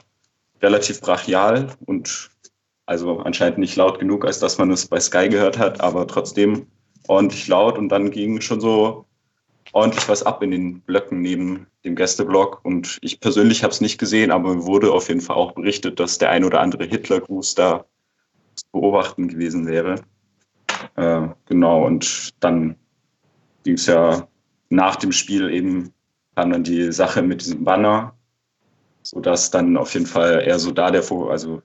relativ 0.62 1.00
brachial 1.00 1.68
und 1.86 2.30
also 2.86 3.18
anscheinend 3.18 3.58
nicht 3.58 3.76
laut 3.76 3.98
genug, 3.98 4.24
als 4.24 4.38
dass 4.38 4.56
man 4.58 4.70
es 4.70 4.86
bei 4.86 4.98
Sky 4.98 5.28
gehört 5.28 5.58
hat, 5.58 5.80
aber 5.80 6.06
trotzdem 6.06 6.66
ordentlich 7.08 7.46
laut 7.46 7.76
und 7.76 7.90
dann 7.90 8.10
ging 8.10 8.40
schon 8.40 8.60
so 8.60 9.04
ordentlich 9.72 10.08
was 10.08 10.22
ab 10.22 10.42
in 10.42 10.50
den 10.50 10.80
Blöcken 10.80 11.20
neben 11.20 11.66
dem 11.84 11.96
Gästeblock. 11.96 12.60
Und 12.64 12.98
ich 13.02 13.20
persönlich 13.20 13.62
habe 13.62 13.72
es 13.72 13.80
nicht 13.80 13.98
gesehen, 13.98 14.30
aber 14.30 14.64
wurde 14.64 14.92
auf 14.92 15.08
jeden 15.08 15.20
Fall 15.20 15.36
auch 15.36 15.52
berichtet, 15.52 16.00
dass 16.00 16.18
der 16.18 16.30
ein 16.30 16.44
oder 16.44 16.60
andere 16.60 16.84
Hitlergruß 16.84 17.54
da 17.54 17.84
zu 18.54 18.64
beobachten 18.72 19.28
gewesen 19.28 19.66
wäre. 19.66 19.96
Äh, 20.96 21.28
genau, 21.46 21.84
und 21.86 22.34
dann 22.40 22.76
ging 23.64 23.74
es 23.74 23.86
ja 23.86 24.26
nach 24.70 24.96
dem 24.96 25.12
Spiel 25.12 25.50
eben, 25.50 25.92
kam 26.34 26.50
dann 26.50 26.64
die 26.64 26.92
Sache 26.92 27.22
mit 27.22 27.40
diesem 27.40 27.64
Banner, 27.64 28.14
sodass 29.02 29.50
dann 29.50 29.76
auf 29.76 29.94
jeden 29.94 30.06
Fall 30.06 30.42
eher 30.46 30.58
so 30.58 30.70
da 30.70 30.90
der, 30.90 31.02
also 31.28 31.62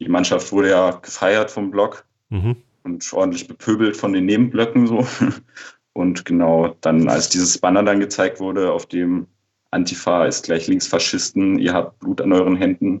die 0.00 0.08
Mannschaft 0.08 0.52
wurde 0.52 0.70
ja 0.70 0.90
gefeiert 0.90 1.50
vom 1.50 1.70
Block 1.70 2.04
mhm. 2.28 2.56
und 2.84 3.12
ordentlich 3.12 3.46
bepöbelt 3.46 3.96
von 3.96 4.12
den 4.12 4.26
Nebenblöcken 4.26 4.86
so. 4.86 5.06
Und 5.96 6.26
genau 6.26 6.76
dann, 6.82 7.08
als 7.08 7.30
dieses 7.30 7.56
Banner 7.56 7.82
dann 7.82 8.00
gezeigt 8.00 8.38
wurde, 8.38 8.70
auf 8.70 8.84
dem 8.84 9.26
Antifa 9.70 10.26
ist 10.26 10.44
gleich 10.44 10.66
Linksfaschisten, 10.66 11.58
ihr 11.58 11.72
habt 11.72 11.98
Blut 12.00 12.20
an 12.20 12.34
euren 12.34 12.54
Händen 12.54 13.00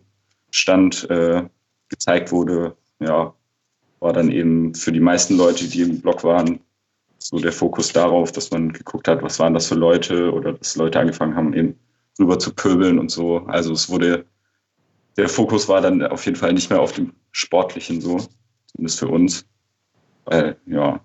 stand, 0.50 1.08
äh, 1.10 1.42
gezeigt 1.90 2.32
wurde, 2.32 2.74
ja, 2.98 3.34
war 4.00 4.12
dann 4.14 4.30
eben 4.30 4.74
für 4.74 4.92
die 4.92 5.00
meisten 5.00 5.36
Leute, 5.36 5.68
die 5.68 5.82
im 5.82 6.00
Blog 6.00 6.24
waren, 6.24 6.60
so 7.18 7.38
der 7.38 7.52
Fokus 7.52 7.92
darauf, 7.92 8.32
dass 8.32 8.50
man 8.50 8.72
geguckt 8.72 9.08
hat, 9.08 9.22
was 9.22 9.38
waren 9.38 9.52
das 9.52 9.66
für 9.66 9.74
Leute 9.74 10.32
oder 10.32 10.54
dass 10.54 10.76
Leute 10.76 10.98
angefangen 10.98 11.36
haben, 11.36 11.52
eben 11.52 11.78
rüber 12.18 12.38
zu 12.38 12.54
pöbeln 12.54 12.98
und 12.98 13.10
so. 13.10 13.40
Also 13.46 13.74
es 13.74 13.90
wurde, 13.90 14.24
der 15.18 15.28
Fokus 15.28 15.68
war 15.68 15.82
dann 15.82 16.02
auf 16.02 16.24
jeden 16.24 16.36
Fall 16.38 16.54
nicht 16.54 16.70
mehr 16.70 16.80
auf 16.80 16.92
dem 16.92 17.12
Sportlichen 17.30 18.00
so, 18.00 18.26
zumindest 18.68 18.98
für 18.98 19.08
uns. 19.08 19.44
Weil, 20.24 20.56
ja, 20.64 21.00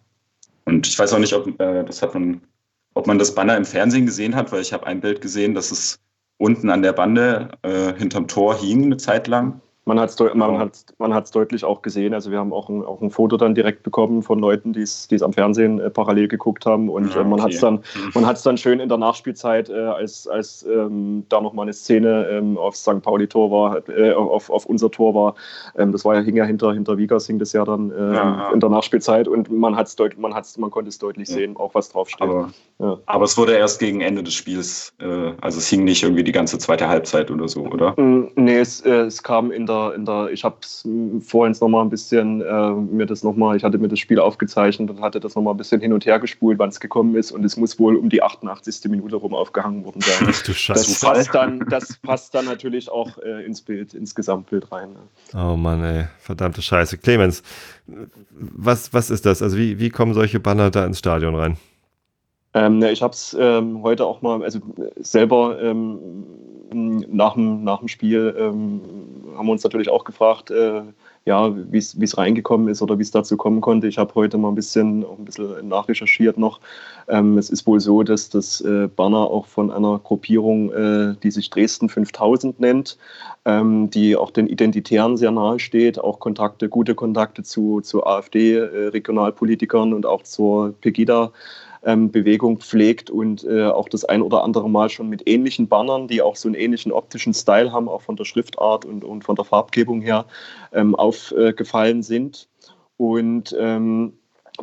und 0.65 0.87
ich 0.87 0.97
weiß 0.97 1.13
auch 1.13 1.19
nicht, 1.19 1.33
ob 1.33 1.59
äh, 1.59 1.83
das 1.83 2.01
hat 2.01 2.13
man, 2.13 2.41
ob 2.93 3.07
man 3.07 3.19
das 3.19 3.35
Banner 3.35 3.57
im 3.57 3.65
Fernsehen 3.65 4.05
gesehen 4.05 4.35
hat, 4.35 4.51
weil 4.51 4.61
ich 4.61 4.73
habe 4.73 4.87
ein 4.87 5.01
Bild 5.01 5.21
gesehen, 5.21 5.53
dass 5.53 5.71
es 5.71 5.99
unten 6.37 6.69
an 6.69 6.81
der 6.81 6.93
Bande 6.93 7.49
äh, 7.61 7.93
hinterm 7.93 8.27
Tor 8.27 8.57
hing 8.57 8.85
eine 8.85 8.97
Zeit 8.97 9.27
lang. 9.27 9.61
Man 9.91 9.99
hat 9.99 10.09
es 10.09 10.35
man 10.35 10.57
hat's, 10.57 10.85
man 10.99 11.13
hat's 11.13 11.31
deutlich 11.31 11.65
auch 11.65 11.81
gesehen. 11.81 12.13
Also 12.13 12.31
wir 12.31 12.39
haben 12.39 12.53
auch 12.53 12.69
ein, 12.69 12.81
auch 12.81 13.01
ein 13.01 13.11
Foto 13.11 13.35
dann 13.35 13.53
direkt 13.53 13.83
bekommen 13.83 14.23
von 14.23 14.39
Leuten, 14.39 14.71
die 14.71 14.83
es 14.83 15.21
am 15.21 15.33
Fernsehen 15.33 15.81
äh, 15.81 15.89
parallel 15.89 16.29
geguckt 16.29 16.65
haben. 16.65 16.87
Und 16.87 17.13
ja, 17.13 17.19
äh, 17.19 17.23
man 17.25 17.33
okay. 17.33 17.41
hat 17.41 17.51
es 17.51 17.59
dann, 17.59 17.83
mhm. 18.13 18.35
dann 18.45 18.57
schön 18.57 18.79
in 18.79 18.87
der 18.87 18.97
Nachspielzeit, 18.97 19.69
äh, 19.69 19.73
als, 19.73 20.29
als 20.29 20.65
ähm, 20.65 21.25
da 21.27 21.41
nochmal 21.41 21.63
eine 21.63 21.73
Szene 21.73 22.25
ähm, 22.31 22.57
auf 22.57 22.77
St. 22.77 23.01
Pauli-Tor 23.01 23.51
war, 23.51 23.89
äh, 23.89 24.13
auf, 24.13 24.49
auf 24.49 24.65
unser 24.65 24.89
Tor 24.89 25.13
war. 25.13 25.35
Ähm, 25.77 25.91
das 25.91 26.05
war 26.05 26.15
ja, 26.15 26.21
hing 26.21 26.37
ja 26.37 26.45
hinter, 26.45 26.71
hinter 26.71 26.97
Vigas, 26.97 27.27
hing 27.27 27.37
das 27.37 27.51
ja 27.51 27.65
dann 27.65 27.91
ähm, 27.91 28.13
ja, 28.13 28.49
in 28.53 28.61
der 28.61 28.69
Nachspielzeit. 28.69 29.27
Und 29.27 29.51
man, 29.51 29.75
hat's 29.75 29.97
deut 29.97 30.17
man, 30.17 30.33
hat's, 30.33 30.57
man 30.57 30.71
konnte 30.71 30.87
es 30.87 30.99
deutlich 30.99 31.27
sehen, 31.27 31.57
auch 31.57 31.75
was 31.75 31.89
draufsteht. 31.89 32.21
Aber, 32.21 32.49
aber 33.07 33.25
es 33.25 33.37
wurde 33.37 33.57
erst 33.57 33.81
gegen 33.81 33.99
Ende 33.99 34.23
des 34.23 34.35
Spiels, 34.35 34.93
äh, 35.01 35.33
also 35.41 35.57
es 35.57 35.67
hing 35.67 35.83
nicht 35.83 36.01
irgendwie 36.01 36.23
die 36.23 36.31
ganze 36.31 36.57
zweite 36.59 36.87
Halbzeit 36.87 37.29
oder 37.29 37.49
so, 37.49 37.65
oder? 37.65 37.99
Mm, 37.99 38.31
nee, 38.35 38.57
es, 38.57 38.79
äh, 38.85 39.01
es 39.01 39.21
kam 39.21 39.51
in 39.51 39.65
der 39.65 39.80
der, 39.89 39.95
in 39.95 40.05
der 40.05 40.29
ich 40.31 40.43
habe 40.43 40.57
es 40.61 40.87
vorhin 41.21 41.55
noch 41.59 41.67
mal 41.67 41.81
ein 41.81 41.89
bisschen 41.89 42.41
äh, 42.41 42.71
mir 42.71 43.05
das 43.05 43.23
noch 43.23 43.35
mal, 43.35 43.55
ich 43.55 43.63
hatte 43.63 43.77
mir 43.77 43.87
das 43.87 43.99
Spiel 43.99 44.19
aufgezeichnet 44.19 44.89
und 44.89 45.01
hatte 45.01 45.19
das 45.19 45.35
noch 45.35 45.41
mal 45.41 45.51
ein 45.51 45.57
bisschen 45.57 45.81
hin 45.81 45.93
und 45.93 46.05
her 46.05 46.19
gespult, 46.19 46.59
wann 46.59 46.69
es 46.69 46.79
gekommen 46.79 47.15
ist 47.15 47.31
und 47.31 47.43
es 47.43 47.57
muss 47.57 47.79
wohl 47.79 47.95
um 47.95 48.09
die 48.09 48.21
88. 48.21 48.89
Minute 48.89 49.15
rum 49.15 49.33
aufgehangen 49.33 49.83
worden 49.85 50.01
sein. 50.01 50.27
Ach, 50.31 50.43
du 50.43 50.53
Das 50.67 50.99
passt 50.99 51.33
dann, 51.33 51.59
das 51.69 51.97
passt 51.97 52.33
dann 52.33 52.45
natürlich 52.45 52.89
auch 52.89 53.17
äh, 53.19 53.45
ins 53.45 53.61
Bild, 53.61 53.93
ins 53.93 54.15
Gesamtbild 54.15 54.71
rein. 54.71 54.89
Ne? 54.93 55.39
Oh 55.39 55.55
Mann, 55.55 55.83
ey, 55.83 56.05
verdammte 56.19 56.61
Scheiße. 56.61 56.97
Clemens, 56.97 57.43
was, 58.31 58.93
was 58.93 59.09
ist 59.09 59.25
das? 59.25 59.41
Also 59.41 59.57
wie, 59.57 59.79
wie 59.79 59.89
kommen 59.89 60.13
solche 60.13 60.39
Banner 60.39 60.71
da 60.71 60.85
ins 60.85 60.99
Stadion 60.99 61.35
rein? 61.35 61.57
Ähm, 62.53 62.83
ich 62.83 63.01
habe 63.01 63.13
es 63.13 63.35
ähm, 63.39 63.81
heute 63.81 64.05
auch 64.05 64.21
mal, 64.21 64.43
also 64.43 64.59
selber 64.97 65.61
ähm, 65.61 66.25
nach, 66.73 67.33
dem, 67.33 67.63
nach 67.63 67.79
dem 67.79 67.87
Spiel 67.87 68.35
ähm, 68.37 68.81
haben 69.37 69.45
wir 69.47 69.51
uns 69.51 69.63
natürlich 69.63 69.89
auch 69.89 70.03
gefragt, 70.03 70.51
äh, 70.51 70.81
ja, 71.25 71.53
wie 71.71 71.77
es 71.77 72.17
reingekommen 72.17 72.67
ist 72.67 72.81
oder 72.81 72.97
wie 72.97 73.03
es 73.03 73.11
dazu 73.11 73.37
kommen 73.37 73.61
konnte. 73.61 73.87
Ich 73.87 73.99
habe 73.99 74.15
heute 74.15 74.39
mal 74.39 74.49
ein 74.49 74.55
bisschen, 74.55 75.05
auch 75.05 75.19
ein 75.19 75.25
bisschen 75.25 75.67
nachrecherchiert 75.67 76.37
noch. 76.37 76.59
Ähm, 77.07 77.37
es 77.37 77.51
ist 77.51 77.67
wohl 77.67 77.79
so, 77.79 78.01
dass 78.01 78.29
das 78.29 78.61
äh, 78.61 78.87
Banner 78.87 79.19
auch 79.19 79.45
von 79.45 79.69
einer 79.69 79.99
Gruppierung, 79.99 80.71
äh, 80.71 81.15
die 81.21 81.29
sich 81.29 81.51
Dresden 81.51 81.89
5000 81.89 82.59
nennt, 82.59 82.97
ähm, 83.45 83.91
die 83.91 84.15
auch 84.15 84.31
den 84.31 84.47
Identitären 84.47 85.15
sehr 85.15 85.31
nahe 85.31 85.59
steht, 85.59 85.99
auch 85.99 86.19
Kontakte, 86.19 86.69
gute 86.69 86.95
Kontakte 86.95 87.43
zu, 87.43 87.81
zu 87.81 88.03
AfD-Regionalpolitikern 88.03 89.91
äh, 89.91 89.95
und 89.95 90.07
auch 90.07 90.23
zur 90.23 90.73
Pegida 90.81 91.31
ähm, 91.83 92.11
Bewegung 92.11 92.59
pflegt 92.59 93.09
und 93.09 93.43
äh, 93.43 93.65
auch 93.65 93.89
das 93.89 94.05
ein 94.05 94.21
oder 94.21 94.43
andere 94.43 94.69
Mal 94.69 94.89
schon 94.89 95.09
mit 95.09 95.27
ähnlichen 95.27 95.67
Bannern, 95.67 96.07
die 96.07 96.21
auch 96.21 96.35
so 96.35 96.47
einen 96.47 96.55
ähnlichen 96.55 96.91
optischen 96.91 97.33
Style 97.33 97.71
haben, 97.71 97.89
auch 97.89 98.01
von 98.01 98.15
der 98.15 98.25
Schriftart 98.25 98.85
und, 98.85 99.03
und 99.03 99.23
von 99.23 99.35
der 99.35 99.45
Farbgebung 99.45 100.01
her, 100.01 100.25
ähm, 100.73 100.95
aufgefallen 100.95 102.03
sind. 102.03 102.47
Und 102.97 103.55
ähm, 103.59 104.13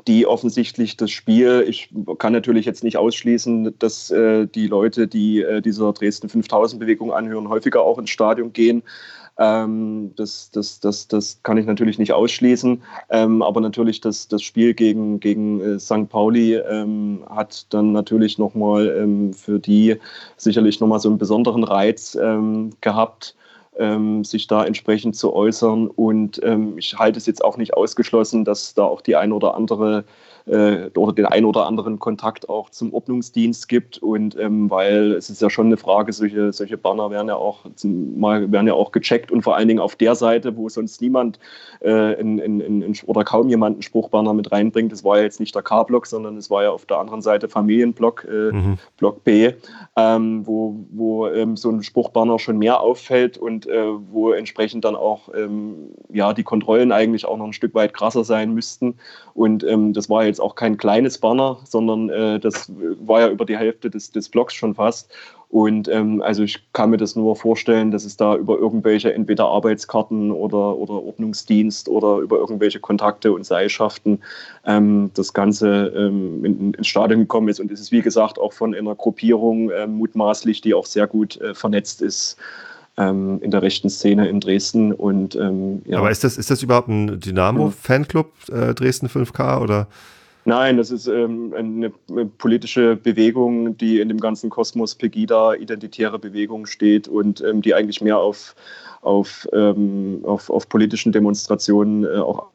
die 0.07 0.27
offensichtlich 0.27 0.97
das 0.97 1.11
Spiel, 1.11 1.65
ich 1.67 1.91
kann 2.19 2.33
natürlich 2.33 2.67
jetzt 2.67 2.85
nicht 2.85 2.99
ausschließen, 2.99 3.79
dass 3.79 4.11
äh, 4.11 4.47
die 4.47 4.67
Leute, 4.67 5.09
die 5.09 5.41
äh, 5.43 5.61
dieser 5.61 5.93
Dresden 5.93 6.29
5000 6.29 6.79
Bewegung 6.79 7.13
anhören, 7.13 7.49
häufiger 7.49 7.83
auch 7.83 7.99
ins 7.99 8.11
Stadion 8.11 8.53
gehen. 8.53 8.83
Ähm, 9.39 10.13
das, 10.17 10.51
das, 10.51 10.81
das, 10.81 11.07
das 11.07 11.41
kann 11.45 11.59
ich 11.59 11.67
natürlich 11.67 11.99
nicht 11.99 12.13
ausschließen. 12.13 12.83
Ähm, 13.11 13.43
aber 13.43 13.61
natürlich 13.61 14.01
das, 14.01 14.27
das 14.29 14.43
Spiel 14.43 14.75
gegen, 14.75 15.21
gegen 15.21 15.61
äh, 15.61 15.79
St. 15.79 16.09
Pauli 16.09 16.55
ähm, 16.55 17.25
hat 17.29 17.73
dann 17.73 17.93
natürlich 17.93 18.39
nochmal 18.39 18.89
ähm, 18.89 19.33
für 19.33 19.61
die 19.61 19.97
sicherlich 20.37 20.81
nochmal 20.81 20.99
so 20.99 21.09
einen 21.09 21.19
besonderen 21.19 21.65
Reiz 21.65 22.17
ähm, 22.21 22.71
gehabt. 22.81 23.37
Ähm, 23.81 24.25
sich 24.25 24.49
da 24.49 24.65
entsprechend 24.65 25.15
zu 25.15 25.33
äußern. 25.33 25.87
Und 25.87 26.41
ähm, 26.43 26.77
ich 26.79 26.99
halte 26.99 27.17
es 27.17 27.27
jetzt 27.27 27.45
auch 27.45 27.57
nicht 27.57 27.75
ausgeschlossen, 27.75 28.45
dass 28.45 28.75
da 28.75 28.83
auch 28.83 29.01
die 29.01 29.15
ein 29.15 29.31
oder 29.31 29.55
andere 29.55 30.03
äh, 30.49 30.91
oder 30.97 31.13
den 31.13 31.27
ein 31.27 31.45
oder 31.45 31.67
anderen 31.67 31.99
Kontakt 31.99 32.49
auch 32.49 32.71
zum 32.71 32.93
Ordnungsdienst 32.93 33.69
gibt. 33.69 33.99
Und 33.99 34.39
ähm, 34.39 34.71
weil 34.71 35.13
es 35.13 35.31
ist 35.31 35.43
ja 35.43 35.51
schon 35.51 35.67
eine 35.67 35.77
Frage, 35.77 36.13
solche, 36.13 36.53
solche 36.53 36.77
Banner 36.77 37.11
werden 37.11 37.29
ja 37.29 37.37
auch 37.37 37.65
mal 37.85 38.51
werden 38.51 38.67
ja 38.67 38.75
auch 38.75 38.93
gecheckt 38.93 39.31
und 39.31 39.43
vor 39.43 39.57
allen 39.57 39.69
Dingen 39.69 39.81
auf 39.81 39.97
der 39.97 40.15
Seite, 40.15 40.57
wo 40.57 40.69
sonst 40.69 41.01
niemand 41.01 41.39
äh, 41.81 42.19
in, 42.21 42.39
in, 42.39 42.61
in, 42.61 42.97
oder 43.07 43.25
kaum 43.25 43.49
jemand 43.49 43.77
einen 43.77 43.83
Spruchbanner 43.83 44.35
mit 44.35 44.51
reinbringt. 44.53 44.93
Das 44.93 45.05
war 45.05 45.19
ja 45.19 45.25
jetzt 45.25 45.41
nicht 45.41 45.55
der 45.55 45.63
K-Block, 45.63 46.07
sondern 46.07 46.37
es 46.37 46.51
war 46.51 46.63
ja 46.63 46.71
auf 46.71 46.87
der 46.87 46.99
anderen 46.99 47.23
Seite 47.23 47.49
Familienblock, 47.49 48.27
äh, 48.29 48.53
mhm. 48.53 48.79
Block 48.97 49.25
B, 49.25 49.53
ähm, 49.97 50.47
wo, 50.47 50.77
wo 50.91 51.29
ähm, 51.29 51.57
so 51.57 51.71
ein 51.71 51.83
Spruchbanner 51.83 52.39
schon 52.39 52.59
mehr 52.59 52.81
auffällt 52.81 53.39
und 53.39 53.67
äh, 53.67 53.87
wo 54.11 54.33
entsprechend 54.33 54.85
dann 54.85 54.97
auch 54.97 55.29
ähm, 55.35 55.93
ja, 56.11 56.33
die 56.33 56.45
Kontrollen 56.45 56.93
eigentlich 56.93 57.27
auch 57.27 57.37
noch 57.37 57.47
ein 57.47 57.53
Stück 57.53 57.75
weit 57.75 57.95
krasser 57.95 58.25
sein 58.25 58.55
müssten. 58.55 58.95
Und 59.35 59.65
ähm, 59.65 59.93
das 59.93 60.11
war 60.11 60.25
jetzt 60.25 60.38
jetzt 60.39 60.41
auch 60.41 60.55
kein 60.55 60.77
kleines 60.77 61.19
Banner, 61.19 61.59
sondern 61.65 62.09
äh, 62.11 62.41
das 62.41 62.71
war 63.01 63.21
ja 63.21 63.29
über 63.29 63.45
die 63.45 63.57
Hälfte 63.57 63.91
des, 63.91 64.13
des 64.13 64.29
Blogs 64.29 64.55
schon 64.55 64.75
fast. 64.75 65.11
Und 65.51 65.89
ähm, 65.89 66.21
also 66.21 66.43
ich 66.43 66.61
kann 66.75 66.91
mir 66.91 66.99
das 66.99 67.17
nur 67.17 67.35
vorstellen, 67.35 67.91
dass 67.91 68.05
es 68.05 68.19
da 68.19 68.37
über 68.37 68.59
irgendwelche 68.59 69.15
entweder 69.15 69.47
Arbeitskarten 69.47 70.31
oder, 70.31 70.77
oder 70.77 71.03
Ordnungsdienst 71.03 71.89
oder 71.89 72.19
über 72.19 72.37
irgendwelche 72.37 72.81
Kontakte 72.81 73.33
und 73.33 73.47
Seilschaften 73.47 74.21
ähm, 74.67 75.11
das 75.15 75.33
Ganze 75.33 75.87
ähm, 75.97 76.45
in, 76.45 76.75
ins 76.75 76.87
Stadion 76.87 77.21
gekommen 77.21 77.49
ist. 77.49 77.61
Und 77.61 77.73
es 77.73 77.81
ist 77.81 77.93
wie 77.93 78.03
gesagt 78.03 78.39
auch 78.39 78.53
von 78.53 78.75
einer 78.75 78.95
Gruppierung 78.95 79.71
äh, 79.71 79.87
mutmaßlich, 79.87 80.61
die 80.61 80.75
auch 80.75 80.87
sehr 80.87 81.07
gut 81.07 81.41
äh, 81.41 81.55
vernetzt 81.55 82.03
ist 82.03 82.37
ähm, 82.99 83.39
in 83.41 83.51
der 83.51 83.63
rechten 83.63 83.89
Szene 83.89 84.29
in 84.29 84.41
Dresden. 84.41 84.93
Und, 84.93 85.35
ähm, 85.37 85.83
ja. 85.87 85.99
Aber 85.99 86.11
ist 86.11 86.25
das, 86.25 86.37
ist 86.37 86.51
das 86.51 86.63
überhaupt 86.63 86.89
ein 86.89 87.21
Dynamo-Fanclub, 87.21 88.33
äh, 88.51 88.75
Dresden 88.75 89.07
5K 89.07 89.63
oder? 89.63 89.87
Nein, 90.49 90.79
das 90.79 90.91
ist 90.91 91.07
ähm, 91.09 91.53
eine, 91.55 91.91
politische 92.39 92.97
Bewegung, 92.97 93.77
die 93.77 94.01
in 94.01 94.09
dem 94.09 94.19
ganzen 94.19 94.49
Kosmos 94.49 94.95
Pegida, 94.95 95.53
identitäre 95.53 96.19
Bewegung 96.19 96.65
steht 96.65 97.07
und 97.07 97.43
ähm, 97.43 97.61
die 97.61 97.75
eigentlich 97.75 98.01
mehr 98.01 98.17
auf, 98.17 98.57
auf, 99.03 99.47
ähm, 99.53 100.23
auf, 100.25 100.49
auf 100.49 100.67
politischen 100.71 101.13
Demonstrationen 101.13 102.05
äh, 102.05 102.17
auch 102.17 102.47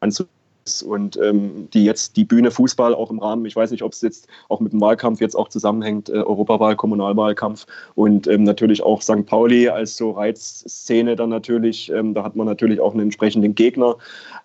anzubieten 0.00 0.41
und 0.86 1.16
ähm, 1.16 1.68
die 1.72 1.84
jetzt 1.84 2.16
die 2.16 2.24
Bühne 2.24 2.50
Fußball 2.50 2.94
auch 2.94 3.10
im 3.10 3.18
Rahmen, 3.18 3.44
ich 3.44 3.56
weiß 3.56 3.70
nicht, 3.70 3.82
ob 3.82 3.92
es 3.92 4.00
jetzt 4.00 4.28
auch 4.48 4.60
mit 4.60 4.72
dem 4.72 4.80
Wahlkampf 4.80 5.20
jetzt 5.20 5.34
auch 5.34 5.48
zusammenhängt, 5.48 6.08
äh, 6.08 6.14
Europawahl, 6.14 6.76
Kommunalwahlkampf 6.76 7.66
und 7.94 8.26
ähm, 8.28 8.44
natürlich 8.44 8.82
auch 8.82 9.02
St. 9.02 9.26
Pauli 9.26 9.68
als 9.68 9.96
so 9.96 10.12
Reizszene 10.12 11.16
dann 11.16 11.30
natürlich, 11.30 11.90
ähm, 11.90 12.14
da 12.14 12.22
hat 12.22 12.36
man 12.36 12.46
natürlich 12.46 12.80
auch 12.80 12.92
einen 12.92 13.02
entsprechenden 13.02 13.54
Gegner 13.54 13.96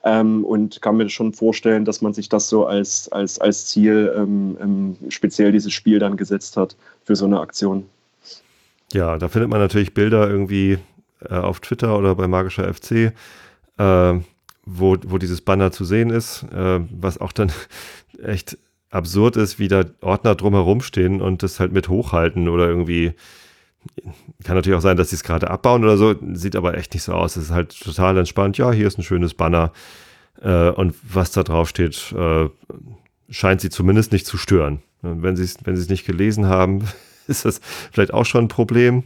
ähm, 0.04 0.44
und 0.44 0.82
kann 0.82 0.98
mir 0.98 1.10
schon 1.10 1.34
vorstellen, 1.34 1.86
dass 1.86 2.02
man 2.02 2.14
sich 2.14 2.30
das 2.30 2.50
so 2.50 2.66
als, 2.66 3.12
als, 3.12 3.40
als 3.40 3.68
Ziel 3.68 4.14
ähm, 4.16 4.58
ähm, 4.62 4.98
speziell 5.10 5.52
dieses 5.52 5.74
Spiel 5.74 6.00
dann 6.00 6.18
gesetzt 6.18 6.58
hat 6.58 6.76
für 7.04 7.16
so 7.16 7.26
eine 7.26 7.40
Aktion. 7.40 7.86
Ja, 8.94 9.18
da 9.18 9.28
findet 9.28 9.50
man 9.50 9.60
natürlich 9.60 9.94
Bilder 9.94 10.30
irgendwie 10.30 10.78
äh, 11.30 11.36
auf 11.36 11.60
Twitter 11.60 11.98
oder 11.98 12.16
bei 12.16 12.28
Magischer 12.28 12.74
FC. 12.74 13.14
Äh, 13.78 14.20
wo, 14.68 14.98
wo 15.06 15.18
dieses 15.18 15.42
Banner 15.42 15.72
zu 15.72 15.86
sehen 15.86 16.10
ist, 16.10 16.44
äh, 16.54 16.80
was 16.92 17.18
auch 17.20 17.32
dann 17.32 17.52
echt 18.24 18.58
absurd 18.90 19.38
ist, 19.38 19.60
wie 19.60 19.68
da 19.68 19.86
Ordner 20.02 20.36
drumherum 20.36 20.82
stehen 20.82 21.22
und 21.22 21.42
das 21.42 21.60
halt 21.60 21.72
mit 21.72 21.90
hochhalten 21.90 22.50
oder 22.50 22.68
irgendwie. 22.68 23.14
Kann 24.44 24.56
natürlich 24.56 24.78
auch 24.78 24.82
sein, 24.82 24.98
dass 24.98 25.12
sie 25.12 25.16
es 25.16 25.24
gerade 25.24 25.50
abbauen 25.50 25.84
oder 25.84 25.98
so, 25.98 26.14
sieht 26.34 26.58
aber 26.58 26.78
echt 26.78 26.94
nicht 26.94 27.04
so 27.04 27.14
aus. 27.14 27.38
Es 27.38 27.46
ist 27.46 27.52
halt 27.52 27.80
total 27.80 28.18
entspannt. 28.18 28.58
Ja, 28.58 28.72
hier 28.74 28.86
ist 28.86 28.98
ein 28.98 29.04
schönes 29.04 29.34
Banner 29.34 29.72
äh, 30.42 30.70
und 30.70 30.94
was 31.04 31.32
da 31.32 31.44
drauf 31.44 31.70
steht, 31.70 32.12
äh, 32.12 32.50
scheint 33.30 33.62
sie 33.62 33.70
zumindest 33.70 34.12
nicht 34.12 34.26
zu 34.26 34.38
stören. 34.38 34.82
Wenn 35.02 35.38
sie 35.38 35.44
es 35.44 35.58
wenn 35.64 35.76
nicht 35.76 36.06
gelesen 36.06 36.48
haben, 36.48 36.84
ist 37.28 37.46
das 37.46 37.62
vielleicht 37.92 38.14
auch 38.14 38.26
schon 38.26 38.46
ein 38.46 38.50
Problem. 38.50 39.06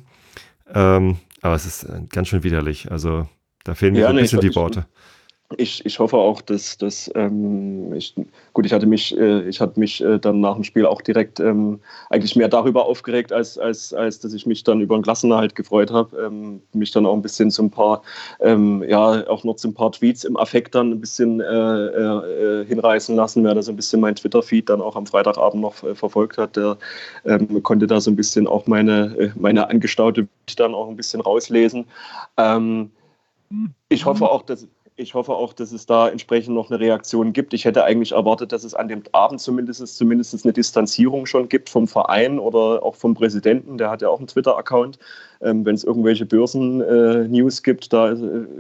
Ähm, 0.74 1.18
aber 1.42 1.54
es 1.54 1.66
ist 1.68 1.84
äh, 1.84 2.02
ganz 2.10 2.30
schön 2.30 2.44
widerlich. 2.44 2.92
Also 2.92 3.28
da 3.64 3.76
fehlen 3.76 3.94
mir 3.94 4.02
ja, 4.02 4.10
ein 4.10 4.16
bisschen 4.16 4.40
die 4.40 4.56
Worte 4.56 4.88
ich, 5.58 5.86
ich 5.86 6.00
hoffe 6.00 6.18
auch, 6.18 6.42
dass, 6.42 6.78
dass 6.78 7.12
ähm, 7.16 7.94
ich, 7.94 8.16
gut, 8.54 8.66
ich 8.66 8.74
hatte 8.74 8.86
mich, 8.86 9.18
äh, 9.18 9.48
ich 9.48 9.60
hatte 9.60 9.80
mich 9.80 10.04
äh, 10.04 10.20
dann 10.20 10.42
nach 10.42 10.56
dem 10.56 10.64
Spiel 10.64 10.86
auch 10.86 11.02
direkt 11.02 11.40
ähm, 11.40 11.80
eigentlich 12.10 12.36
mehr 12.36 12.48
darüber 12.48 12.86
aufgeregt, 12.86 13.32
als, 13.32 13.58
als, 13.58 13.94
als 13.94 14.20
dass 14.20 14.34
ich 14.34 14.46
mich 14.46 14.64
dann 14.64 14.82
über 14.82 14.98
den 14.98 15.04
Klassenerhalt 15.04 15.56
gefreut 15.56 15.92
habe. 15.92 16.18
Ähm, 16.18 16.62
mich 16.74 16.92
dann 16.92 17.06
auch 17.06 17.14
ein 17.14 17.22
bisschen 17.22 17.52
zu 17.52 17.64
ein 17.64 17.72
paar, 17.72 18.02
ähm, 18.40 18.84
ja, 18.88 19.28
auch 19.28 19.44
noch 19.44 19.56
zu 19.56 19.70
ein 19.70 19.74
paar 19.74 19.92
Tweets 19.92 20.24
im 20.24 20.38
Affekt 20.38 20.76
dann 20.76 20.92
ein 20.92 21.02
bisschen 21.02 21.42
äh, 21.42 21.46
äh, 21.46 22.66
hinreißen 22.66 23.16
lassen. 23.16 23.44
Wer 23.44 23.56
da 23.56 23.62
so 23.62 23.72
ein 23.72 23.76
bisschen 23.76 24.02
mein 24.02 24.16
Twitter-Feed 24.16 24.70
dann 24.70 24.82
auch 24.82 24.96
am 24.96 25.06
Freitagabend 25.06 25.62
noch 25.62 25.84
äh, 25.84 25.96
verfolgt 25.96 26.38
hat, 26.38 26.56
der 26.56 26.78
ähm, 27.26 27.62
konnte 27.64 27.88
da 27.88 28.00
so 28.00 28.12
ein 28.12 28.16
bisschen 28.16 28.48
auch 28.48 28.68
meine, 28.68 29.16
äh, 29.18 29.32
meine 29.36 29.70
angestaute 29.70 30.28
dann 30.58 30.74
auch 30.74 30.90
ein 30.90 30.98
bisschen 30.98 31.22
rauslesen. 31.22 31.86
Ähm, 32.38 32.92
ich 33.90 34.06
hoffe 34.06 34.30
auch, 34.30 34.44
dass 34.44 34.68
ich 34.98 35.14
hoffe 35.14 35.34
auch, 35.34 35.54
dass 35.54 35.72
es 35.72 35.86
da 35.86 36.10
entsprechend 36.10 36.56
noch 36.56 36.70
eine 36.70 36.80
Reaktion 36.80 37.34
gibt. 37.34 37.54
Ich 37.54 37.66
hätte 37.66 37.84
eigentlich 37.84 38.12
erwartet, 38.12 38.52
dass 38.52 38.64
es 38.64 38.74
an 38.74 38.88
dem 38.88 39.04
Abend 39.14 39.40
zumindest, 39.40 39.86
zumindest 39.98 40.44
eine 40.44 40.54
Distanzierung 40.54 41.26
schon 41.26 41.50
gibt 41.50 41.70
vom 41.70 41.88
Verein 41.88 42.40
oder 42.40 42.84
auch 42.84 42.96
vom 42.96 43.14
Präsidenten. 43.14 43.78
Der 43.78 43.90
hat 43.90 44.02
ja 44.02 44.10
auch 44.10 44.20
einen 44.20 44.28
Twitter-Account. 44.28 45.00
Ähm, 45.42 45.66
Wenn 45.66 45.74
es 45.74 45.84
irgendwelche 45.84 46.26
Börsen-News 46.26 47.60
äh, 47.60 47.64
gibt, 47.64 47.92
da 47.94 48.12
äh, 48.12 48.16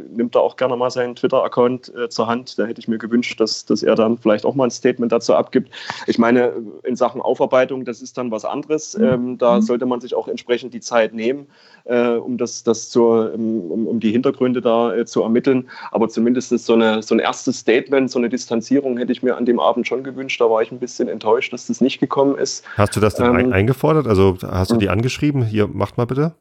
nimmt 0.09 0.35
er 0.35 0.41
auch 0.41 0.55
gerne 0.55 0.75
mal 0.75 0.89
seinen 0.89 1.15
Twitter-Account 1.15 1.93
äh, 1.95 2.09
zur 2.09 2.27
Hand. 2.27 2.57
Da 2.57 2.65
hätte 2.65 2.79
ich 2.79 2.87
mir 2.87 2.97
gewünscht, 2.97 3.39
dass, 3.39 3.65
dass 3.65 3.83
er 3.83 3.95
dann 3.95 4.17
vielleicht 4.17 4.45
auch 4.45 4.55
mal 4.55 4.63
ein 4.63 4.71
Statement 4.71 5.11
dazu 5.11 5.35
abgibt. 5.35 5.69
Ich 6.07 6.17
meine, 6.17 6.53
in 6.83 6.95
Sachen 6.95 7.21
Aufarbeitung, 7.21 7.85
das 7.85 8.01
ist 8.01 8.17
dann 8.17 8.31
was 8.31 8.45
anderes. 8.45 8.97
Mhm. 8.97 9.03
Ähm, 9.03 9.37
da 9.37 9.57
mhm. 9.57 9.61
sollte 9.61 9.85
man 9.85 10.01
sich 10.01 10.15
auch 10.15 10.27
entsprechend 10.27 10.73
die 10.73 10.79
Zeit 10.79 11.13
nehmen, 11.13 11.47
äh, 11.83 12.13
um, 12.13 12.37
das, 12.37 12.63
das 12.63 12.89
zur, 12.89 13.33
um, 13.35 13.87
um 13.87 13.99
die 13.99 14.11
Hintergründe 14.11 14.61
da 14.61 14.95
äh, 14.95 15.05
zu 15.05 15.21
ermitteln. 15.21 15.69
Aber 15.91 16.09
zumindest 16.21 16.65
so, 16.65 16.73
eine, 16.73 17.01
so 17.01 17.15
ein 17.15 17.19
erstes 17.19 17.59
Statement, 17.59 18.11
so 18.11 18.19
eine 18.19 18.29
Distanzierung 18.29 18.97
hätte 18.97 19.11
ich 19.11 19.23
mir 19.23 19.35
an 19.35 19.45
dem 19.45 19.59
Abend 19.59 19.87
schon 19.87 20.03
gewünscht. 20.03 20.39
Da 20.39 20.49
war 20.49 20.61
ich 20.61 20.71
ein 20.71 20.79
bisschen 20.79 21.07
enttäuscht, 21.07 21.51
dass 21.51 21.67
das 21.67 21.81
nicht 21.81 21.99
gekommen 21.99 22.37
ist. 22.37 22.63
Hast 22.77 22.95
du 22.95 22.99
das 22.99 23.15
denn 23.15 23.39
ähm, 23.39 23.51
eingefordert? 23.51 24.07
Also 24.07 24.37
hast 24.43 24.71
du 24.71 24.77
die 24.77 24.89
angeschrieben? 24.89 25.43
Hier, 25.43 25.67
macht 25.67 25.97
mal 25.97 26.05
bitte. 26.05 26.33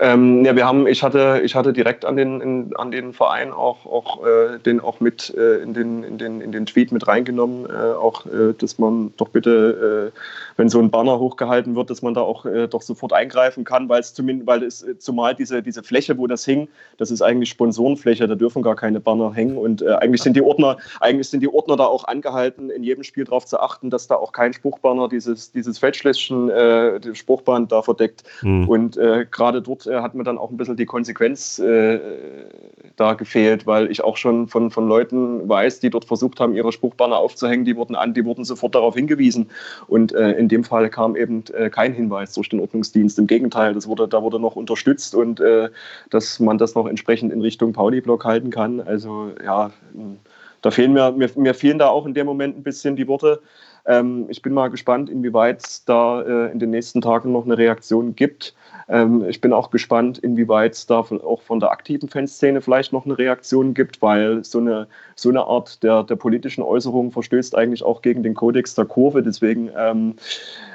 Ähm, 0.00 0.44
ja, 0.44 0.56
wir 0.56 0.66
haben, 0.66 0.88
ich 0.88 1.04
hatte, 1.04 1.40
ich 1.44 1.54
hatte 1.54 1.72
direkt 1.72 2.04
an 2.04 2.16
den, 2.16 2.40
in, 2.40 2.76
an 2.76 2.90
den 2.90 3.12
Verein 3.12 3.52
auch, 3.52 3.86
auch 3.86 4.26
äh, 4.26 4.58
den 4.58 4.80
auch 4.80 4.98
mit 4.98 5.32
äh, 5.36 5.58
in, 5.58 5.72
den, 5.72 6.02
in, 6.02 6.18
den, 6.18 6.40
in 6.40 6.50
den 6.50 6.66
Tweet 6.66 6.90
mit 6.90 7.06
reingenommen, 7.06 7.66
äh, 7.66 7.92
auch, 7.94 8.26
äh, 8.26 8.54
dass 8.58 8.78
man 8.78 9.12
doch 9.16 9.28
bitte, 9.28 10.12
äh, 10.12 10.18
wenn 10.56 10.68
so 10.68 10.80
ein 10.80 10.90
Banner 10.90 11.20
hochgehalten 11.20 11.76
wird, 11.76 11.90
dass 11.90 12.02
man 12.02 12.12
da 12.12 12.22
auch 12.22 12.44
äh, 12.44 12.66
doch 12.66 12.82
sofort 12.82 13.12
eingreifen 13.12 13.62
kann, 13.62 13.88
weil 13.88 14.00
es 14.00 14.14
zumindest, 14.14 14.48
weil 14.48 14.62
es 14.64 14.84
zumal 14.98 15.36
diese, 15.36 15.62
diese 15.62 15.84
Fläche, 15.84 16.18
wo 16.18 16.26
das 16.26 16.44
hing, 16.44 16.66
das 16.98 17.12
ist 17.12 17.22
eigentlich 17.22 17.50
Sponsorenfläche, 17.50 18.26
da 18.26 18.34
dürfen 18.34 18.62
gar 18.62 18.76
keine 18.76 18.98
Banner 18.98 19.32
hängen 19.32 19.56
und 19.56 19.86
eigentlich 19.86 20.22
sind 20.22 20.34
die 20.34 20.42
Ordner, 20.42 20.76
eigentlich 21.00 21.28
sind 21.28 21.40
die 21.40 21.48
Ordner 21.48 21.76
da 21.76 21.84
auch 21.84 22.04
angehalten, 22.04 22.70
in 22.70 22.82
jedem 22.82 23.04
Spiel 23.04 23.24
darauf 23.24 23.46
zu 23.46 23.60
achten, 23.60 23.90
dass 23.90 24.08
da 24.08 24.16
auch 24.16 24.32
kein 24.32 24.52
Spruchbanner 24.52 25.08
dieses, 25.08 25.52
dieses 25.52 25.78
Feldschläschchen, 25.78 26.50
äh, 26.50 27.14
Spruchband 27.14 27.70
da 27.70 27.82
verdeckt 27.82 28.24
mhm. 28.42 28.68
und 28.68 28.98
gerade 29.30 29.62
dort 29.62 29.83
äh, 29.86 30.00
hat 30.00 30.14
mir 30.14 30.24
dann 30.24 30.38
auch 30.38 30.50
ein 30.50 30.56
bisschen 30.56 30.76
die 30.76 30.86
Konsequenz 30.86 31.58
äh, 31.58 32.00
da 32.96 33.14
gefehlt, 33.14 33.66
weil 33.66 33.90
ich 33.90 34.02
auch 34.02 34.16
schon 34.16 34.48
von, 34.48 34.70
von 34.70 34.88
Leuten 34.88 35.48
weiß, 35.48 35.80
die 35.80 35.90
dort 35.90 36.04
versucht 36.04 36.40
haben, 36.40 36.54
ihre 36.54 36.72
Spruchbanner 36.72 37.16
aufzuhängen, 37.16 37.64
die 37.64 37.76
wurden 37.76 37.94
an, 37.94 38.14
die 38.14 38.24
wurden 38.24 38.44
sofort 38.44 38.74
darauf 38.74 38.94
hingewiesen. 38.94 39.50
Und 39.86 40.12
äh, 40.14 40.32
in 40.32 40.48
dem 40.48 40.64
Fall 40.64 40.90
kam 40.90 41.16
eben 41.16 41.44
äh, 41.54 41.70
kein 41.70 41.92
Hinweis 41.92 42.32
durch 42.34 42.48
den 42.48 42.60
Ordnungsdienst. 42.60 43.18
Im 43.18 43.26
Gegenteil, 43.26 43.74
das 43.74 43.86
wurde, 43.86 44.08
da 44.08 44.22
wurde 44.22 44.38
noch 44.38 44.56
unterstützt 44.56 45.14
und 45.14 45.40
äh, 45.40 45.68
dass 46.10 46.40
man 46.40 46.58
das 46.58 46.74
noch 46.74 46.86
entsprechend 46.86 47.32
in 47.32 47.40
Richtung 47.40 47.72
Pauli-Block 47.72 48.24
halten 48.24 48.50
kann. 48.50 48.80
Also 48.80 49.32
ja, 49.44 49.70
da 50.62 50.70
fehlen 50.70 50.94
mir, 50.94 51.12
mir, 51.12 51.30
mir 51.36 51.54
fehlen 51.54 51.78
da 51.78 51.88
auch 51.88 52.06
in 52.06 52.14
dem 52.14 52.26
Moment 52.26 52.56
ein 52.56 52.62
bisschen 52.62 52.96
die 52.96 53.06
Worte. 53.06 53.40
Ähm, 53.86 54.26
ich 54.28 54.42
bin 54.42 54.52
mal 54.52 54.68
gespannt, 54.68 55.10
inwieweit 55.10 55.64
es 55.64 55.84
da 55.84 56.22
äh, 56.22 56.52
in 56.52 56.58
den 56.58 56.70
nächsten 56.70 57.00
Tagen 57.00 57.32
noch 57.32 57.44
eine 57.44 57.58
Reaktion 57.58 58.14
gibt. 58.14 58.54
Ähm, 58.88 59.24
ich 59.28 59.40
bin 59.40 59.52
auch 59.52 59.70
gespannt, 59.70 60.18
inwieweit 60.18 60.72
es 60.72 60.86
da 60.86 61.00
auch 61.00 61.42
von 61.42 61.60
der 61.60 61.70
aktiven 61.70 62.08
Fanszene 62.08 62.60
vielleicht 62.60 62.92
noch 62.92 63.04
eine 63.04 63.18
Reaktion 63.18 63.74
gibt, 63.74 64.00
weil 64.02 64.44
so 64.44 64.58
eine, 64.58 64.86
so 65.16 65.28
eine 65.28 65.44
Art 65.44 65.82
der, 65.82 66.02
der 66.02 66.16
politischen 66.16 66.62
Äußerung 66.62 67.12
verstößt 67.12 67.54
eigentlich 67.56 67.82
auch 67.82 68.02
gegen 68.02 68.22
den 68.22 68.34
Kodex 68.34 68.74
der 68.74 68.86
Kurve. 68.86 69.22
Deswegen 69.22 69.70
ähm, 69.76 70.16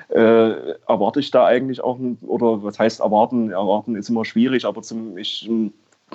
äh, 0.09 0.73
erwarte 0.87 1.19
ich 1.19 1.31
da 1.31 1.45
eigentlich 1.45 1.81
auch, 1.81 1.99
oder 2.21 2.63
was 2.63 2.79
heißt 2.79 2.99
erwarten? 2.99 3.51
Erwarten 3.51 3.95
ist 3.95 4.09
immer 4.09 4.25
schwierig, 4.25 4.65
aber 4.65 4.81
zum, 4.81 5.17
ich 5.17 5.49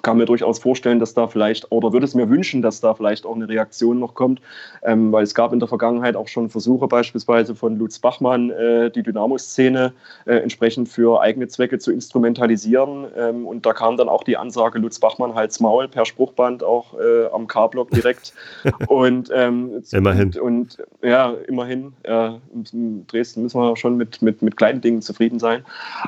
kann 0.03 0.17
mir 0.17 0.27
durchaus 0.27 0.59
vorstellen, 0.59 0.99
dass 0.99 1.15
da 1.15 1.27
vielleicht, 1.27 1.71
oder 1.71 1.93
würde 1.93 2.05
es 2.05 2.15
mir 2.15 2.29
wünschen, 2.29 2.63
dass 2.63 2.81
da 2.81 2.95
vielleicht 2.95 3.27
auch 3.27 3.35
eine 3.35 3.49
Reaktion 3.49 3.99
noch 3.99 4.15
kommt, 4.15 4.41
ähm, 4.83 5.13
weil 5.13 5.23
es 5.23 5.35
gab 5.35 5.53
in 5.53 5.59
der 5.59 5.69
Vergangenheit 5.69 6.17
auch 6.17 6.29
schon 6.29 6.51
Versuche 6.51 6.89
beispielsweise 6.89 7.55
von 7.55 7.79
Lutz 7.79 7.99
Bachmann, 7.99 8.51
äh, 8.51 8.91
die 8.91 9.03
Dynamo-Szene 9.03 9.93
äh, 10.27 10.37
entsprechend 10.37 10.89
für 10.89 11.21
eigene 11.21 11.49
Zwecke 11.49 11.79
zu 11.79 11.93
instrumentalisieren. 11.93 13.07
Ähm, 13.17 13.47
und 13.47 13.65
da 13.67 13.73
kam 13.73 13.97
dann 13.97 14.09
auch 14.09 14.25
die 14.25 14.37
Ansage, 14.37 14.79
Lutz 14.79 14.99
Bachmann 14.99 15.35
halt's 15.35 15.61
Maul 15.61 15.89
per 15.89 16.05
Spruchband 16.05 16.63
auch 16.63 16.95
äh, 16.99 17.27
am 17.33 17.47
K-Block 17.47 17.91
direkt. 17.91 18.33
und 18.89 19.31
ähm, 19.35 19.83
immerhin. 19.93 20.29
Und, 20.39 20.39
und, 20.39 20.79
ja, 21.03 21.35
immerhin. 21.49 21.93
in 22.05 23.07
Dresden 23.07 23.43
müssen 23.43 23.61
wir 23.61 23.77
schon 23.77 23.97
mit, 23.97 24.23
mit, 24.23 24.43
mit 24.43 24.57
kleinen 24.57 24.81
Dingen 24.81 25.03
zufrieden 25.03 25.39
sein. 25.39 25.65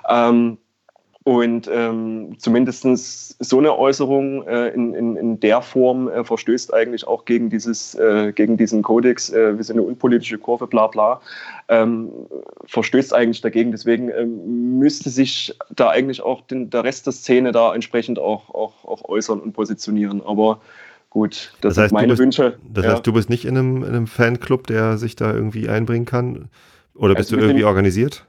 Ähm, 0.09 0.59
und 1.27 1.69
ähm, 1.73 2.39
zumindest 2.39 2.87
so 3.45 3.59
eine 3.59 3.77
Äußerung 3.77 4.47
äh, 4.47 4.69
in, 4.69 4.95
in, 4.95 5.17
in 5.17 5.41
der 5.41 5.61
Form 5.61 6.09
äh, 6.09 6.23
verstößt 6.23 6.73
eigentlich 6.73 7.05
auch 7.09 7.25
gegen, 7.25 7.51
dieses, 7.51 7.97
äh, 7.97 8.33
gegen 8.33 8.57
diesen 8.57 8.83
Kodex, 8.83 9.31
äh, 9.31 9.57
wir 9.57 9.65
sind 9.65 9.77
eine 9.77 9.89
unpolitische 9.89 10.39
Kurve, 10.39 10.69
bla 10.69 10.87
bla, 10.87 11.21
ähm, 11.67 12.13
verstößt 12.67 13.13
eigentlich 13.13 13.41
dagegen. 13.41 13.73
Deswegen 13.73 14.09
ähm, 14.09 14.79
müsste 14.79 15.11
sich 15.11 15.53
da 15.75 15.89
eigentlich 15.89 16.23
auch 16.23 16.43
den, 16.43 16.71
der 16.71 16.85
Rest 16.85 17.07
der 17.07 17.13
Szene 17.13 17.51
da 17.51 17.75
entsprechend 17.75 18.21
auch, 18.21 18.49
auch, 18.55 18.85
auch 18.85 19.09
äußern 19.09 19.41
und 19.41 19.53
positionieren. 19.53 20.23
Aber 20.25 20.61
gut, 21.11 21.53
das, 21.61 21.75
das 21.75 21.79
heißt, 21.79 21.89
sind 21.89 21.95
meine 21.97 22.13
bist, 22.13 22.23
Wünsche. 22.23 22.57
Das 22.73 22.85
ja. 22.85 22.93
heißt, 22.93 23.05
du 23.05 23.13
bist 23.13 23.31
nicht 23.31 23.47
in 23.47 23.59
einem, 23.59 23.79
in 23.79 23.89
einem 23.89 24.07
Fanclub, 24.07 24.69
der 24.69 24.97
sich 24.97 25.17
da 25.17 25.35
irgendwie 25.35 25.69
einbringen 25.69 26.05
kann? 26.05 26.51
Oder 26.95 27.17
bist 27.17 27.33
also 27.33 27.41
du 27.41 27.43
irgendwie 27.43 27.65
organisiert? 27.65 28.25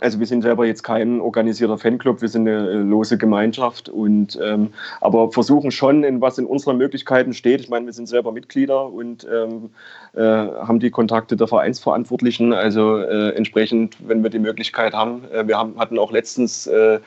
Also 0.00 0.18
wir 0.18 0.26
sind 0.26 0.42
selber 0.42 0.66
jetzt 0.66 0.82
kein 0.82 1.20
organisierter 1.20 1.78
Fanclub, 1.78 2.22
wir 2.22 2.28
sind 2.28 2.48
eine 2.48 2.68
äh, 2.68 2.74
lose 2.76 3.18
Gemeinschaft 3.18 3.88
und 3.88 4.38
ähm, 4.42 4.72
aber 5.00 5.30
versuchen 5.30 5.70
schon, 5.70 6.04
in 6.04 6.20
was 6.20 6.38
in 6.38 6.46
unseren 6.46 6.78
Möglichkeiten 6.78 7.34
steht. 7.34 7.60
Ich 7.60 7.68
meine, 7.68 7.86
wir 7.86 7.92
sind 7.92 8.08
selber 8.08 8.32
Mitglieder 8.32 8.86
und 8.86 9.26
ähm, 9.30 9.70
äh, 10.14 10.20
haben 10.22 10.80
die 10.80 10.90
Kontakte 10.90 11.36
der 11.36 11.48
Vereinsverantwortlichen. 11.48 12.52
Also 12.52 12.98
äh, 12.98 13.30
entsprechend, 13.30 13.96
wenn 14.06 14.22
wir 14.22 14.30
die 14.30 14.38
Möglichkeit 14.38 14.94
haben, 14.94 15.24
äh, 15.32 15.46
wir 15.46 15.58
haben, 15.58 15.78
hatten 15.78 15.98
auch 15.98 16.12
letztens 16.12 16.66
äh, 16.66 17.00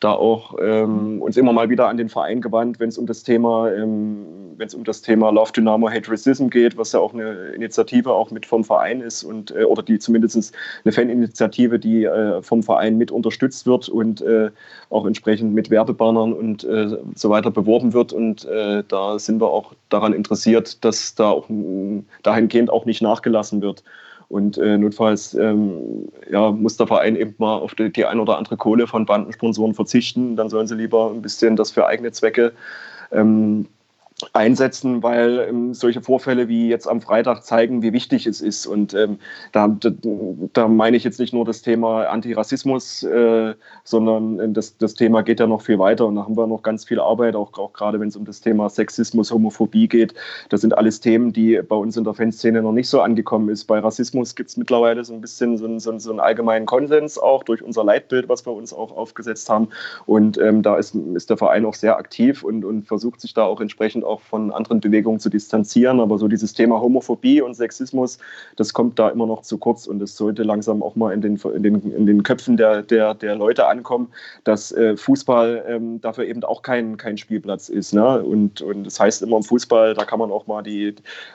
da 0.00 0.12
auch 0.12 0.56
ähm, 0.60 1.20
uns 1.20 1.36
immer 1.36 1.52
mal 1.52 1.68
wieder 1.68 1.88
an 1.88 1.98
den 1.98 2.08
Verein 2.08 2.40
gewandt, 2.40 2.80
wenn 2.80 2.88
es 2.88 2.96
um 2.96 3.06
das 3.06 3.22
Thema, 3.22 3.70
ähm, 3.70 4.24
wenn 4.56 4.66
es 4.66 4.74
um 4.74 4.82
das 4.82 5.02
Thema 5.02 5.30
Love 5.30 5.52
Dynamo 5.52 5.90
Hate 5.90 6.10
Racism 6.10 6.48
geht, 6.48 6.78
was 6.78 6.92
ja 6.92 7.00
auch 7.00 7.12
eine 7.12 7.50
Initiative 7.50 8.12
auch 8.12 8.30
mit 8.30 8.46
vom 8.46 8.64
Verein 8.64 9.02
ist 9.02 9.22
und 9.22 9.54
äh, 9.54 9.64
oder 9.64 9.82
die 9.82 9.98
zumindest 9.98 10.54
eine 10.84 10.92
Faninitiative, 10.92 11.78
die 11.78 12.04
äh, 12.04 12.42
vom 12.42 12.62
Verein 12.62 12.96
mit 12.96 13.10
unterstützt 13.10 13.66
wird 13.66 13.90
und 13.90 14.22
äh, 14.22 14.50
auch 14.88 15.04
entsprechend 15.04 15.52
mit 15.52 15.70
Werbebannern 15.70 16.32
und 16.32 16.64
äh, 16.64 16.96
so 17.14 17.28
weiter 17.28 17.50
beworben 17.50 17.92
wird. 17.92 18.14
Und 18.14 18.46
äh, 18.46 18.82
da 18.88 19.18
sind 19.18 19.40
wir 19.40 19.50
auch 19.50 19.74
daran 19.90 20.14
interessiert, 20.14 20.82
dass 20.82 21.14
da 21.14 21.28
auch 21.28 21.46
dahingehend 22.22 22.70
auch 22.70 22.86
nicht 22.86 23.02
nachgelassen 23.02 23.60
wird. 23.60 23.84
Und 24.30 24.58
äh, 24.58 24.78
notfalls 24.78 25.34
ähm, 25.34 26.08
ja, 26.30 26.52
muss 26.52 26.76
der 26.76 26.86
Verein 26.86 27.16
eben 27.16 27.34
mal 27.38 27.56
auf 27.56 27.74
die, 27.74 27.90
die 27.90 28.06
ein 28.06 28.20
oder 28.20 28.38
andere 28.38 28.56
Kohle 28.56 28.86
von 28.86 29.04
Bandensponsoren 29.04 29.74
verzichten. 29.74 30.36
Dann 30.36 30.48
sollen 30.48 30.68
sie 30.68 30.76
lieber 30.76 31.10
ein 31.10 31.20
bisschen 31.20 31.56
das 31.56 31.72
für 31.72 31.86
eigene 31.86 32.12
Zwecke 32.12 32.52
ähm, 33.10 33.66
einsetzen, 34.32 35.02
weil 35.02 35.46
ähm, 35.48 35.74
solche 35.74 36.00
Vorfälle 36.00 36.48
wie 36.48 36.68
jetzt 36.68 36.86
am 36.86 37.00
Freitag 37.00 37.44
zeigen, 37.44 37.82
wie 37.82 37.92
wichtig 37.92 38.26
es 38.26 38.40
ist. 38.40 38.66
Und 38.66 38.94
ähm, 38.94 39.18
da, 39.52 39.68
da, 39.68 39.90
da, 40.52 40.68
meine 40.68 40.96
ich 40.96 41.04
jetzt 41.04 41.20
nicht 41.20 41.32
nur 41.32 41.44
das 41.44 41.62
Thema 41.62 42.04
Antirassismus, 42.06 43.02
äh, 43.02 43.54
sondern 43.84 44.38
äh, 44.38 44.48
das, 44.50 44.76
das 44.78 44.94
Thema 44.94 45.22
geht 45.22 45.40
ja 45.40 45.46
noch 45.46 45.62
viel 45.62 45.78
weiter. 45.78 46.06
Und 46.06 46.16
da 46.16 46.24
haben 46.24 46.36
wir 46.36 46.46
noch 46.46 46.62
ganz 46.62 46.84
viel 46.84 47.00
Arbeit, 47.00 47.36
auch, 47.36 47.52
auch 47.58 47.72
gerade 47.72 48.00
wenn 48.00 48.08
es 48.08 48.16
um 48.16 48.24
das 48.24 48.40
Thema 48.40 48.68
Sexismus, 48.68 49.30
Homophobie 49.30 49.88
geht. 49.88 50.14
Das 50.48 50.60
sind 50.60 50.76
alles 50.76 51.00
Themen, 51.00 51.32
die 51.32 51.60
bei 51.62 51.76
uns 51.76 51.96
in 51.96 52.04
der 52.04 52.14
Fanszene 52.14 52.62
noch 52.62 52.72
nicht 52.72 52.88
so 52.88 53.00
angekommen 53.00 53.48
ist. 53.48 53.64
Bei 53.64 53.78
Rassismus 53.78 54.34
gibt 54.34 54.50
es 54.50 54.56
mittlerweile 54.56 55.04
so 55.04 55.14
ein 55.14 55.20
bisschen 55.20 55.56
so, 55.56 55.78
so, 55.78 55.98
so, 55.98 56.10
einen 56.10 56.20
allgemeinen 56.20 56.66
Konsens, 56.66 57.18
auch 57.18 57.44
durch 57.44 57.62
unser 57.62 57.84
Leitbild, 57.84 58.28
was 58.28 58.46
wir 58.46 58.52
uns 58.52 58.72
auch 58.72 58.96
aufgesetzt 58.96 59.48
haben. 59.48 59.68
Und 60.06 60.38
ähm, 60.38 60.62
da 60.62 60.76
ist, 60.76 60.94
ist 60.94 61.30
der 61.30 61.36
Verein 61.36 61.64
auch 61.64 61.74
sehr 61.74 61.96
aktiv 61.96 62.42
und, 62.42 62.64
und 62.64 62.86
versucht 62.86 63.20
sich 63.20 63.34
da 63.34 63.44
auch 63.44 63.60
entsprechend 63.60 64.04
auch 64.10 64.20
von 64.20 64.52
anderen 64.52 64.80
Bewegungen 64.80 65.20
zu 65.20 65.30
distanzieren. 65.30 66.00
Aber 66.00 66.18
so 66.18 66.28
dieses 66.28 66.52
Thema 66.52 66.80
Homophobie 66.80 67.40
und 67.40 67.54
Sexismus, 67.54 68.18
das 68.56 68.72
kommt 68.72 68.98
da 68.98 69.08
immer 69.08 69.26
noch 69.26 69.42
zu 69.42 69.58
kurz 69.58 69.86
und 69.86 70.02
es 70.02 70.16
sollte 70.16 70.42
langsam 70.42 70.82
auch 70.82 70.96
mal 70.96 71.12
in 71.12 71.20
den, 71.20 71.36
in 71.54 71.62
den, 71.62 71.92
in 71.92 72.06
den 72.06 72.22
Köpfen 72.22 72.56
der, 72.56 72.82
der, 72.82 73.14
der 73.14 73.36
Leute 73.36 73.66
ankommen, 73.66 74.08
dass 74.44 74.72
äh, 74.72 74.96
Fußball 74.96 75.64
ähm, 75.68 76.00
dafür 76.00 76.24
eben 76.24 76.42
auch 76.44 76.62
kein, 76.62 76.96
kein 76.96 77.16
Spielplatz 77.16 77.68
ist. 77.68 77.94
Ne? 77.94 78.22
Und, 78.22 78.60
und 78.60 78.84
das 78.84 78.98
heißt 78.98 79.22
immer 79.22 79.36
im 79.36 79.42
Fußball, 79.42 79.94
da 79.94 80.04
kann 80.04 80.18
man 80.18 80.30
auch 80.30 80.46
mal 80.46 80.62
die, 80.62 80.94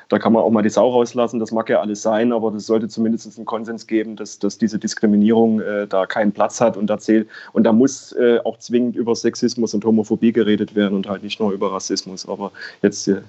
da 0.09 0.19
kann 0.19 0.33
man 0.33 0.43
auch 0.43 0.51
mal 0.51 0.61
die 0.61 0.69
Sau 0.69 0.89
rauslassen, 0.89 1.39
das 1.39 1.51
mag 1.51 1.69
ja 1.69 1.79
alles 1.79 2.01
sein, 2.01 2.33
aber 2.33 2.51
das 2.51 2.65
sollte 2.65 2.87
zumindest 2.87 3.37
einen 3.37 3.45
Konsens 3.45 3.87
geben, 3.87 4.15
dass, 4.15 4.39
dass 4.39 4.57
diese 4.57 4.77
Diskriminierung 4.79 5.61
äh, 5.61 5.87
da 5.87 6.05
keinen 6.05 6.31
Platz 6.31 6.61
hat 6.61 6.77
und 6.77 6.89
erzählt. 6.89 7.27
Und 7.53 7.63
da 7.63 7.71
muss 7.71 8.11
äh, 8.13 8.39
auch 8.43 8.57
zwingend 8.57 8.95
über 8.95 9.15
Sexismus 9.15 9.73
und 9.73 9.85
Homophobie 9.85 10.31
geredet 10.31 10.75
werden 10.75 10.95
und 10.95 11.07
halt 11.07 11.23
nicht 11.23 11.39
nur 11.39 11.51
über 11.51 11.71
Rassismus. 11.71 12.27
Aber 12.27 12.51
jetzt, 12.81 13.07
äh, 13.07 13.21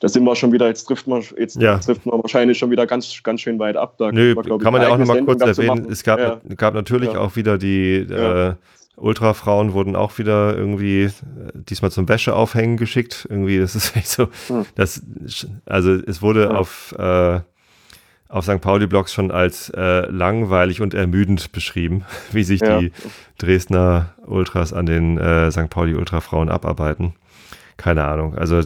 da 0.00 0.08
sind 0.08 0.24
wir 0.24 0.34
schon 0.34 0.52
wieder, 0.52 0.66
jetzt 0.66 0.84
trifft 0.84 1.06
man, 1.06 1.22
jetzt 1.38 1.60
ja. 1.60 1.78
trifft 1.78 2.06
man 2.06 2.20
wahrscheinlich 2.22 2.58
schon 2.58 2.70
wieder 2.70 2.86
ganz, 2.86 3.22
ganz 3.22 3.40
schön 3.40 3.58
weit 3.58 3.76
ab. 3.76 3.94
Da 3.98 4.10
Nö, 4.10 4.34
wir, 4.34 4.58
kann 4.58 4.72
man 4.72 4.82
ja 4.82 4.88
auch 4.88 4.98
nochmal 4.98 5.24
kurz 5.24 5.40
erwähnen. 5.42 5.86
Es 5.90 6.02
gab, 6.02 6.18
ja. 6.18 6.40
gab 6.56 6.74
natürlich 6.74 7.12
ja. 7.12 7.20
auch 7.20 7.36
wieder 7.36 7.56
die 7.56 7.98
äh, 7.98 8.54
Ultrafrauen 8.96 9.72
wurden 9.72 9.96
auch 9.96 10.18
wieder 10.18 10.56
irgendwie 10.56 11.04
äh, 11.04 11.10
diesmal 11.54 11.90
zum 11.90 12.08
Wäscheaufhängen 12.08 12.76
geschickt. 12.76 13.26
Irgendwie, 13.28 13.58
das 13.58 13.74
ist 13.74 13.96
echt 13.96 14.08
so. 14.08 14.28
Hm. 14.48 14.66
Das, 14.74 15.02
also 15.66 15.92
es 15.92 16.20
wurde 16.20 16.48
hm. 16.48 16.56
auf, 16.56 16.94
äh, 16.98 17.40
auf 18.28 18.44
St. 18.44 18.60
Pauli-Blogs 18.60 19.12
schon 19.12 19.30
als 19.30 19.70
äh, 19.70 20.10
langweilig 20.10 20.80
und 20.80 20.94
ermüdend 20.94 21.52
beschrieben, 21.52 22.04
wie 22.32 22.44
sich 22.44 22.60
die 22.60 22.92
Dresdner 23.38 24.14
Ultras 24.26 24.72
an 24.72 24.86
den 24.86 25.18
äh, 25.18 25.50
St. 25.50 25.70
Pauli-Ultrafrauen 25.70 26.48
abarbeiten 26.48 27.14
keine 27.82 28.04
Ahnung. 28.04 28.34
Also 28.36 28.62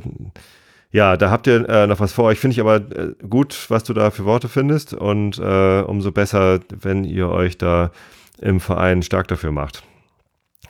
ja, 0.93 1.17
da 1.17 1.31
habt 1.31 1.47
ihr 1.47 1.69
äh, 1.69 1.87
noch 1.87 2.01
was 2.01 2.13
vor 2.13 2.27
euch. 2.27 2.39
Finde 2.39 2.53
ich 2.53 2.61
aber 2.61 2.77
äh, 2.77 3.15
gut, 3.29 3.67
was 3.69 3.85
du 3.85 3.93
da 3.93 4.11
für 4.11 4.25
Worte 4.25 4.49
findest 4.49 4.95
und 4.95 5.39
äh, 5.39 5.81
umso 5.81 6.13
besser, 6.13 6.61
wenn 6.81 7.05
ihr 7.05 7.29
euch 7.29 7.59
da 7.59 7.91
im 8.41 8.61
Verein 8.61 9.03
stark 9.03 9.29
dafür 9.29 9.53
macht. 9.53 9.83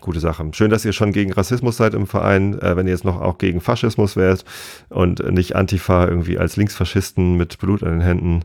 Gute 0.00 0.20
Sache. 0.20 0.48
Schön, 0.52 0.70
dass 0.70 0.84
ihr 0.84 0.92
schon 0.92 1.12
gegen 1.12 1.32
Rassismus 1.32 1.76
seid 1.76 1.94
im 1.94 2.06
Verein, 2.06 2.60
äh, 2.60 2.76
wenn 2.76 2.86
ihr 2.86 2.92
jetzt 2.92 3.04
noch 3.04 3.20
auch 3.20 3.38
gegen 3.38 3.60
Faschismus 3.60 4.16
wärt 4.16 4.44
und 4.88 5.18
nicht 5.32 5.56
Antifa 5.56 6.06
irgendwie 6.06 6.38
als 6.38 6.56
Linksfaschisten 6.56 7.36
mit 7.36 7.58
Blut 7.58 7.82
an 7.82 7.90
den 7.90 8.00
Händen 8.00 8.42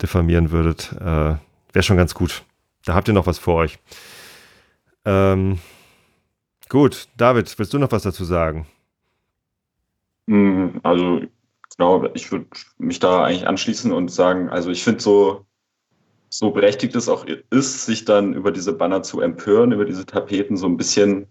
diffamieren 0.00 0.50
würdet. 0.50 0.92
Äh, 1.00 1.34
Wäre 1.72 1.82
schon 1.82 1.96
ganz 1.96 2.14
gut. 2.14 2.42
Da 2.84 2.94
habt 2.94 3.08
ihr 3.08 3.14
noch 3.14 3.26
was 3.26 3.38
vor 3.38 3.56
euch. 3.56 3.78
Ähm, 5.04 5.58
gut, 6.68 7.08
David, 7.16 7.56
willst 7.58 7.72
du 7.72 7.78
noch 7.78 7.92
was 7.92 8.02
dazu 8.02 8.24
sagen? 8.24 8.66
Hm, 10.30 10.78
also, 10.84 11.22
genau, 11.76 12.04
ich 12.14 12.30
würde 12.30 12.46
mich 12.78 13.00
da 13.00 13.24
eigentlich 13.24 13.48
anschließen 13.48 13.90
und 13.90 14.12
sagen, 14.12 14.48
also 14.48 14.70
ich 14.70 14.84
finde 14.84 15.00
so, 15.00 15.44
so 16.28 16.52
berechtigt 16.52 16.94
es 16.94 17.08
auch 17.08 17.26
ist, 17.50 17.84
sich 17.84 18.04
dann 18.04 18.34
über 18.34 18.52
diese 18.52 18.72
Banner 18.72 19.02
zu 19.02 19.20
empören, 19.20 19.72
über 19.72 19.84
diese 19.84 20.06
Tapeten, 20.06 20.56
so 20.56 20.68
ein 20.68 20.76
bisschen 20.76 21.26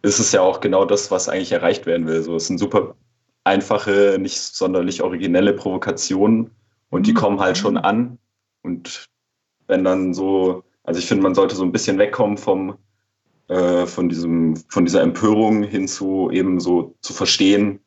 ist 0.00 0.20
es 0.20 0.32
ja 0.32 0.40
auch 0.40 0.60
genau 0.60 0.86
das, 0.86 1.10
was 1.10 1.28
eigentlich 1.28 1.52
erreicht 1.52 1.84
werden 1.84 2.06
will. 2.06 2.22
So, 2.22 2.36
es 2.36 2.46
sind 2.46 2.56
super 2.56 2.96
einfache, 3.44 4.16
nicht 4.18 4.40
sonderlich 4.40 5.02
originelle 5.02 5.52
Provokationen 5.52 6.50
und 6.88 7.06
die 7.06 7.12
mhm. 7.12 7.16
kommen 7.16 7.40
halt 7.40 7.58
schon 7.58 7.76
an. 7.76 8.18
Und 8.62 9.04
wenn 9.66 9.84
dann 9.84 10.14
so, 10.14 10.64
also 10.84 10.98
ich 10.98 11.06
finde, 11.06 11.24
man 11.24 11.34
sollte 11.34 11.56
so 11.56 11.62
ein 11.62 11.72
bisschen 11.72 11.98
wegkommen 11.98 12.38
vom, 12.38 12.78
äh, 13.48 13.84
von 13.84 14.08
diesem, 14.08 14.56
von 14.70 14.86
dieser 14.86 15.02
Empörung 15.02 15.62
hin 15.62 15.86
zu 15.86 16.30
eben 16.32 16.58
so 16.58 16.94
zu 17.02 17.12
verstehen, 17.12 17.80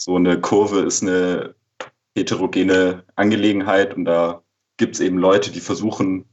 so 0.00 0.16
eine 0.16 0.40
Kurve 0.40 0.80
ist 0.80 1.02
eine 1.02 1.54
heterogene 2.16 3.04
Angelegenheit 3.16 3.94
und 3.94 4.06
da 4.06 4.42
gibt 4.78 4.94
es 4.94 5.00
eben 5.00 5.18
Leute, 5.18 5.52
die 5.52 5.60
versuchen, 5.60 6.24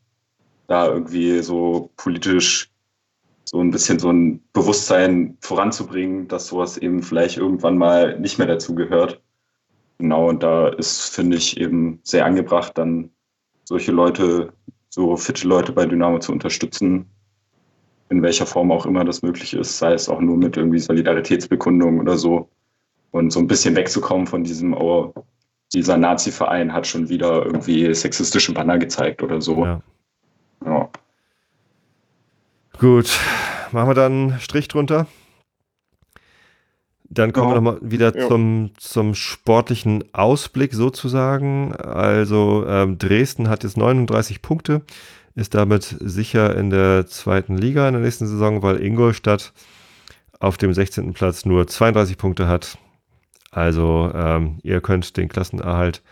da 0.68 0.88
irgendwie 0.88 1.41
so 1.41 1.91
politisch 1.97 2.72
so 3.43 3.59
ein 3.59 3.72
bisschen 3.72 3.99
so 3.99 4.09
ein 4.09 4.41
Bewusstsein 4.53 5.38
voranzubringen, 5.41 6.28
dass 6.30 6.47
sowas 6.47 6.78
eben 6.78 7.03
vielleicht 7.03 7.38
irgendwann 7.38 7.78
mal 7.78 8.18
nicht 8.20 8.38
mehr 8.38 8.47
dazu 8.47 8.74
gehört. 8.74 9.22
Genau, 9.97 10.30
und 10.30 10.43
da 10.43 10.70
ist, 10.70 11.09
finde 11.09 11.38
ich, 11.38 11.57
eben 11.57 11.99
sehr 12.03 12.26
angebracht, 12.26 12.78
dann 12.78 13.09
solche 13.65 13.91
Leute, 13.91 14.53
so 14.89 15.18
fitte 15.18 15.47
Leute 15.47 15.74
bei 15.74 15.86
Dynamo 15.86 16.20
zu 16.20 16.32
unterstützen, 16.32 17.05
in 18.09 18.22
welcher 18.22 18.45
Form 18.45 18.72
auch 18.72 18.86
immer 18.86 19.03
das 19.03 19.22
möglich 19.22 19.53
ist, 19.53 19.78
sei 19.78 19.93
es 19.93 20.07
auch 20.07 20.22
nur 20.22 20.38
mit 20.38 20.55
irgendwie 20.55 20.80
Solidaritätsbekundungen 20.80 21.99
oder 21.99 22.18
so 22.18 22.49
und 23.11 23.31
so 23.31 23.39
ein 23.39 23.47
bisschen 23.47 23.75
wegzukommen 23.75 24.27
von 24.27 24.43
diesem, 24.43 24.73
oh, 24.73 25.13
dieser 25.73 25.97
Nazi-Verein 25.97 26.73
hat 26.73 26.87
schon 26.87 27.09
wieder 27.09 27.45
irgendwie 27.45 27.93
sexistische 27.93 28.53
Banner 28.53 28.77
gezeigt 28.77 29.21
oder 29.21 29.41
so. 29.41 29.65
Ja. 29.65 29.81
ja. 30.65 30.89
Gut, 32.79 33.19
machen 33.71 33.89
wir 33.89 33.95
dann 33.95 34.11
einen 34.11 34.39
Strich 34.39 34.67
drunter. 34.67 35.07
Dann 37.09 37.31
kommen 37.31 37.49
ja. 37.49 37.55
wir 37.55 37.61
nochmal 37.61 37.79
wieder 37.81 38.15
ja. 38.15 38.27
zum, 38.27 38.71
zum 38.77 39.15
sportlichen 39.15 40.03
Ausblick 40.13 40.73
sozusagen. 40.73 41.73
Also 41.75 42.65
ähm, 42.67 42.97
Dresden 42.97 43.49
hat 43.49 43.63
jetzt 43.63 43.77
39 43.77 44.41
Punkte, 44.41 44.81
ist 45.33 45.55
damit 45.55 45.95
sicher 45.99 46.55
in 46.55 46.69
der 46.69 47.07
zweiten 47.07 47.57
Liga 47.57 47.87
in 47.87 47.93
der 47.93 48.03
nächsten 48.03 48.27
Saison, 48.27 48.61
weil 48.61 48.81
Ingolstadt 48.81 49.53
auf 50.39 50.57
dem 50.57 50.73
16. 50.73 51.13
Platz 51.13 51.45
nur 51.45 51.67
32 51.67 52.17
Punkte 52.17 52.47
hat. 52.47 52.77
Also 53.57 54.11
ähm, 54.13 54.59
ihr 54.61 54.81
könnt 54.81 55.17
den 55.17 55.29
Klassenerhalt 55.29 56.03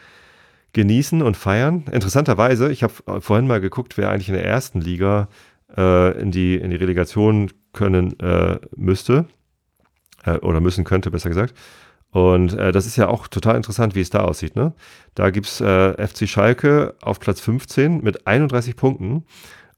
genießen 0.74 1.22
und 1.22 1.38
feiern. 1.38 1.86
Interessanterweise, 1.92 2.72
ich 2.72 2.82
habe 2.82 3.22
vorhin 3.22 3.46
mal 3.46 3.62
geguckt, 3.62 4.00
wer 4.00 4.10
eigentlich 4.10 4.30
in 4.30 4.34
der 4.34 4.46
ersten 4.46 4.82
Liga 4.82 5.28
äh, 5.78 6.20
in, 6.20 6.32
die, 6.32 6.56
in 6.56 6.72
die 6.72 6.76
Relegation 6.76 7.52
können 7.72 8.20
äh, 8.20 8.58
müsste 8.76 9.28
äh, 10.24 10.38
oder 10.40 10.60
müssen 10.60 10.86
könnte, 10.86 11.12
besser 11.12 11.30
gesagt. 11.30 11.54
Und 12.10 12.54
äh, 12.54 12.72
das 12.72 12.88
ist 12.88 12.96
ja 12.96 13.10
auch 13.10 13.28
total 13.28 13.58
interessant, 13.58 13.94
wie 13.94 14.02
es 14.02 14.10
da 14.10 14.22
aussieht. 14.22 14.56
Ne? 14.56 14.74
Da 15.14 15.30
gibt 15.30 15.46
es 15.46 15.62
äh, 15.62 16.08
FC 16.08 16.28
Schalke 16.28 16.96
auf 17.00 17.20
Platz 17.20 17.42
15 17.42 18.02
mit 18.02 18.26
31 18.26 18.76
Punkten 18.76 19.24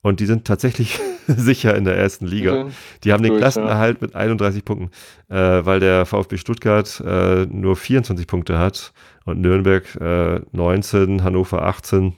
und 0.07 0.19
die 0.19 0.25
sind 0.25 0.45
tatsächlich 0.45 0.99
sicher 1.27 1.75
in 1.75 1.83
der 1.83 1.97
ersten 1.97 2.25
Liga. 2.25 2.65
Mhm. 2.65 2.71
Die 3.03 3.13
haben 3.13 3.23
den 3.23 3.33
Durch, 3.33 3.41
Klassenerhalt 3.41 4.01
ja. 4.01 4.07
mit 4.07 4.15
31 4.15 4.63
Punkten, 4.63 4.91
äh, 5.29 5.65
weil 5.65 5.79
der 5.79 6.05
VfB 6.05 6.37
Stuttgart 6.37 7.01
äh, 7.05 7.45
nur 7.45 7.75
24 7.75 8.25
Punkte 8.27 8.57
hat 8.57 8.93
und 9.25 9.41
Nürnberg 9.41 9.83
äh, 9.99 10.41
19, 10.51 11.23
Hannover 11.23 11.63
18 11.63 12.13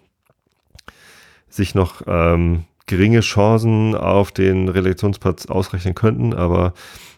sich 1.49 1.73
noch 1.73 2.03
ähm, 2.05 2.65
geringe 2.85 3.21
Chancen 3.21 3.95
auf 3.95 4.31
den 4.31 4.69
Relegtionsplatz 4.69 5.47
ausrechnen 5.47 5.95
könnten, 5.95 6.33
aber 6.33 6.73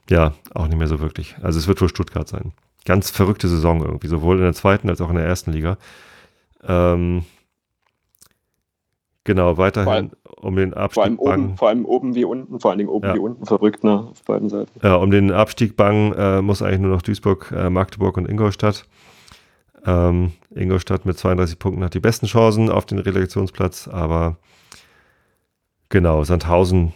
ja, 0.10 0.34
auch 0.54 0.68
nicht 0.68 0.78
mehr 0.78 0.88
so 0.88 1.00
wirklich. 1.00 1.36
Also 1.42 1.60
es 1.60 1.68
wird 1.68 1.82
wohl 1.82 1.90
Stuttgart 1.90 2.28
sein. 2.28 2.54
Ganz 2.86 3.12
verrückte 3.12 3.48
Saison 3.48 3.84
irgendwie, 3.84 4.08
sowohl 4.08 4.38
in 4.38 4.44
der 4.44 4.54
zweiten 4.54 4.90
als 4.90 5.02
auch 5.02 5.10
in 5.10 5.16
der 5.16 5.26
ersten 5.26 5.52
Liga. 5.52 5.78
Ähm, 6.66 7.26
Genau, 9.24 9.58
weiterhin 9.58 9.90
allem, 9.90 10.12
um 10.42 10.56
den 10.56 10.74
Abstieg 10.74 10.96
vor 10.96 11.32
allem, 11.32 11.44
oben, 11.44 11.58
vor 11.58 11.70
allem 11.70 11.86
oben 11.86 12.16
wie 12.16 12.26
unten, 12.26 12.60
vor 12.60 12.72
allen 12.72 12.80
Dingen 12.80 12.90
oben 12.90 13.08
ja. 13.08 13.14
wie 13.14 13.20
unten 13.20 13.46
verrückt, 13.46 13.84
ne, 13.84 14.08
auf 14.10 14.24
beiden 14.24 14.50
Seiten. 14.50 14.72
Ja, 14.82 14.96
um 14.96 15.12
den 15.12 15.32
Abstieg 15.32 15.78
bangen 15.78 16.14
äh, 16.14 16.42
muss 16.42 16.64
eigentlich 16.64 16.80
nur 16.80 16.92
noch 16.92 17.04
Duisburg, 17.04 17.52
äh, 17.56 17.70
Magdeburg 17.70 18.18
und 18.18 18.28
Ingolstadt. 18.28 18.86
Ähm, 19.86 20.32
Ingolstadt 20.56 21.06
mit 21.06 21.18
32 21.18 21.60
Punkten 21.60 21.84
hat 21.84 21.94
die 21.94 22.00
besten 22.00 22.26
Chancen 22.26 22.70
auf 22.70 22.86
den 22.86 23.00
Relegationsplatz, 23.00 23.88
aber 23.88 24.38
genau, 25.90 26.24
Sandhausen, 26.24 26.94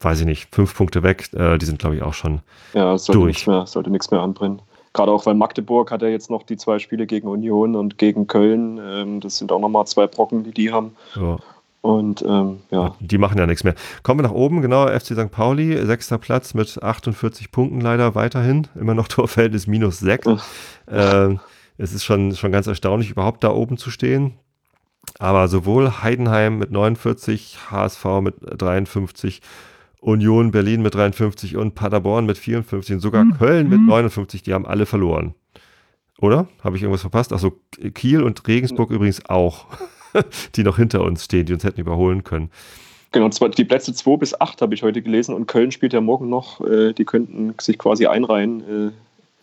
weiß 0.00 0.20
ich 0.20 0.26
nicht, 0.26 0.54
fünf 0.54 0.74
Punkte 0.76 1.02
weg, 1.02 1.32
äh, 1.32 1.56
die 1.56 1.66
sind 1.66 1.78
glaube 1.78 1.96
ich 1.96 2.02
auch 2.02 2.14
schon 2.14 2.40
ja, 2.74 2.98
sollte 2.98 3.20
durch. 3.20 3.26
Nichts 3.28 3.46
mehr, 3.46 3.66
sollte 3.66 3.90
nichts 3.90 4.10
mehr 4.10 4.20
anbrennen. 4.20 4.60
Gerade 4.98 5.12
auch, 5.12 5.26
weil 5.26 5.34
Magdeburg 5.34 5.92
hat 5.92 6.02
ja 6.02 6.08
jetzt 6.08 6.28
noch 6.28 6.42
die 6.42 6.56
zwei 6.56 6.80
Spiele 6.80 7.06
gegen 7.06 7.28
Union 7.28 7.76
und 7.76 7.98
gegen 7.98 8.26
Köln. 8.26 8.80
Ähm, 8.82 9.20
das 9.20 9.38
sind 9.38 9.52
auch 9.52 9.60
nochmal 9.60 9.86
zwei 9.86 10.08
Brocken, 10.08 10.42
die 10.42 10.50
die 10.50 10.72
haben. 10.72 10.96
Ja. 11.14 11.36
Und 11.82 12.22
ähm, 12.22 12.58
ja. 12.72 12.96
Die 12.98 13.16
machen 13.16 13.38
ja 13.38 13.46
nichts 13.46 13.62
mehr. 13.62 13.76
Kommen 14.02 14.18
wir 14.18 14.24
nach 14.24 14.34
oben, 14.34 14.60
genau, 14.60 14.88
FC 14.88 15.14
St. 15.14 15.30
Pauli, 15.30 15.86
sechster 15.86 16.18
Platz 16.18 16.52
mit 16.52 16.82
48 16.82 17.52
Punkten 17.52 17.80
leider 17.80 18.16
weiterhin. 18.16 18.66
Immer 18.74 18.94
noch 18.94 19.06
Torverhältnis 19.08 19.68
minus 19.68 20.00
6. 20.00 20.26
äh, 20.86 21.36
es 21.76 21.92
ist 21.92 22.02
schon, 22.02 22.34
schon 22.34 22.50
ganz 22.50 22.66
erstaunlich, 22.66 23.10
überhaupt 23.10 23.44
da 23.44 23.52
oben 23.52 23.76
zu 23.76 23.92
stehen. 23.92 24.34
Aber 25.20 25.46
sowohl 25.46 26.02
Heidenheim 26.02 26.58
mit 26.58 26.72
49, 26.72 27.70
HSV 27.70 28.04
mit 28.20 28.34
53, 28.40 29.42
Union 30.00 30.50
Berlin 30.50 30.82
mit 30.82 30.94
53 30.94 31.56
und 31.56 31.74
Paderborn 31.74 32.26
mit 32.26 32.38
54 32.38 32.94
und 32.94 33.00
sogar 33.00 33.24
mhm. 33.24 33.38
Köln 33.38 33.68
mit 33.68 33.80
59, 33.80 34.40
mhm. 34.40 34.44
die 34.44 34.54
haben 34.54 34.66
alle 34.66 34.86
verloren. 34.86 35.34
Oder? 36.20 36.48
Habe 36.62 36.76
ich 36.76 36.82
irgendwas 36.82 37.02
verpasst? 37.02 37.32
Achso, 37.32 37.52
Kiel 37.94 38.22
und 38.22 38.46
Regensburg 38.46 38.90
übrigens 38.90 39.28
auch, 39.28 39.66
die 40.56 40.64
noch 40.64 40.76
hinter 40.76 41.02
uns 41.02 41.24
stehen, 41.24 41.46
die 41.46 41.52
uns 41.52 41.64
hätten 41.64 41.80
überholen 41.80 42.24
können. 42.24 42.50
Genau, 43.10 43.28
die 43.28 43.64
Plätze 43.64 43.94
2 43.94 44.16
bis 44.18 44.38
8 44.38 44.60
habe 44.60 44.74
ich 44.74 44.82
heute 44.82 45.00
gelesen 45.00 45.34
und 45.34 45.46
Köln 45.46 45.70
spielt 45.70 45.94
ja 45.94 46.00
morgen 46.00 46.28
noch. 46.28 46.60
Äh, 46.60 46.92
die 46.92 47.04
könnten 47.06 47.54
sich 47.58 47.78
quasi 47.78 48.06
einreihen. 48.06 48.60
Äh, 48.60 48.90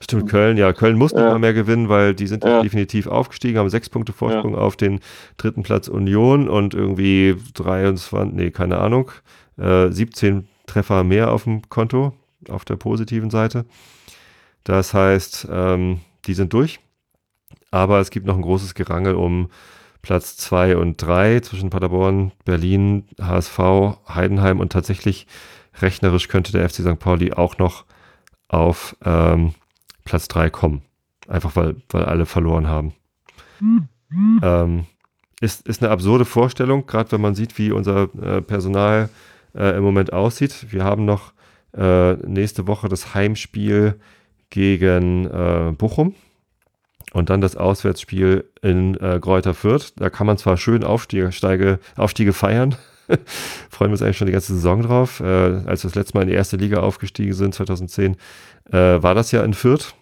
Stimmt, 0.01 0.29
Köln, 0.29 0.57
ja, 0.57 0.73
Köln 0.73 0.97
muss 0.97 1.13
ja. 1.13 1.29
nicht 1.29 1.39
mehr 1.39 1.53
gewinnen, 1.53 1.87
weil 1.89 2.13
die 2.13 2.27
sind 2.27 2.43
ja. 2.43 2.61
definitiv 2.61 3.07
aufgestiegen, 3.07 3.57
haben 3.57 3.69
sechs 3.69 3.89
Punkte 3.89 4.13
Vorsprung 4.13 4.53
ja. 4.53 4.59
auf 4.59 4.75
den 4.75 4.99
dritten 5.37 5.63
Platz 5.63 5.87
Union 5.87 6.49
und 6.49 6.73
irgendwie 6.73 7.35
23, 7.53 8.33
nee, 8.33 8.51
keine 8.51 8.79
Ahnung, 8.79 9.11
äh, 9.57 9.89
17 9.89 10.47
Treffer 10.67 11.03
mehr 11.03 11.31
auf 11.31 11.45
dem 11.45 11.69
Konto, 11.69 12.13
auf 12.49 12.65
der 12.65 12.75
positiven 12.75 13.29
Seite. 13.29 13.65
Das 14.65 14.93
heißt, 14.93 15.47
ähm, 15.49 16.01
die 16.25 16.33
sind 16.33 16.51
durch. 16.53 16.79
Aber 17.71 17.99
es 17.99 18.09
gibt 18.09 18.25
noch 18.25 18.35
ein 18.35 18.41
großes 18.41 18.73
Gerangel 18.73 19.15
um 19.15 19.49
Platz 20.01 20.37
2 20.37 20.77
und 20.77 20.97
3 20.97 21.39
zwischen 21.39 21.69
Paderborn, 21.69 22.31
Berlin, 22.45 23.07
HSV, 23.19 23.59
Heidenheim 24.07 24.59
und 24.59 24.71
tatsächlich 24.71 25.27
rechnerisch 25.81 26.27
könnte 26.27 26.51
der 26.51 26.69
FC 26.69 26.75
St. 26.75 26.99
Pauli 26.99 27.33
auch 27.33 27.57
noch 27.57 27.85
auf 28.47 28.95
ähm, 29.03 29.55
Platz 30.05 30.27
3 30.29 30.49
kommen. 30.49 30.83
Einfach 31.27 31.55
weil, 31.55 31.75
weil 31.89 32.05
alle 32.05 32.25
verloren 32.25 32.67
haben. 32.67 32.93
Ähm, 34.41 34.85
ist, 35.41 35.67
ist 35.67 35.81
eine 35.83 35.91
absurde 35.91 36.25
Vorstellung, 36.25 36.85
gerade 36.85 37.11
wenn 37.11 37.21
man 37.21 37.35
sieht, 37.35 37.57
wie 37.57 37.71
unser 37.71 38.09
äh, 38.21 38.41
Personal 38.41 39.09
äh, 39.53 39.75
im 39.75 39.83
Moment 39.83 40.13
aussieht. 40.13 40.67
Wir 40.69 40.83
haben 40.83 41.05
noch 41.05 41.33
äh, 41.75 42.13
nächste 42.13 42.67
Woche 42.67 42.87
das 42.87 43.13
Heimspiel 43.13 43.99
gegen 44.49 45.25
äh, 45.25 45.73
Bochum 45.77 46.15
und 47.13 47.29
dann 47.29 47.41
das 47.41 47.55
Auswärtsspiel 47.57 48.45
in 48.61 48.95
äh, 48.95 49.19
Greuther 49.19 49.53
Fürth. 49.53 49.93
Da 49.97 50.09
kann 50.09 50.27
man 50.27 50.37
zwar 50.37 50.57
schön 50.57 50.83
Aufstiege, 50.83 51.31
Steige, 51.31 51.79
Aufstiege 51.97 52.33
feiern, 52.33 52.75
freuen 53.69 53.91
wir 53.91 53.93
uns 53.93 54.01
eigentlich 54.01 54.17
schon 54.17 54.27
die 54.27 54.33
ganze 54.33 54.53
Saison 54.53 54.81
drauf. 54.81 55.19
Äh, 55.19 55.25
als 55.65 55.83
wir 55.83 55.89
das 55.89 55.95
letzte 55.95 56.17
Mal 56.17 56.23
in 56.23 56.29
die 56.29 56.35
erste 56.35 56.57
Liga 56.57 56.79
aufgestiegen 56.79 57.33
sind, 57.33 57.53
2010, 57.53 58.15
äh, 58.71 58.77
war 58.77 59.15
das 59.15 59.31
ja 59.31 59.43
in 59.43 59.53
Fürth, 59.53 59.95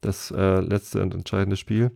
das 0.00 0.30
äh, 0.30 0.60
letzte 0.60 1.02
und 1.02 1.14
entscheidende 1.14 1.56
Spiel. 1.56 1.90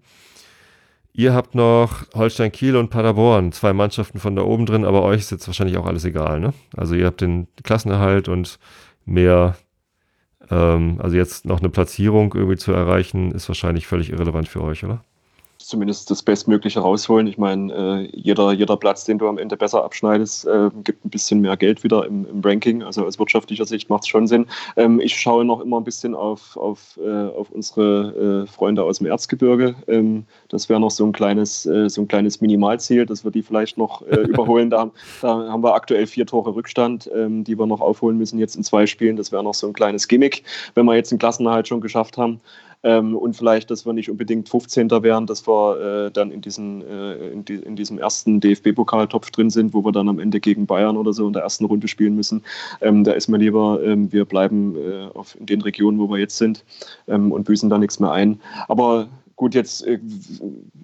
Ihr 1.12 1.34
habt 1.34 1.54
noch 1.54 2.04
Holstein 2.14 2.52
Kiel 2.52 2.76
und 2.76 2.90
Paderborn, 2.90 3.50
zwei 3.50 3.72
Mannschaften 3.72 4.20
von 4.20 4.36
da 4.36 4.42
oben 4.42 4.66
drin, 4.66 4.84
aber 4.84 5.02
euch 5.02 5.18
ist 5.18 5.30
jetzt 5.32 5.48
wahrscheinlich 5.48 5.76
auch 5.76 5.86
alles 5.86 6.04
egal, 6.04 6.38
ne? 6.38 6.52
Also 6.76 6.94
ihr 6.94 7.06
habt 7.06 7.20
den 7.20 7.48
Klassenerhalt 7.64 8.28
und 8.28 8.60
mehr, 9.04 9.56
ähm, 10.48 11.00
also 11.02 11.16
jetzt 11.16 11.44
noch 11.44 11.58
eine 11.58 11.70
Platzierung 11.70 12.34
irgendwie 12.34 12.56
zu 12.56 12.72
erreichen, 12.72 13.32
ist 13.32 13.48
wahrscheinlich 13.48 13.86
völlig 13.88 14.10
irrelevant 14.10 14.48
für 14.48 14.62
euch, 14.62 14.84
oder? 14.84 15.02
Zumindest 15.68 16.10
das 16.10 16.22
Bestmögliche 16.22 16.80
rausholen. 16.80 17.26
Ich 17.26 17.36
meine, 17.36 17.72
äh, 17.74 18.16
jeder, 18.16 18.52
jeder 18.52 18.78
Platz, 18.78 19.04
den 19.04 19.18
du 19.18 19.28
am 19.28 19.36
Ende 19.36 19.54
besser 19.54 19.84
abschneidest, 19.84 20.46
äh, 20.46 20.70
gibt 20.82 21.04
ein 21.04 21.10
bisschen 21.10 21.42
mehr 21.42 21.58
Geld 21.58 21.84
wieder 21.84 22.06
im, 22.06 22.26
im 22.26 22.40
Ranking. 22.42 22.82
Also 22.82 23.04
aus 23.04 23.18
wirtschaftlicher 23.18 23.66
Sicht 23.66 23.90
macht 23.90 24.04
es 24.04 24.08
schon 24.08 24.26
Sinn. 24.26 24.46
Ähm, 24.76 24.98
ich 24.98 25.14
schaue 25.14 25.44
noch 25.44 25.60
immer 25.60 25.78
ein 25.78 25.84
bisschen 25.84 26.14
auf, 26.14 26.56
auf, 26.56 26.98
äh, 27.04 27.26
auf 27.28 27.50
unsere 27.50 28.46
Freunde 28.46 28.82
aus 28.82 28.98
dem 28.98 29.08
Erzgebirge. 29.08 29.74
Ähm, 29.88 30.24
das 30.48 30.70
wäre 30.70 30.80
noch 30.80 30.90
so 30.90 31.04
ein 31.04 31.12
kleines, 31.12 31.64
so 31.64 32.00
ein 32.00 32.08
kleines 32.08 32.40
Minimalziel, 32.40 33.04
dass 33.04 33.24
wir 33.24 33.30
die 33.30 33.42
vielleicht 33.42 33.76
noch 33.76 34.00
überholen. 34.28 34.70
Da, 34.70 34.90
da, 35.20 35.48
haben 35.50 35.62
wir 35.62 35.74
aktuell 35.74 36.06
vier 36.06 36.24
Tore 36.24 36.54
Rückstand, 36.54 37.10
ähm, 37.14 37.44
die 37.44 37.58
wir 37.58 37.66
noch 37.66 37.82
aufholen 37.82 38.16
müssen 38.16 38.38
jetzt 38.38 38.56
in 38.56 38.64
zwei 38.64 38.86
Spielen. 38.86 39.16
Das 39.16 39.32
wäre 39.32 39.44
noch 39.44 39.54
so 39.54 39.66
ein 39.66 39.74
kleines 39.74 40.08
Gimmick, 40.08 40.44
wenn 40.74 40.86
wir 40.86 40.94
jetzt 40.94 41.10
den 41.10 41.18
Klassenerhalt 41.18 41.68
schon 41.68 41.82
geschafft 41.82 42.16
haben. 42.16 42.40
Ähm, 42.82 43.16
und 43.16 43.34
vielleicht, 43.36 43.70
dass 43.70 43.84
wir 43.84 43.92
nicht 43.92 44.10
unbedingt 44.10 44.48
15. 44.48 44.90
wären, 45.02 45.26
dass 45.26 45.46
wir 45.46 46.06
äh, 46.06 46.10
dann 46.10 46.30
in, 46.30 46.40
diesen, 46.40 46.82
äh, 46.82 47.30
in, 47.30 47.44
die, 47.44 47.54
in, 47.54 47.76
diesem 47.76 47.98
ersten 47.98 48.40
DFB-Pokaltopf 48.40 49.30
drin 49.30 49.50
sind, 49.50 49.74
wo 49.74 49.84
wir 49.84 49.92
dann 49.92 50.08
am 50.08 50.18
Ende 50.18 50.38
gegen 50.40 50.66
Bayern 50.66 50.96
oder 50.96 51.12
so 51.12 51.26
in 51.26 51.32
der 51.32 51.42
ersten 51.42 51.64
Runde 51.64 51.88
spielen 51.88 52.14
müssen. 52.14 52.42
Ähm, 52.80 53.04
da 53.04 53.12
ist 53.12 53.28
mir 53.28 53.38
lieber, 53.38 53.80
ähm, 53.82 54.12
wir 54.12 54.24
bleiben 54.24 54.76
äh, 54.76 55.08
auf, 55.14 55.38
in 55.38 55.46
den 55.46 55.62
Regionen, 55.62 55.98
wo 55.98 56.08
wir 56.08 56.18
jetzt 56.18 56.38
sind 56.38 56.64
ähm, 57.08 57.32
und 57.32 57.44
büßen 57.44 57.68
da 57.68 57.78
nichts 57.78 57.98
mehr 57.98 58.12
ein. 58.12 58.40
Aber 58.68 59.08
gut, 59.38 59.54
jetzt 59.54 59.86
äh, 59.86 59.98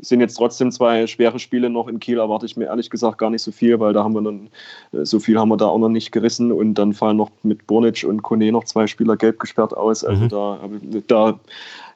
sind 0.01 0.21
jetzt 0.21 0.35
trotzdem 0.37 0.71
zwei 0.71 1.07
schwere 1.07 1.39
Spiele 1.39 1.69
noch 1.69 1.89
in 1.89 1.99
Kiel, 1.99 2.19
erwarte 2.19 2.47
ich 2.47 2.57
mir 2.57 2.67
ehrlich 2.67 2.89
gesagt 2.89 3.19
gar 3.19 3.29
nicht 3.29 3.43
so 3.43 3.51
viel, 3.51 3.79
weil 3.81 3.93
da 3.93 4.05
haben 4.05 4.15
wir 4.15 4.23
dann, 4.23 4.49
äh, 4.93 5.05
so 5.05 5.19
viel 5.19 5.39
haben 5.39 5.49
wir 5.49 5.57
da 5.57 5.67
auch 5.67 5.79
noch 5.79 5.89
nicht 5.89 6.13
gerissen 6.13 6.53
und 6.53 6.75
dann 6.75 6.95
fallen 6.95 7.17
noch 7.17 7.31
mit 7.43 7.67
Bornic 7.67 8.05
und 8.05 8.23
Kone 8.23 8.51
noch 8.53 8.65
zwei 8.65 8.87
Spieler 8.87 9.17
gelb 9.17 9.41
gesperrt 9.41 9.77
aus. 9.77 10.05
Also 10.05 10.25
mhm. 10.25 10.29
da, 10.29 10.61
da 11.09 11.41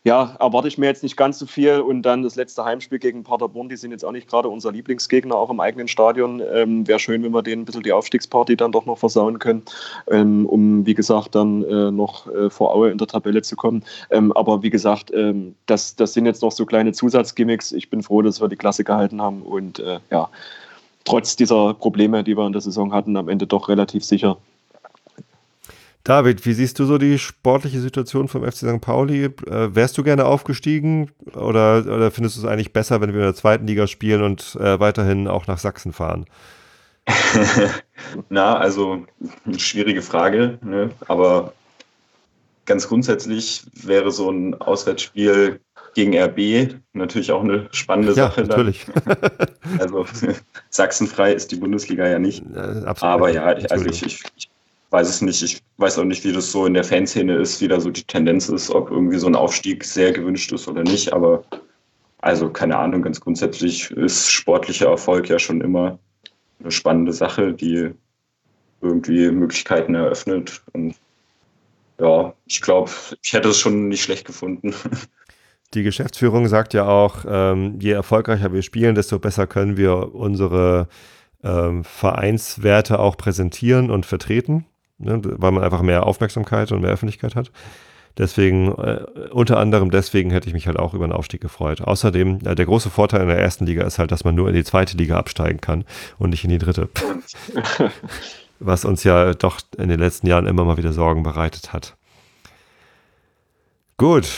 ja, 0.09 0.35
erwarte 0.41 0.69
ich 0.69 0.79
mir 0.79 0.87
jetzt 0.87 1.03
nicht 1.03 1.19
ganz 1.19 1.39
so 1.39 1.45
viel. 1.45 1.81
Und 1.81 2.01
dann 2.01 2.23
das 2.23 2.35
letzte 2.35 2.65
Heimspiel 2.65 2.99
gegen 2.99 3.25
Paderborn, 3.25 3.69
die 3.69 3.77
sind 3.77 3.91
jetzt 3.91 4.07
auch 4.07 4.13
nicht 4.13 4.27
gerade 4.27 4.49
unser 4.49 4.73
Lieblingsgegner, 4.73 5.35
auch 5.35 5.51
im 5.51 5.61
eigenen 5.61 5.87
Stadion. 5.87 6.43
Ähm, 6.51 6.89
Wäre 6.89 6.99
schön, 6.99 7.23
wenn 7.23 7.33
wir 7.33 7.43
denen 7.43 7.63
ein 7.63 7.65
bisschen 7.67 7.83
die 7.83 7.93
Aufstiegsparty 7.93 8.57
dann 8.57 8.73
doch 8.73 8.87
noch 8.87 8.97
versauen 8.97 9.39
können, 9.39 9.65
ähm, 10.11 10.47
um, 10.47 10.87
wie 10.87 10.95
gesagt, 10.95 11.35
dann 11.35 11.63
äh, 11.63 11.91
noch 11.91 12.27
äh, 12.29 12.49
vor 12.49 12.75
Aue 12.75 12.91
in 12.91 12.97
der 12.97 13.07
Tabelle 13.07 13.43
zu 13.43 13.55
kommen. 13.55 13.85
Ähm, 14.11 14.33
aber 14.33 14.63
wie 14.63 14.71
gesagt, 14.71 15.13
ähm, 15.13 15.55
das, 15.67 15.95
das 15.95 16.15
sind 16.15 16.25
jetzt 16.25 16.41
noch 16.41 16.53
so 16.53 16.65
kleine 16.65 16.93
Zusatzgimmicks. 16.93 17.73
Ich 17.73 17.91
bin 17.91 18.03
froh, 18.03 18.23
dass 18.23 18.41
wir 18.41 18.49
die 18.49 18.57
Klasse 18.57 18.85
gehalten 18.85 19.21
haben 19.21 19.43
und 19.43 19.79
äh, 19.79 20.01
ja, 20.11 20.31
trotz 21.05 21.37
dieser 21.37 21.75
Probleme, 21.75 22.25
die 22.25 22.35
wir 22.35 22.47
in 22.47 22.55
der 22.55 22.63
Saison 22.63 22.95
hatten, 22.95 23.15
am 23.19 23.29
Ende 23.29 23.47
doch 23.47 23.69
relativ 23.69 24.07
sicher 24.07 24.39
David, 26.05 26.47
wie 26.47 26.53
siehst 26.53 26.79
du 26.79 26.85
so 26.85 26.97
die 26.97 27.19
sportliche 27.19 27.81
Situation 27.81 28.29
vom 28.29 28.45
FC 28.45 28.59
St. 28.59 28.81
Pauli? 28.81 29.25
Äh, 29.25 29.75
wärst 29.75 29.99
du 29.99 30.03
gerne 30.03 30.25
aufgestiegen 30.25 31.11
oder, 31.35 31.85
oder 31.85 32.11
findest 32.11 32.37
du 32.37 32.41
es 32.41 32.47
eigentlich 32.47 32.73
besser, 32.73 33.01
wenn 33.01 33.13
wir 33.13 33.21
in 33.21 33.27
der 33.27 33.35
zweiten 33.35 33.67
Liga 33.67 33.87
spielen 33.87 34.23
und 34.23 34.57
äh, 34.61 34.81
weiterhin 34.81 35.29
auch 35.29 35.47
nach 35.47 35.59
Sachsen 35.59 35.93
fahren? 35.93 36.25
Na, 38.29 38.57
also 38.57 39.05
eine 39.45 39.59
schwierige 39.59 40.03
Frage, 40.03 40.59
ne? 40.63 40.91
aber 41.09 41.53
ganz 42.65 42.87
grundsätzlich 42.89 43.65
wäre 43.73 44.11
so 44.11 44.31
ein 44.31 44.55
Auswärtsspiel 44.61 45.61
gegen 45.95 46.17
RB 46.17 46.75
natürlich 46.93 47.33
auch 47.33 47.43
eine 47.43 47.69
spannende 47.73 48.13
ja, 48.13 48.29
Sache. 48.29 48.43
Natürlich. 48.43 48.87
also 49.79 50.07
sachsenfrei 50.71 51.33
ist 51.33 51.51
die 51.51 51.57
Bundesliga 51.57 52.07
ja 52.07 52.19
nicht. 52.19 52.45
Ja, 52.55 52.95
aber 53.01 53.31
ja, 53.31 53.45
also 53.45 53.87
ich, 53.87 54.05
ich, 54.05 54.23
ich 54.37 54.48
weiß 54.91 55.09
es 55.09 55.21
nicht. 55.21 55.43
Ich 55.43 55.63
weiß 55.77 55.99
auch 55.99 56.05
nicht, 56.05 56.25
wie 56.25 56.33
das 56.33 56.51
so 56.51 56.67
in 56.67 56.75
der 56.75 56.85
Fanszene 56.85 57.37
ist, 57.37 57.61
wie 57.61 57.69
da 57.69 57.81
so 57.81 57.91
die 57.91 58.05
Tendenz 58.05 58.49
ist, 58.49 58.71
ob 58.71 58.91
irgendwie 58.91 59.19
so 59.19 59.27
ein 59.27 59.37
Aufstieg 59.37 59.85
sehr 59.85 60.13
gewünscht 60.13 60.53
ist 60.53 60.69
oder 60.69 60.83
nicht. 60.83 61.13
Aber 61.13 61.45
also 62.21 62.51
keine 62.51 62.77
Ahnung, 62.79 63.03
ganz 63.03 63.21
grundsätzlich 63.21 63.91
ist 63.91 64.31
sportlicher 64.31 64.89
Erfolg 64.89 65.29
ja 65.29 65.39
schon 65.39 65.61
immer 65.61 65.99
eine 66.61 66.71
spannende 66.71 67.13
Sache, 67.13 67.53
die 67.53 67.91
irgendwie 68.81 69.31
Möglichkeiten 69.31 69.95
eröffnet. 69.95 70.63
Und 70.73 70.95
ja, 72.01 72.33
ich 72.47 72.61
glaube, 72.61 72.91
ich 73.23 73.33
hätte 73.33 73.49
es 73.49 73.59
schon 73.59 73.89
nicht 73.89 74.03
schlecht 74.03 74.27
gefunden. 74.27 74.75
Die 75.75 75.83
Geschäftsführung 75.83 76.49
sagt 76.49 76.73
ja 76.73 76.87
auch, 76.89 77.27
ähm, 77.29 77.79
je 77.79 77.91
erfolgreicher 77.91 78.55
wir 78.55 78.63
spielen, 78.63 78.95
desto 78.95 79.19
besser 79.19 79.47
können 79.47 79.77
wir 79.77 80.15
unsere 80.15 80.89
ähm, 81.45 81.85
Vereinswerte 81.85 82.99
auch 82.99 83.19
präsentieren 83.19 83.91
und 83.91 84.07
vertreten 84.07 84.65
ne, 84.99 85.21
weil 85.23 85.53
man 85.53 85.65
einfach 85.65 85.83
mehr 85.83 86.07
Aufmerksamkeit 86.07 86.73
und 86.73 86.83
mehr 86.83 86.91
Öffentlichkeit 86.91 87.35
hat. 87.35 87.51
Deswegen, 88.19 88.73
äh, 88.73 89.07
unter 89.31 89.59
anderem 89.59 89.93
deswegen 89.93 90.31
hätte 90.31 90.49
ich 90.49 90.55
mich 90.55 90.67
halt 90.67 90.77
auch 90.77 90.93
über 90.93 91.05
einen 91.05 91.13
Aufstieg 91.13 91.41
gefreut. 91.41 91.83
Außerdem, 91.83 92.41
äh, 92.45 92.55
der 92.57 92.67
große 92.67 92.91
Vorteil 92.91 93.23
in 93.23 93.29
der 93.29 93.39
ersten 93.39 93.65
Liga 93.65 93.85
ist 93.85 94.01
halt, 94.01 94.11
dass 94.11 94.25
man 94.25 94.35
nur 94.35 94.49
in 94.49 94.55
die 94.55 94.65
zweite 94.65 94.97
Liga 94.97 95.17
absteigen 95.17 95.61
kann 95.61 95.85
und 96.19 96.31
nicht 96.31 96.43
in 96.43 96.51
die 96.51 96.59
dritte. 96.59 96.89
Was 98.59 98.85
uns 98.85 99.05
ja 99.05 99.35
doch 99.35 99.61
in 99.77 99.89
den 99.89 100.01
letzten 100.01 100.27
Jahren 100.27 100.47
immer 100.47 100.65
mal 100.65 100.77
wieder 100.77 100.93
Sorgen 100.93 101.23
bereitet 101.23 101.73
hat. 101.73 101.97
Gut. 103.97 104.29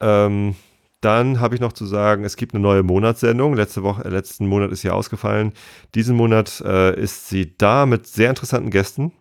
Ähm, 0.00 0.56
dann 1.00 1.38
habe 1.38 1.54
ich 1.54 1.60
noch 1.60 1.72
zu 1.72 1.86
sagen, 1.86 2.24
es 2.24 2.34
gibt 2.34 2.52
eine 2.52 2.62
neue 2.62 2.82
Monatssendung. 2.82 3.54
Letzte 3.54 3.84
Woche, 3.84 4.04
äh, 4.04 4.08
letzten 4.08 4.48
Monat 4.48 4.72
ist 4.72 4.80
sie 4.80 4.90
ausgefallen. 4.90 5.52
Diesen 5.94 6.16
Monat 6.16 6.60
äh, 6.66 7.00
ist 7.00 7.28
sie 7.28 7.56
da 7.58 7.86
mit 7.86 8.08
sehr 8.08 8.30
interessanten 8.30 8.70
Gästen 8.70 9.12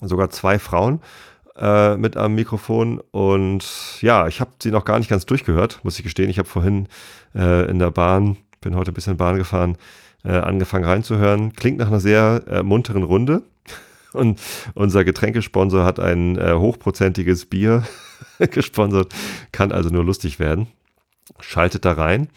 sogar 0.00 0.30
zwei 0.30 0.58
Frauen 0.58 1.00
äh, 1.56 1.96
mit 1.96 2.16
am 2.16 2.34
Mikrofon. 2.34 3.00
Und 3.10 3.64
ja, 4.00 4.26
ich 4.26 4.40
habe 4.40 4.52
sie 4.62 4.70
noch 4.70 4.84
gar 4.84 4.98
nicht 4.98 5.10
ganz 5.10 5.26
durchgehört, 5.26 5.80
muss 5.82 5.98
ich 5.98 6.04
gestehen. 6.04 6.30
Ich 6.30 6.38
habe 6.38 6.48
vorhin 6.48 6.88
äh, 7.34 7.68
in 7.70 7.78
der 7.78 7.90
Bahn, 7.90 8.36
bin 8.60 8.76
heute 8.76 8.90
ein 8.90 8.94
bisschen 8.94 9.16
Bahn 9.16 9.36
gefahren, 9.36 9.76
äh, 10.24 10.32
angefangen 10.32 10.84
reinzuhören. 10.84 11.52
Klingt 11.52 11.78
nach 11.78 11.88
einer 11.88 12.00
sehr 12.00 12.42
äh, 12.48 12.62
munteren 12.62 13.02
Runde. 13.02 13.42
Und 14.12 14.40
unser 14.74 15.04
Getränkesponsor 15.04 15.84
hat 15.84 16.00
ein 16.00 16.36
äh, 16.36 16.54
hochprozentiges 16.54 17.46
Bier 17.46 17.84
gesponsert. 18.38 19.14
Kann 19.52 19.72
also 19.72 19.90
nur 19.90 20.04
lustig 20.04 20.38
werden. 20.38 20.66
Schaltet 21.40 21.84
da 21.84 21.92
rein. 21.92 22.28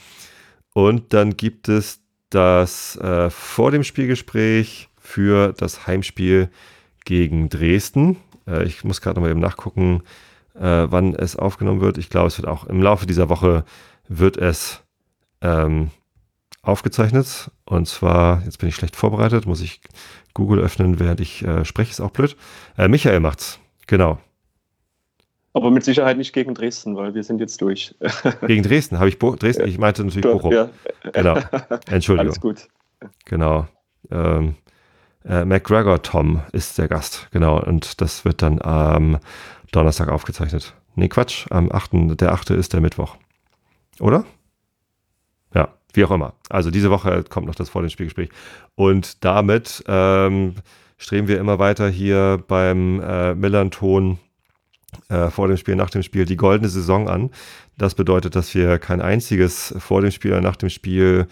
Und 0.74 1.14
dann 1.14 1.38
gibt 1.38 1.70
es 1.70 2.00
das 2.30 2.96
äh, 2.98 3.30
vor 3.30 3.72
dem 3.72 3.84
Spielgespräch 3.84 4.90
für 5.00 5.54
das 5.54 5.86
Heimspiel 5.88 6.50
gegen 7.06 7.50
Dresden. 7.50 8.18
Äh, 8.48 8.64
ich 8.64 8.84
muss 8.84 9.02
gerade 9.02 9.16
noch 9.16 9.24
mal 9.24 9.32
eben 9.32 9.40
nachgucken, 9.40 10.04
äh, 10.56 10.88
wann 10.90 11.16
es 11.16 11.36
aufgenommen 11.36 11.82
wird. 11.82 11.98
Ich 11.98 12.10
glaube, 12.10 12.28
es 12.28 12.38
wird 12.38 12.48
auch 12.48 12.66
im 12.66 12.82
Laufe 12.82 13.06
dieser 13.06 13.30
Woche 13.30 13.64
wird 14.08 14.38
es 14.38 14.84
ähm, 15.42 15.92
aufgezeichnet. 16.62 17.52
Und 17.66 17.88
zwar, 17.88 18.42
jetzt 18.44 18.60
bin 18.60 18.70
ich 18.70 18.76
schlecht 18.76 18.96
vorbereitet, 18.96 19.46
muss 19.46 19.62
ich 19.62 19.82
Google 20.34 20.60
öffnen, 20.60 21.00
während 21.00 21.20
ich 21.20 21.44
äh, 21.44 21.66
spreche, 21.66 21.92
ist 21.92 22.02
auch 22.02 22.12
blöd. 22.12 22.36
Äh, 22.78 22.88
Michael 22.88 23.20
macht's, 23.20 23.60
genau. 23.88 24.20
Aber 25.54 25.70
mit 25.70 25.84
Sicherheit 25.84 26.18
nicht 26.18 26.34
gegen 26.34 26.56
Dresden, 26.56 26.96
weil 26.96 27.14
wir 27.14 27.24
sind 27.24 27.40
jetzt 27.40 27.62
durch. 27.62 27.94
Gegen 28.48 28.64
Dresden 28.64 28.98
habe 28.98 29.10
ich 29.10 29.20
Bo 29.20 29.36
Dresden, 29.36 29.68
ich 29.68 29.78
meinte 29.78 30.04
natürlich 30.04 30.24
Bochum. 30.24 30.52
Ja. 30.52 30.70
Genau. 31.14 31.38
Entschuldigung. 31.92 32.30
Alles 32.30 32.42
gut. 32.42 32.68
Genau. 33.26 33.68
Ähm, 34.10 34.56
äh, 35.26 35.46
McGregor 35.46 36.02
Tom 36.02 36.42
ist 36.52 36.78
der 36.78 36.88
Gast, 36.88 37.28
genau. 37.32 37.62
Und 37.62 38.02
das 38.02 38.26
wird 38.26 38.42
dann 38.42 38.62
am 38.62 39.20
Donnerstag 39.72 40.10
aufgezeichnet. 40.10 40.74
Nee, 40.96 41.10
Quatsch, 41.10 41.48
am 41.50 41.72
8. 41.72 42.20
Der 42.20 42.34
8. 42.34 42.52
ist 42.52 42.74
der 42.74 42.82
Mittwoch. 42.82 43.18
Oder? 44.00 44.26
Ja, 45.54 45.70
wie 45.94 46.06
auch 46.06 46.12
immer. 46.12 46.34
Also 46.50 46.72
diese 46.72 46.92
Woche 46.92 47.24
kommt 47.24 47.48
noch 47.48 47.56
das 47.56 47.70
vor 47.70 47.82
dem 47.82 47.90
Spielgespräch. 47.90 48.30
Und 48.76 49.24
damit 49.24 49.84
ähm, 49.88 50.56
streben 50.98 51.28
wir 51.28 51.40
immer 51.40 51.60
weiter 51.60 51.90
hier 51.90 52.44
beim 52.48 53.02
äh, 53.02 53.34
Millanton 53.36 54.20
äh, 55.10 55.30
vor 55.30 55.48
dem 55.48 55.58
Spiel, 55.58 55.76
nach 55.76 55.90
dem 55.90 56.04
Spiel 56.04 56.26
die 56.26 56.38
goldene 56.38 56.70
Saison 56.70 57.10
an. 57.10 57.32
Das 57.78 57.96
bedeutet, 57.96 58.36
dass 58.36 58.54
wir 58.54 58.78
kein 58.78 59.02
einziges 59.02 59.74
vor 59.80 60.02
dem 60.02 60.12
Spiel 60.12 60.32
oder 60.32 60.42
nach 60.42 60.56
dem 60.56 60.70
Spiel 60.70 61.28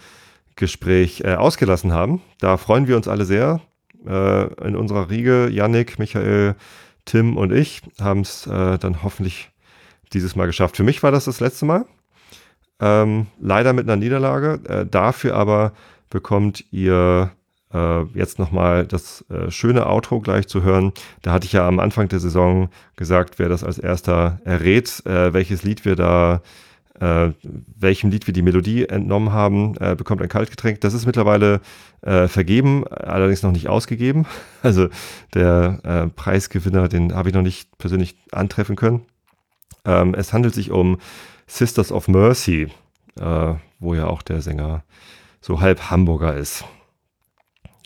Gespräch 0.56 1.22
äh, 1.24 1.34
ausgelassen 1.34 1.92
haben. 1.92 2.20
Da 2.38 2.56
freuen 2.56 2.86
wir 2.86 2.96
uns 2.96 3.08
alle 3.08 3.24
sehr. 3.24 3.60
Äh, 4.06 4.66
in 4.66 4.76
unserer 4.76 5.10
Riege, 5.10 5.48
Yannick, 5.50 5.98
Michael, 5.98 6.54
Tim 7.04 7.36
und 7.36 7.52
ich 7.52 7.82
haben 8.00 8.20
es 8.20 8.46
äh, 8.46 8.78
dann 8.78 9.02
hoffentlich 9.02 9.50
dieses 10.12 10.36
Mal 10.36 10.46
geschafft. 10.46 10.76
Für 10.76 10.84
mich 10.84 11.02
war 11.02 11.10
das 11.10 11.24
das 11.24 11.40
letzte 11.40 11.64
Mal. 11.64 11.86
Ähm, 12.80 13.26
leider 13.40 13.72
mit 13.72 13.86
einer 13.86 13.96
Niederlage. 13.96 14.60
Äh, 14.68 14.86
dafür 14.86 15.34
aber 15.34 15.72
bekommt 16.10 16.64
ihr 16.70 17.32
äh, 17.72 18.02
jetzt 18.14 18.38
nochmal 18.38 18.86
das 18.86 19.24
äh, 19.30 19.50
schöne 19.50 19.86
Outro 19.86 20.20
gleich 20.20 20.46
zu 20.48 20.62
hören. 20.62 20.92
Da 21.22 21.32
hatte 21.32 21.46
ich 21.46 21.52
ja 21.52 21.66
am 21.66 21.80
Anfang 21.80 22.08
der 22.08 22.20
Saison 22.20 22.68
gesagt, 22.96 23.38
wer 23.38 23.48
das 23.48 23.64
als 23.64 23.78
erster 23.78 24.40
errät, 24.44 25.04
äh, 25.06 25.32
welches 25.32 25.62
Lied 25.62 25.84
wir 25.84 25.96
da, 25.96 26.42
äh, 27.00 27.30
welchem 27.46 28.10
Lied 28.10 28.26
wir 28.26 28.34
die 28.34 28.42
Melodie 28.42 28.88
entnommen 28.88 29.32
haben, 29.32 29.76
äh, 29.78 29.94
bekommt 29.96 30.22
ein 30.22 30.28
Kaltgetränk. 30.28 30.80
Das 30.80 30.94
ist 30.94 31.06
mittlerweile 31.06 31.60
äh, 32.02 32.28
vergeben, 32.28 32.86
allerdings 32.88 33.42
noch 33.42 33.52
nicht 33.52 33.68
ausgegeben. 33.68 34.26
Also 34.62 34.88
der 35.34 36.10
Preisgewinner, 36.14 36.88
den 36.88 37.16
habe 37.16 37.28
ich 37.28 37.34
noch 37.34 37.42
nicht 37.42 37.76
persönlich 37.78 38.14
antreffen 38.30 38.76
können. 38.76 39.02
Ähm, 39.84 40.14
es 40.14 40.32
handelt 40.32 40.54
sich 40.54 40.70
um 40.70 40.98
Sisters 41.48 41.90
of 41.90 42.06
Mercy, 42.06 42.68
wo 43.80 43.94
ja 43.94 44.06
auch 44.06 44.22
der 44.22 44.40
Sänger 44.40 44.84
so 45.40 45.60
halb 45.60 45.90
Hamburger 45.90 46.34
ist. 46.36 46.64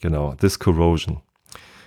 Genau, 0.03 0.35
This 0.35 0.59
Corrosion. 0.59 1.23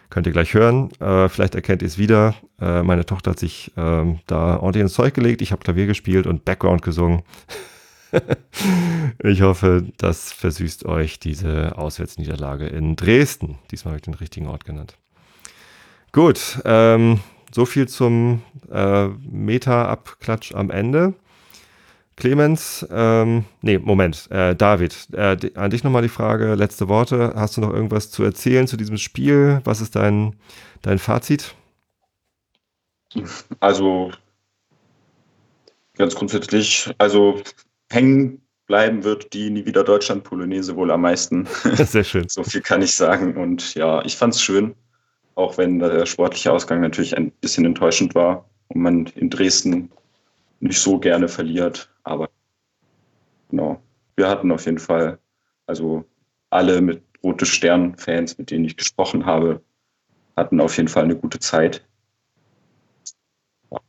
Könnt 0.09 0.25
ihr 0.25 0.33
gleich 0.33 0.53
hören. 0.53 0.89
Äh, 0.99 1.29
vielleicht 1.29 1.53
erkennt 1.53 1.83
ihr 1.83 1.87
es 1.87 1.97
wieder. 1.97 2.35
Äh, 2.59 2.81
meine 2.81 3.05
Tochter 3.05 3.31
hat 3.31 3.39
sich 3.39 3.71
ähm, 3.77 4.19
da 4.25 4.57
ordentlich 4.57 4.81
ins 4.81 4.93
Zeug 4.93 5.13
gelegt. 5.13 5.41
Ich 5.41 5.51
habe 5.51 5.63
Klavier 5.63 5.85
gespielt 5.85 6.25
und 6.25 6.45
Background 6.45 6.81
gesungen. 6.81 7.21
ich 9.23 9.41
hoffe, 9.43 9.85
das 9.97 10.31
versüßt 10.31 10.85
euch 10.85 11.19
diese 11.19 11.77
Auswärtsniederlage 11.77 12.65
in 12.65 12.95
Dresden. 12.95 13.59
Diesmal 13.69 13.91
habe 13.91 13.97
ich 13.97 14.03
den 14.03 14.15
richtigen 14.15 14.47
Ort 14.47 14.65
genannt. 14.65 14.97
Gut, 16.11 16.59
ähm, 16.65 17.19
so 17.51 17.65
viel 17.65 17.87
zum 17.87 18.41
äh, 18.71 19.07
Meta-Abklatsch 19.07 20.55
am 20.55 20.71
Ende. 20.71 21.13
Clemens, 22.19 22.85
ähm, 22.91 23.45
nee, 23.61 23.77
Moment, 23.77 24.29
äh, 24.29 24.53
David, 24.53 25.07
äh, 25.13 25.37
an 25.55 25.71
dich 25.71 25.85
nochmal 25.85 26.01
die 26.01 26.09
Frage, 26.09 26.55
letzte 26.55 26.89
Worte. 26.89 27.33
Hast 27.35 27.55
du 27.55 27.61
noch 27.61 27.73
irgendwas 27.73 28.11
zu 28.11 28.23
erzählen 28.23 28.67
zu 28.67 28.75
diesem 28.75 28.97
Spiel? 28.97 29.61
Was 29.63 29.79
ist 29.79 29.95
dein, 29.95 30.35
dein 30.81 30.99
Fazit? 30.99 31.55
Also, 33.61 34.11
ganz 35.95 36.13
grundsätzlich, 36.13 36.93
also 36.97 37.41
hängen 37.89 38.41
bleiben 38.67 39.03
wird 39.05 39.33
die 39.33 39.49
Nie 39.49 39.65
wieder 39.65 39.85
Deutschland-Polonaise 39.85 40.75
wohl 40.75 40.91
am 40.91 41.01
meisten. 41.01 41.47
Sehr 41.75 42.03
schön. 42.03 42.25
so 42.27 42.43
viel 42.43 42.61
kann 42.61 42.81
ich 42.81 42.93
sagen. 42.93 43.37
Und 43.37 43.75
ja, 43.75 44.03
ich 44.03 44.17
fand 44.17 44.35
es 44.35 44.41
schön, 44.41 44.75
auch 45.35 45.57
wenn 45.57 45.79
der 45.79 46.05
sportliche 46.05 46.51
Ausgang 46.51 46.81
natürlich 46.81 47.15
ein 47.15 47.31
bisschen 47.31 47.65
enttäuschend 47.65 48.13
war 48.13 48.45
und 48.67 48.81
man 48.81 49.05
in 49.15 49.29
Dresden 49.29 49.89
nicht 50.59 50.79
so 50.79 50.99
gerne 50.99 51.27
verliert. 51.27 51.89
Aber 52.09 52.31
genau, 53.49 53.79
wir 54.15 54.27
hatten 54.27 54.51
auf 54.51 54.65
jeden 54.65 54.79
Fall, 54.79 55.19
also 55.67 56.03
alle 56.49 56.81
mit 56.81 57.03
Rote 57.23 57.45
Stern-Fans, 57.45 58.35
mit 58.39 58.49
denen 58.49 58.65
ich 58.65 58.75
gesprochen 58.75 59.27
habe, 59.27 59.61
hatten 60.35 60.59
auf 60.59 60.75
jeden 60.77 60.89
Fall 60.89 61.03
eine 61.03 61.15
gute 61.15 61.37
Zeit. 61.37 61.85
Ja, 63.69 63.79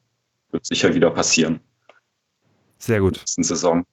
wird 0.51 0.67
sicher 0.67 0.95
wieder 0.95 1.11
passieren. 1.11 1.61
Sehr 2.77 3.01
gut. 3.01 3.17
Nächsten 3.17 3.43
Saison. 3.43 3.87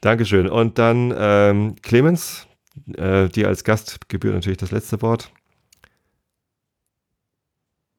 Dankeschön. 0.00 0.48
Und 0.48 0.78
dann 0.78 1.12
ähm, 1.18 1.74
Clemens, 1.82 2.46
äh, 2.96 3.28
dir 3.28 3.48
als 3.48 3.64
Gast 3.64 4.08
gebührt 4.08 4.34
natürlich 4.34 4.58
das 4.58 4.70
letzte 4.70 5.02
Wort. 5.02 5.32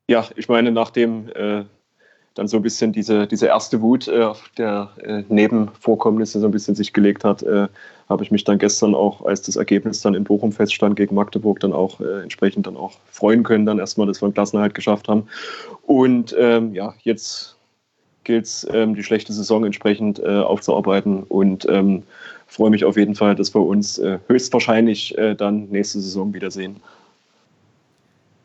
Ja, 0.09 0.29
ich 0.37 0.47
meine, 0.47 0.71
nach 0.71 0.91
dem 0.91 1.27
äh, 1.35 1.65
dann 2.37 2.47
so 2.47 2.57
ein 2.57 2.63
bisschen 2.63 2.91
diese, 2.91 3.27
diese 3.27 3.47
erste 3.47 3.81
Wut 3.81 4.07
äh, 4.07 4.31
der 4.57 4.91
äh, 5.01 5.23
Nebenvorkommnisse 5.27 6.39
so 6.39 6.47
ein 6.47 6.51
bisschen 6.51 6.75
sich 6.75 6.93
gelegt 6.93 7.23
hat, 7.23 7.43
äh, 7.43 7.67
habe 8.09 8.23
ich 8.23 8.31
mich 8.31 8.43
dann 8.43 8.57
gestern 8.57 8.95
auch, 8.95 9.25
als 9.25 9.41
das 9.41 9.55
Ergebnis 9.55 10.01
dann 10.01 10.13
in 10.13 10.23
Bochum 10.23 10.51
feststand 10.51 10.95
gegen 10.95 11.15
Magdeburg, 11.15 11.59
dann 11.59 11.73
auch 11.73 11.99
äh, 11.99 12.21
entsprechend 12.21 12.67
dann 12.67 12.77
auch 12.77 12.93
freuen 13.09 13.43
können, 13.43 13.65
dann 13.65 13.79
erstmal, 13.79 14.07
dass 14.07 14.21
wir 14.21 14.27
einen 14.27 14.33
Klassenerhalt 14.33 14.75
geschafft 14.75 15.07
haben. 15.07 15.27
Und 15.85 16.35
ähm, 16.37 16.73
ja, 16.73 16.93
jetzt 17.01 17.57
gilt 18.23 18.45
es, 18.45 18.67
ähm, 18.71 18.95
die 18.95 19.03
schlechte 19.03 19.33
Saison 19.33 19.65
entsprechend 19.65 20.19
äh, 20.19 20.39
aufzuarbeiten 20.39 21.23
und 21.23 21.67
ähm, 21.69 22.03
freue 22.45 22.69
mich 22.69 22.85
auf 22.85 22.97
jeden 22.97 23.15
Fall, 23.15 23.35
dass 23.35 23.53
wir 23.53 23.61
uns 23.61 23.97
äh, 23.97 24.19
höchstwahrscheinlich 24.27 25.15
dann 25.37 25.67
nächste 25.69 25.99
Saison 25.99 26.33
wiedersehen. 26.33 26.77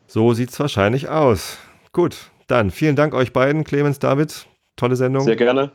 So 0.07 0.33
sieht 0.33 0.49
es 0.49 0.59
wahrscheinlich 0.59 1.09
aus. 1.09 1.57
Gut, 1.91 2.31
dann 2.53 2.69
vielen 2.69 2.95
Dank 2.95 3.15
euch 3.15 3.33
beiden, 3.33 3.63
Clemens, 3.63 3.97
David. 3.97 4.47
Tolle 4.75 4.95
Sendung. 4.95 5.23
Sehr 5.23 5.35
gerne. 5.35 5.71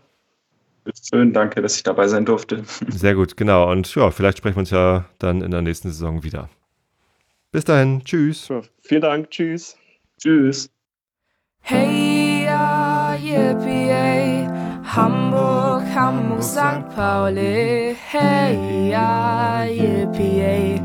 Schön, 1.03 1.33
danke, 1.33 1.61
dass 1.61 1.76
ich 1.76 1.83
dabei 1.83 2.07
sein 2.09 2.24
durfte. 2.24 2.62
Sehr 2.89 3.14
gut, 3.14 3.37
genau. 3.37 3.70
Und 3.70 3.93
ja, 3.95 4.11
vielleicht 4.11 4.39
sprechen 4.39 4.57
wir 4.57 4.61
uns 4.61 4.70
ja 4.70 5.05
dann 5.18 5.43
in 5.43 5.51
der 5.51 5.61
nächsten 5.61 5.89
Saison 5.89 6.22
wieder. 6.22 6.49
Bis 7.51 7.64
dahin, 7.64 8.03
tschüss. 8.05 8.49
Ja, 8.49 8.62
vielen 8.83 9.03
Dank, 9.03 9.31
tschüss. 9.31 9.76
Tschüss. 10.20 10.70
Hey, 11.61 12.45
ja, 12.45 13.16
yippie, 13.16 14.49
Hamburg, 14.85 15.83
Hamburg, 15.95 16.43
St. 16.43 16.89
Pauli. 16.95 17.97
Hey, 18.11 18.91
ja, 18.91 19.64
yippie. 19.64 20.81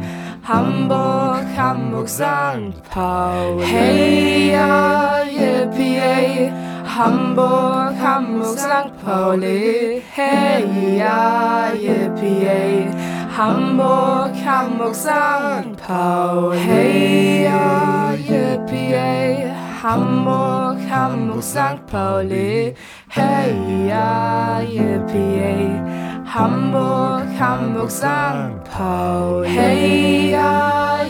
Hamburg, 0.45 1.45
Hamburg, 1.55 2.09
St. 2.09 2.83
Pauli. 2.91 3.63
Hey, 3.65 4.51
ja, 4.51 5.23
yippie, 5.23 6.51
Hamburg, 6.83 7.95
Hamburg, 7.95 8.59
St. 8.59 8.91
Pauli. 9.05 10.01
Hey, 10.13 10.97
ja, 10.97 11.71
yippie, 11.73 12.91
Hamburg, 13.37 14.35
Hamburg, 14.35 14.93
St. 14.93 15.77
Pauli. 15.77 16.59
Hey, 16.59 17.43
ja, 17.45 18.11
yippie, 18.11 19.49
Hamburg, 19.81 20.77
Hamburg, 20.89 21.41
St. 21.41 21.85
Pauli. 21.89 22.75
Hey, 23.07 23.87
ja, 23.87 24.59
yippie. 24.59 25.92
Hamburg, 26.33 27.27
Hamburg, 27.39 27.91
St. 27.91 28.63
Pauli. 28.63 29.49
Hey, 29.49 30.31
ja, 30.31 31.01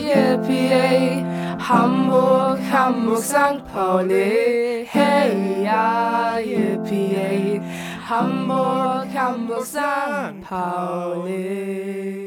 Hamburg, 1.58 2.58
Hamburg, 2.70 3.22
St. 3.22 3.62
Pauli. 3.72 4.86
Hey, 4.86 5.64
ja, 5.64 6.36
Hamburg, 8.06 9.08
Hamburg, 9.14 9.64
St. 9.64 10.42
Pauli. 10.46 12.23